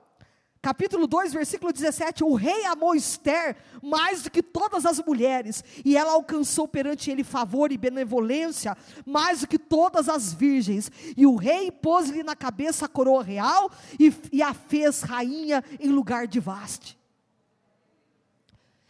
Capítulo 0.62 1.08
2, 1.08 1.32
versículo 1.32 1.72
17: 1.72 2.22
O 2.22 2.34
rei 2.34 2.66
amou 2.66 2.94
Esther 2.94 3.56
mais 3.82 4.24
do 4.24 4.30
que 4.30 4.44
todas 4.44 4.86
as 4.86 5.00
mulheres, 5.00 5.64
e 5.86 5.96
ela 5.96 6.12
alcançou 6.12 6.68
perante 6.68 7.10
ele 7.10 7.24
favor 7.24 7.72
e 7.72 7.78
benevolência 7.78 8.78
mais 9.06 9.40
do 9.40 9.48
que 9.48 9.58
todas 9.58 10.10
as 10.10 10.34
virgens. 10.34 10.92
E 11.16 11.26
o 11.26 11.38
rei 11.38 11.72
pôs-lhe 11.72 12.24
na 12.24 12.36
cabeça 12.36 12.86
a 12.86 12.90
coroa 12.90 13.24
real 13.24 13.72
e, 13.98 14.14
e 14.34 14.42
a 14.42 14.54
fez 14.54 15.02
rainha 15.02 15.64
em 15.80 15.90
lugar 15.90 16.28
de 16.28 16.42
vaste. 16.42 17.00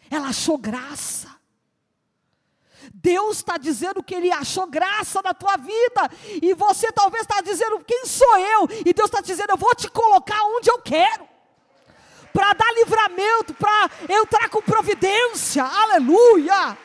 Ela 0.10 0.30
achou 0.30 0.58
graça. 0.58 1.39
Deus 2.94 3.38
está 3.38 3.58
dizendo 3.58 4.04
que 4.04 4.16
Ele 4.16 4.32
achou 4.32 4.68
graça 4.68 5.22
na 5.24 5.34
tua 5.34 5.58
vida, 5.58 6.10
e 6.42 6.54
você 6.54 6.92
talvez 6.92 7.22
está 7.24 7.42
dizendo: 7.42 7.84
quem 7.86 8.06
sou 8.06 8.38
eu? 8.38 8.68
E 8.86 8.94
Deus 8.94 9.10
está 9.10 9.22
dizendo: 9.22 9.52
eu 9.52 9.58
vou 9.58 9.74
te 9.76 9.90
colocar 9.90 10.42
onde 10.46 10.70
eu 10.70 10.80
quero, 10.82 11.28
para 12.34 12.54
dar 12.54 12.74
livramento, 12.74 13.54
para 13.54 13.90
entrar 14.10 14.50
com 14.50 14.62
providência, 14.62 15.64
aleluia. 15.64 16.78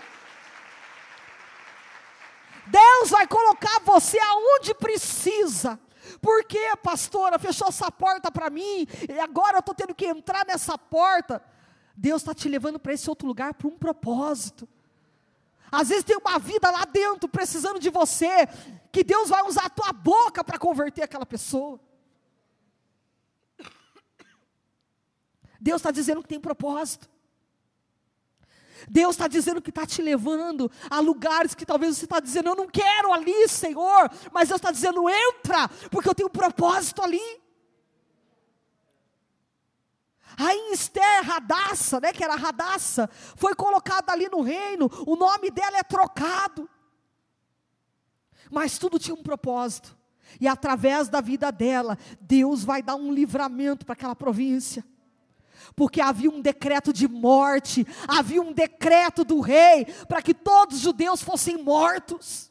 Deus 2.66 3.10
vai 3.10 3.26
colocar 3.26 3.80
você 3.84 4.18
aonde 4.18 4.74
precisa. 4.74 5.78
Por 6.20 6.44
que, 6.44 6.76
pastora, 6.82 7.38
fechou 7.38 7.68
essa 7.68 7.90
porta 7.90 8.30
para 8.30 8.50
mim, 8.50 8.86
e 9.08 9.20
agora 9.20 9.56
eu 9.56 9.60
estou 9.60 9.74
tendo 9.74 9.94
que 9.94 10.06
entrar 10.06 10.46
nessa 10.46 10.78
porta? 10.78 11.42
Deus 11.96 12.22
está 12.22 12.34
te 12.34 12.48
levando 12.48 12.78
para 12.78 12.92
esse 12.92 13.08
outro 13.08 13.26
lugar 13.26 13.54
por 13.54 13.68
um 13.68 13.76
propósito. 13.76 14.68
Às 15.74 15.88
vezes 15.88 16.04
tem 16.04 16.16
uma 16.16 16.38
vida 16.38 16.70
lá 16.70 16.84
dentro 16.84 17.28
precisando 17.28 17.80
de 17.80 17.90
você, 17.90 18.46
que 18.92 19.02
Deus 19.02 19.28
vai 19.28 19.42
usar 19.42 19.66
a 19.66 19.70
tua 19.70 19.92
boca 19.92 20.44
para 20.44 20.58
converter 20.58 21.02
aquela 21.02 21.26
pessoa. 21.26 21.80
Deus 25.60 25.80
está 25.80 25.90
dizendo 25.90 26.22
que 26.22 26.28
tem 26.28 26.40
propósito. 26.40 27.08
Deus 28.88 29.14
está 29.14 29.26
dizendo 29.26 29.62
que 29.62 29.70
está 29.70 29.86
te 29.86 30.02
levando 30.02 30.70
a 30.90 31.00
lugares 31.00 31.54
que 31.54 31.64
talvez 31.64 31.96
você 31.96 32.04
está 32.04 32.20
dizendo, 32.20 32.50
eu 32.50 32.56
não 32.56 32.68
quero 32.68 33.12
ali, 33.12 33.48
Senhor, 33.48 34.10
mas 34.30 34.48
Deus 34.48 34.58
está 34.58 34.70
dizendo, 34.70 35.08
entra, 35.08 35.68
porque 35.90 36.08
eu 36.08 36.14
tenho 36.14 36.28
um 36.28 36.32
propósito 36.32 37.02
ali. 37.02 37.43
Rainha 40.36 40.74
Esther 40.74 41.24
Radassa, 41.24 42.00
né, 42.00 42.12
que 42.12 42.24
era 42.24 42.34
Radassa, 42.34 43.08
foi 43.36 43.54
colocada 43.54 44.12
ali 44.12 44.28
no 44.28 44.42
reino, 44.42 44.90
o 45.06 45.16
nome 45.16 45.50
dela 45.50 45.78
é 45.78 45.82
trocado. 45.82 46.68
Mas 48.50 48.78
tudo 48.78 48.98
tinha 48.98 49.14
um 49.14 49.22
propósito. 49.22 49.96
E 50.40 50.48
através 50.48 51.08
da 51.08 51.20
vida 51.20 51.50
dela, 51.52 51.98
Deus 52.20 52.64
vai 52.64 52.82
dar 52.82 52.96
um 52.96 53.12
livramento 53.12 53.86
para 53.86 53.92
aquela 53.92 54.16
província. 54.16 54.84
Porque 55.76 56.00
havia 56.00 56.30
um 56.30 56.40
decreto 56.40 56.92
de 56.92 57.08
morte, 57.08 57.86
havia 58.06 58.42
um 58.42 58.52
decreto 58.52 59.24
do 59.24 59.40
rei 59.40 59.86
para 60.08 60.20
que 60.20 60.34
todos 60.34 60.76
os 60.76 60.82
judeus 60.82 61.22
fossem 61.22 61.62
mortos. 61.62 62.50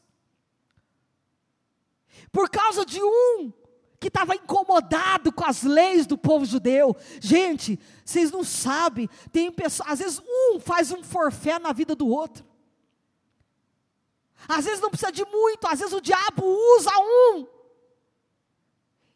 Por 2.32 2.50
causa 2.50 2.84
de 2.84 3.00
um 3.02 3.52
que 4.04 4.08
estava 4.08 4.34
incomodado 4.34 5.32
com 5.32 5.46
as 5.46 5.62
leis 5.62 6.06
do 6.06 6.18
povo 6.18 6.44
judeu. 6.44 6.94
Gente, 7.18 7.80
vocês 8.04 8.30
não 8.30 8.44
sabem, 8.44 9.08
tem 9.32 9.50
pessoas, 9.50 9.88
às 9.88 9.98
vezes 9.98 10.22
um 10.22 10.60
faz 10.60 10.92
um 10.92 11.02
forfé 11.02 11.58
na 11.58 11.72
vida 11.72 11.94
do 11.96 12.06
outro. 12.06 12.44
Às 14.46 14.66
vezes 14.66 14.82
não 14.82 14.90
precisa 14.90 15.10
de 15.10 15.24
muito, 15.24 15.66
às 15.66 15.78
vezes 15.78 15.94
o 15.94 16.02
diabo 16.02 16.44
usa 16.76 16.90
um 16.98 17.46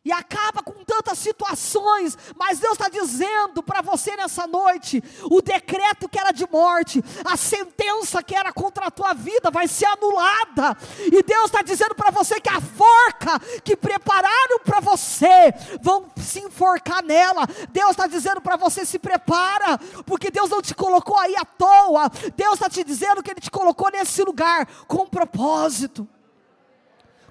e 0.05 0.13
acaba 0.13 0.63
com 0.63 0.85
tantas 0.85 1.19
situações, 1.19 2.17
mas 2.37 2.59
Deus 2.59 2.73
está 2.73 2.89
dizendo 2.89 3.63
para 3.63 3.83
você 3.83 4.17
nessa 4.17 4.47
noite: 4.47 5.03
o 5.25 5.43
decreto 5.43 6.09
que 6.09 6.19
era 6.19 6.33
de 6.33 6.49
morte, 6.51 7.05
a 7.25 7.37
sentença 7.37 8.23
que 8.23 8.35
era 8.35 8.53
contra 8.53 8.87
a 8.87 8.91
tua 8.91 9.13
vida 9.13 9.51
vai 9.51 9.67
ser 9.67 9.87
anulada, 9.87 10.77
e 11.01 11.23
Deus 11.23 11.47
está 11.47 11.63
dizendo 11.63 11.95
para 11.95 12.11
você 12.11 12.41
que 12.41 12.49
a 12.49 12.61
forca 12.61 13.39
que 13.63 13.77
prepararam 13.77 14.61
para 14.65 14.81
você 14.81 15.53
vão 15.83 16.11
se 16.17 16.41
enforcar 16.41 17.03
nela. 17.03 17.47
Deus 17.71 17.91
está 17.91 18.07
dizendo 18.07 18.41
para 18.41 18.57
você: 18.57 18.87
se 18.87 18.99
prepara, 18.99 19.79
porque 20.07 20.31
Deus 20.31 20.49
não 20.49 20.63
te 20.63 20.75
colocou 20.75 21.19
aí 21.19 21.35
à 21.37 21.45
toa, 21.45 22.09
Deus 22.37 22.55
está 22.55 22.71
te 22.71 22.85
dizendo 22.85 23.23
que 23.23 23.31
Ele 23.31 23.41
te 23.41 23.51
colocou 23.51 23.91
nesse 23.91 24.23
lugar 24.23 24.67
com 24.87 25.07
propósito. 25.07 26.09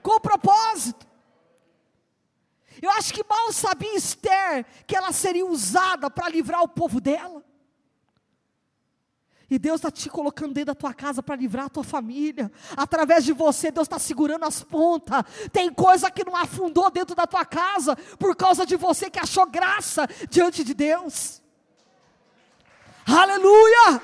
Com 0.03 0.19
propósito. 0.19 1.07
Eu 2.81 2.91
acho 2.91 3.13
que 3.13 3.23
mal 3.27 3.51
sabia 3.51 3.95
Esther 3.95 4.65
que 4.85 4.95
ela 4.95 5.11
seria 5.11 5.45
usada 5.45 6.09
para 6.09 6.29
livrar 6.29 6.61
o 6.61 6.67
povo 6.67 7.01
dela. 7.01 7.43
E 9.49 9.57
Deus 9.57 9.77
está 9.77 9.89
te 9.89 10.09
colocando 10.09 10.53
dentro 10.53 10.73
da 10.73 10.75
tua 10.75 10.93
casa 10.93 11.23
para 11.23 11.35
livrar 11.37 11.67
a 11.67 11.69
tua 11.69 11.83
família. 11.83 12.51
Através 12.75 13.23
de 13.23 13.31
você, 13.31 13.71
Deus 13.71 13.85
está 13.85 13.97
segurando 13.97 14.43
as 14.43 14.61
pontas. 14.61 15.23
Tem 15.53 15.71
coisa 15.71 16.11
que 16.11 16.25
não 16.25 16.35
afundou 16.35 16.91
dentro 16.91 17.15
da 17.15 17.25
tua 17.25 17.45
casa 17.45 17.95
por 18.19 18.35
causa 18.35 18.65
de 18.65 18.75
você 18.75 19.09
que 19.09 19.19
achou 19.19 19.45
graça 19.47 20.05
diante 20.29 20.65
de 20.65 20.73
Deus. 20.73 21.41
Aleluia! 23.05 24.01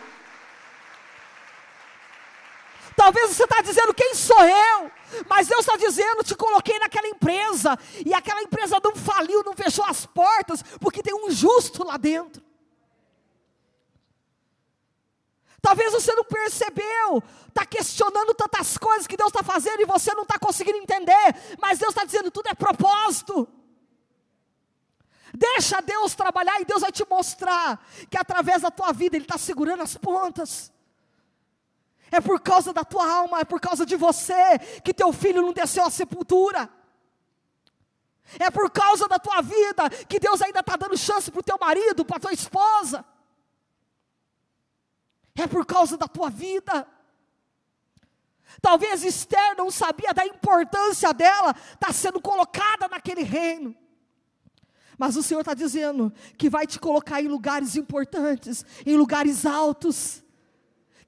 Talvez 2.96 3.32
você 3.32 3.44
está 3.44 3.62
dizendo, 3.62 3.94
quem 3.94 4.14
sou 4.14 4.44
eu? 4.44 4.91
Mas 5.28 5.48
Deus 5.48 5.62
está 5.62 5.76
dizendo, 5.78 6.24
te 6.24 6.36
coloquei 6.36 6.78
naquela 6.80 7.08
empresa, 7.08 7.78
e 8.06 8.14
aquela 8.14 8.41
empresa 8.41 8.80
não 8.84 8.96
faliu, 8.96 9.44
não 9.44 9.54
fechou 9.54 9.86
as 9.86 10.06
portas, 10.06 10.64
porque 10.80 11.04
tem 11.04 11.14
um 11.14 11.30
justo 11.32 11.86
lá 11.86 11.98
dentro. 11.98 12.44
Talvez 15.62 15.94
você 15.94 16.14
não 16.14 16.26
percebeu, 16.26 17.24
está 17.48 17.66
questionando 17.66 18.34
tantas 18.34 18.78
coisas 18.78 19.08
que 19.08 19.16
Deus 19.16 19.30
está 19.30 19.41
fazendo 19.41 19.82
e 19.82 19.86
você 19.86 20.14
não 20.14 20.24
está 20.24 20.38
conseguindo 20.38 20.78
entender, 20.78 21.36
mas 21.58 21.80
Deus 21.80 21.91
está 21.91 22.04
dizendo, 22.04 22.30
tudo 22.30 22.50
é 22.50 22.54
propósito. 22.54 23.48
Deixa 25.34 25.82
Deus 25.82 26.14
trabalhar 26.14 26.60
e 26.62 26.66
Deus 26.66 26.82
vai 26.82 26.91
te 26.91 27.08
mostrar 27.10 27.84
que 28.10 28.18
através 28.18 28.62
da 28.62 28.70
tua 28.70 28.91
vida 28.91 29.16
Ele 29.16 29.24
está 29.24 29.38
segurando 29.38 29.82
as 29.82 29.96
pontas 29.96 30.72
é 32.14 32.22
por 32.22 32.39
causa 32.39 32.72
da 32.72 32.84
tua 32.84 33.11
alma, 33.11 33.39
é 33.39 33.43
por 33.43 33.59
causa 33.59 33.88
de 33.88 33.95
você 33.95 34.59
que 34.84 34.93
teu 34.93 35.11
filho 35.11 35.41
não 35.41 35.51
desceu 35.51 35.84
à 35.84 35.89
sepultura. 35.89 36.70
É 38.39 38.51
por 38.51 38.70
causa 38.70 39.07
da 39.07 39.18
tua 39.18 39.41
vida 39.41 39.89
que 40.07 40.20
Deus 40.20 40.39
ainda 40.39 40.59
está 40.59 40.76
dando 40.76 40.95
chance 40.95 41.32
para 41.32 41.39
o 41.39 41.43
teu 41.43 41.57
marido, 41.59 42.05
para 42.05 42.18
a 42.18 42.20
tua 42.20 42.32
esposa. 42.32 43.03
É 45.36 45.47
por 45.47 45.66
causa 45.66 45.97
da 45.97 46.07
tua 46.07 46.30
vida. 46.30 46.88
Talvez 48.61 49.03
Esther 49.03 49.57
não 49.57 49.72
sabia 49.72 50.14
da 50.14 50.24
importância 50.24 51.11
dela 51.16 51.49
estar 51.49 51.88
tá 51.88 51.91
sendo 51.93 52.22
colocada 52.22 52.88
naquele 52.88 53.24
reino. 53.24 53.76
Mas 54.99 55.16
o 55.16 55.24
Senhor 55.24 55.39
está 55.39 55.55
dizendo 55.55 56.14
que 56.38 56.47
vai 56.47 56.68
te 56.68 56.80
colocar 56.80 57.24
em 57.24 57.28
lugares 57.28 57.76
importantes, 57.76 58.64
em 58.86 58.95
lugares 58.95 59.47
altos 59.47 60.22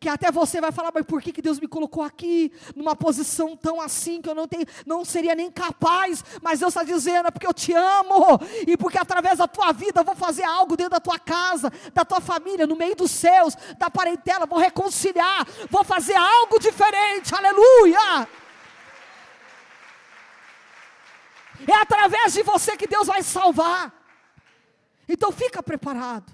que 0.05 0.09
até 0.09 0.31
você 0.31 0.61
vai 0.61 0.71
falar, 0.71 0.91
mas 0.93 1.03
por 1.03 1.19
que, 1.19 1.31
que 1.31 1.41
Deus 1.41 1.59
me 1.59 1.67
colocou 1.67 2.03
aqui, 2.03 2.53
numa 2.75 2.95
posição 2.95 3.57
tão 3.57 3.81
assim, 3.81 4.21
que 4.21 4.29
eu 4.29 4.35
não, 4.35 4.47
tenho, 4.47 4.63
não 4.85 5.03
seria 5.03 5.33
nem 5.33 5.49
capaz, 5.49 6.23
mas 6.43 6.59
Deus 6.59 6.75
está 6.75 6.83
dizendo, 6.83 7.27
é 7.27 7.31
porque 7.31 7.47
eu 7.47 7.53
te 7.53 7.73
amo, 7.73 8.39
e 8.67 8.77
porque 8.77 8.99
através 8.99 9.39
da 9.39 9.47
tua 9.47 9.71
vida 9.71 10.01
eu 10.01 10.03
vou 10.03 10.15
fazer 10.15 10.43
algo 10.43 10.77
dentro 10.77 10.91
da 10.91 10.99
tua 10.99 11.17
casa, 11.17 11.73
da 11.91 12.05
tua 12.05 12.21
família, 12.21 12.67
no 12.67 12.75
meio 12.75 12.95
dos 12.95 13.09
céus, 13.09 13.55
da 13.79 13.89
parentela, 13.89 14.45
vou 14.45 14.59
reconciliar, 14.59 15.43
vou 15.71 15.83
fazer 15.83 16.13
algo 16.13 16.59
diferente, 16.59 17.33
aleluia! 17.33 18.29
É 21.67 21.75
através 21.81 22.31
de 22.31 22.43
você 22.43 22.77
que 22.77 22.85
Deus 22.85 23.07
vai 23.07 23.23
salvar. 23.23 23.91
Então 25.09 25.31
fica 25.31 25.63
preparado. 25.63 26.31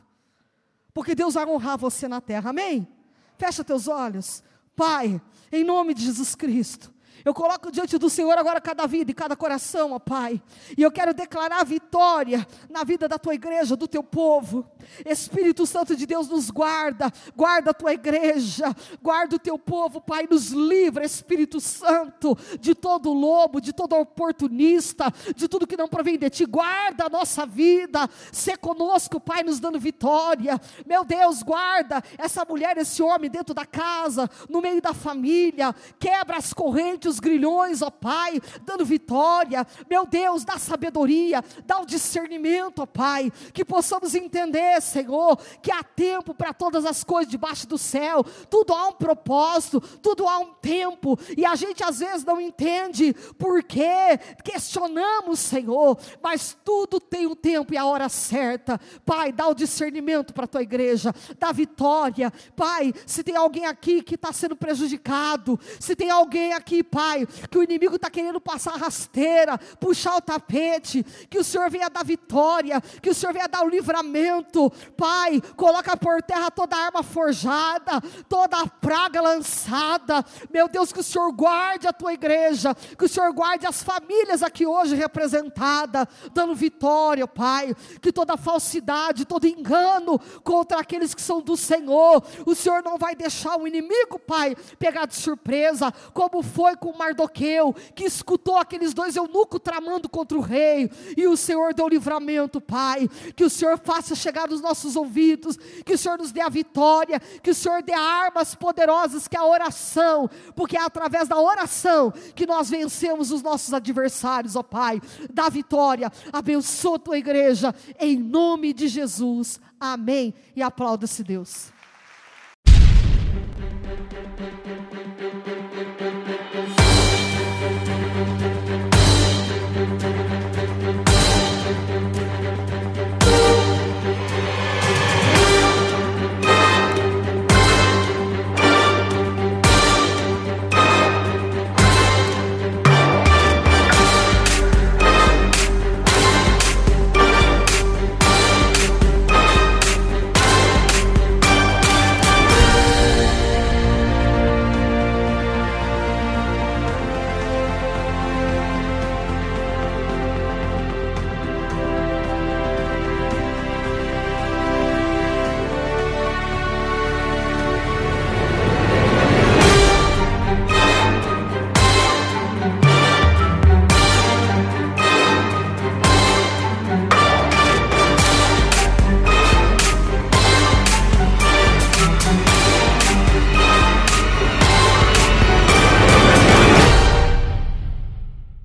Porque 0.93 1.15
Deus 1.15 1.35
vai 1.35 1.45
honrar 1.45 1.77
você 1.77 2.05
na 2.05 2.19
terra. 2.19 2.49
Amém? 2.49 3.00
Fecha 3.41 3.63
teus 3.63 3.87
olhos. 3.87 4.43
Pai, 4.75 5.19
em 5.51 5.63
nome 5.63 5.95
de 5.95 6.05
Jesus 6.05 6.35
Cristo, 6.35 6.93
Eu 7.23 7.33
coloco 7.33 7.71
diante 7.71 7.97
do 7.97 8.09
Senhor 8.09 8.37
agora 8.37 8.59
cada 8.59 8.87
vida 8.87 9.11
e 9.11 9.13
cada 9.13 9.35
coração, 9.35 9.91
ó 9.93 9.99
Pai. 9.99 10.41
E 10.77 10.81
eu 10.81 10.91
quero 10.91 11.13
declarar 11.13 11.63
vitória 11.63 12.45
na 12.69 12.83
vida 12.83 13.07
da 13.07 13.17
tua 13.17 13.35
igreja, 13.35 13.75
do 13.75 13.87
teu 13.87 14.03
povo. 14.03 14.65
Espírito 15.05 15.65
Santo 15.65 15.95
de 15.95 16.05
Deus 16.05 16.27
nos 16.27 16.49
guarda, 16.49 17.11
guarda 17.35 17.71
a 17.71 17.73
tua 17.73 17.93
igreja, 17.93 18.75
guarda 19.01 19.35
o 19.35 19.39
teu 19.39 19.57
povo, 19.57 20.01
Pai, 20.01 20.27
nos 20.29 20.49
livra, 20.49 21.05
Espírito 21.05 21.59
Santo, 21.59 22.37
de 22.59 22.73
todo 22.73 23.13
lobo, 23.13 23.61
de 23.61 23.71
todo 23.71 23.95
oportunista, 23.95 25.13
de 25.35 25.47
tudo 25.47 25.67
que 25.67 25.77
não 25.77 25.87
provém 25.87 26.17
de 26.17 26.29
ti. 26.29 26.45
Guarda 26.45 27.05
a 27.05 27.09
nossa 27.09 27.45
vida, 27.45 28.09
ser 28.31 28.57
conosco, 28.57 29.19
Pai, 29.19 29.43
nos 29.43 29.59
dando 29.59 29.79
vitória. 29.79 30.59
Meu 30.85 31.03
Deus, 31.03 31.43
guarda 31.43 32.03
essa 32.17 32.43
mulher, 32.45 32.77
esse 32.77 33.03
homem 33.03 33.29
dentro 33.29 33.53
da 33.53 33.65
casa, 33.65 34.29
no 34.49 34.61
meio 34.61 34.81
da 34.81 34.93
família, 34.93 35.73
quebra 35.99 36.37
as 36.37 36.53
correntes 36.53 37.10
os 37.11 37.19
grilhões, 37.19 37.81
ó 37.81 37.89
Pai, 37.89 38.41
dando 38.63 38.85
vitória. 38.85 39.65
Meu 39.89 40.05
Deus, 40.05 40.43
dá 40.43 40.57
sabedoria, 40.57 41.43
dá 41.65 41.79
o 41.79 41.85
discernimento, 41.85 42.81
ó 42.81 42.85
Pai, 42.85 43.31
que 43.53 43.63
possamos 43.63 44.15
entender, 44.15 44.81
Senhor, 44.81 45.37
que 45.61 45.71
há 45.71 45.83
tempo 45.83 46.33
para 46.33 46.53
todas 46.53 46.85
as 46.85 47.03
coisas 47.03 47.29
debaixo 47.29 47.67
do 47.67 47.77
céu, 47.77 48.23
tudo 48.49 48.73
há 48.73 48.87
um 48.87 48.93
propósito, 48.93 49.81
tudo 50.01 50.27
há 50.27 50.39
um 50.39 50.53
tempo, 50.53 51.19
e 51.37 51.45
a 51.45 51.55
gente 51.55 51.83
às 51.83 51.99
vezes 51.99 52.25
não 52.25 52.39
entende 52.39 53.13
porque 53.37 54.17
questionamos, 54.43 55.39
Senhor, 55.39 55.97
mas 56.21 56.57
tudo 56.63 56.99
tem 56.99 57.27
o 57.27 57.35
tempo 57.35 57.73
e 57.73 57.77
a 57.77 57.85
hora 57.85 58.07
certa. 58.09 58.79
Pai, 59.05 59.31
dá 59.31 59.47
o 59.47 59.53
discernimento 59.53 60.33
para 60.33 60.45
a 60.45 60.47
tua 60.47 60.61
igreja, 60.61 61.13
dá 61.37 61.51
vitória. 61.51 62.31
Pai, 62.55 62.93
se 63.05 63.23
tem 63.23 63.35
alguém 63.35 63.65
aqui 63.65 64.01
que 64.01 64.15
está 64.15 64.31
sendo 64.31 64.55
prejudicado, 64.55 65.59
se 65.79 65.95
tem 65.95 66.09
alguém 66.09 66.53
aqui, 66.53 66.83
Pai, 66.83 67.00
Pai, 67.01 67.27
que 67.49 67.57
o 67.57 67.63
inimigo 67.63 67.95
está 67.95 68.11
querendo 68.11 68.39
passar 68.39 68.77
rasteira, 68.77 69.57
puxar 69.79 70.17
o 70.17 70.21
tapete, 70.21 71.03
que 71.31 71.39
o 71.39 71.43
Senhor 71.43 71.67
venha 71.67 71.89
dar 71.89 72.05
vitória, 72.05 72.79
que 73.01 73.09
o 73.09 73.13
Senhor 73.15 73.33
venha 73.33 73.47
dar 73.47 73.65
o 73.65 73.69
livramento, 73.69 74.69
Pai, 74.95 75.41
coloca 75.55 75.97
por 75.97 76.21
terra 76.21 76.51
toda 76.51 76.77
arma 76.77 77.01
forjada, 77.01 77.99
toda 78.29 78.67
praga 78.67 79.19
lançada, 79.19 80.23
meu 80.53 80.67
Deus, 80.67 80.93
que 80.93 80.99
o 80.99 81.03
Senhor 81.03 81.31
guarde 81.31 81.87
a 81.87 81.93
tua 81.93 82.13
igreja, 82.13 82.75
que 82.75 83.05
o 83.05 83.09
Senhor 83.09 83.33
guarde 83.33 83.65
as 83.65 83.81
famílias 83.81 84.43
aqui 84.43 84.67
hoje 84.67 84.93
representadas, 84.93 86.05
dando 86.31 86.53
vitória, 86.53 87.25
Pai, 87.25 87.75
que 87.99 88.13
toda 88.13 88.37
falsidade, 88.37 89.25
todo 89.25 89.47
engano 89.47 90.19
contra 90.43 90.79
aqueles 90.79 91.15
que 91.15 91.21
são 91.21 91.41
do 91.41 91.57
Senhor, 91.57 92.23
o 92.45 92.53
Senhor 92.53 92.83
não 92.83 92.99
vai 92.99 93.15
deixar 93.15 93.57
o 93.57 93.67
inimigo, 93.67 94.19
Pai, 94.19 94.55
pegar 94.77 95.07
de 95.07 95.15
surpresa, 95.15 95.91
como 96.13 96.43
foi 96.43 96.75
com 96.75 96.90
Mardoqueu, 96.97 97.73
que 97.95 98.03
escutou 98.03 98.57
aqueles 98.57 98.93
dois 98.93 99.15
eunucos 99.15 99.59
tramando 99.63 100.09
contra 100.09 100.37
o 100.37 100.41
rei, 100.41 100.89
e 101.15 101.27
o 101.27 101.37
Senhor 101.37 101.73
deu 101.73 101.87
livramento, 101.87 102.61
Pai. 102.61 103.09
Que 103.35 103.43
o 103.43 103.49
Senhor 103.49 103.79
faça 103.79 104.15
chegar 104.15 104.47
nos 104.47 104.61
nossos 104.61 104.95
ouvidos, 104.95 105.57
que 105.85 105.93
o 105.93 105.97
Senhor 105.97 106.17
nos 106.17 106.31
dê 106.31 106.41
a 106.41 106.49
vitória, 106.49 107.19
que 107.41 107.51
o 107.51 107.55
Senhor 107.55 107.81
dê 107.81 107.93
armas 107.93 108.55
poderosas, 108.55 109.27
que 109.27 109.35
é 109.35 109.39
a 109.39 109.45
oração, 109.45 110.29
porque 110.55 110.77
é 110.77 110.81
através 110.81 111.27
da 111.27 111.39
oração 111.39 112.11
que 112.35 112.45
nós 112.45 112.69
vencemos 112.69 113.31
os 113.31 113.41
nossos 113.41 113.73
adversários, 113.73 114.55
ó 114.55 114.63
Pai. 114.63 115.01
Dá 115.31 115.49
vitória, 115.49 116.11
abençoa 116.31 116.95
a 116.95 116.99
tua 116.99 117.17
igreja, 117.17 117.73
em 117.99 118.17
nome 118.17 118.73
de 118.73 118.87
Jesus. 118.87 119.59
Amém. 119.79 120.33
E 120.55 120.61
aplauda-se 120.61 121.23
Deus. 121.23 121.80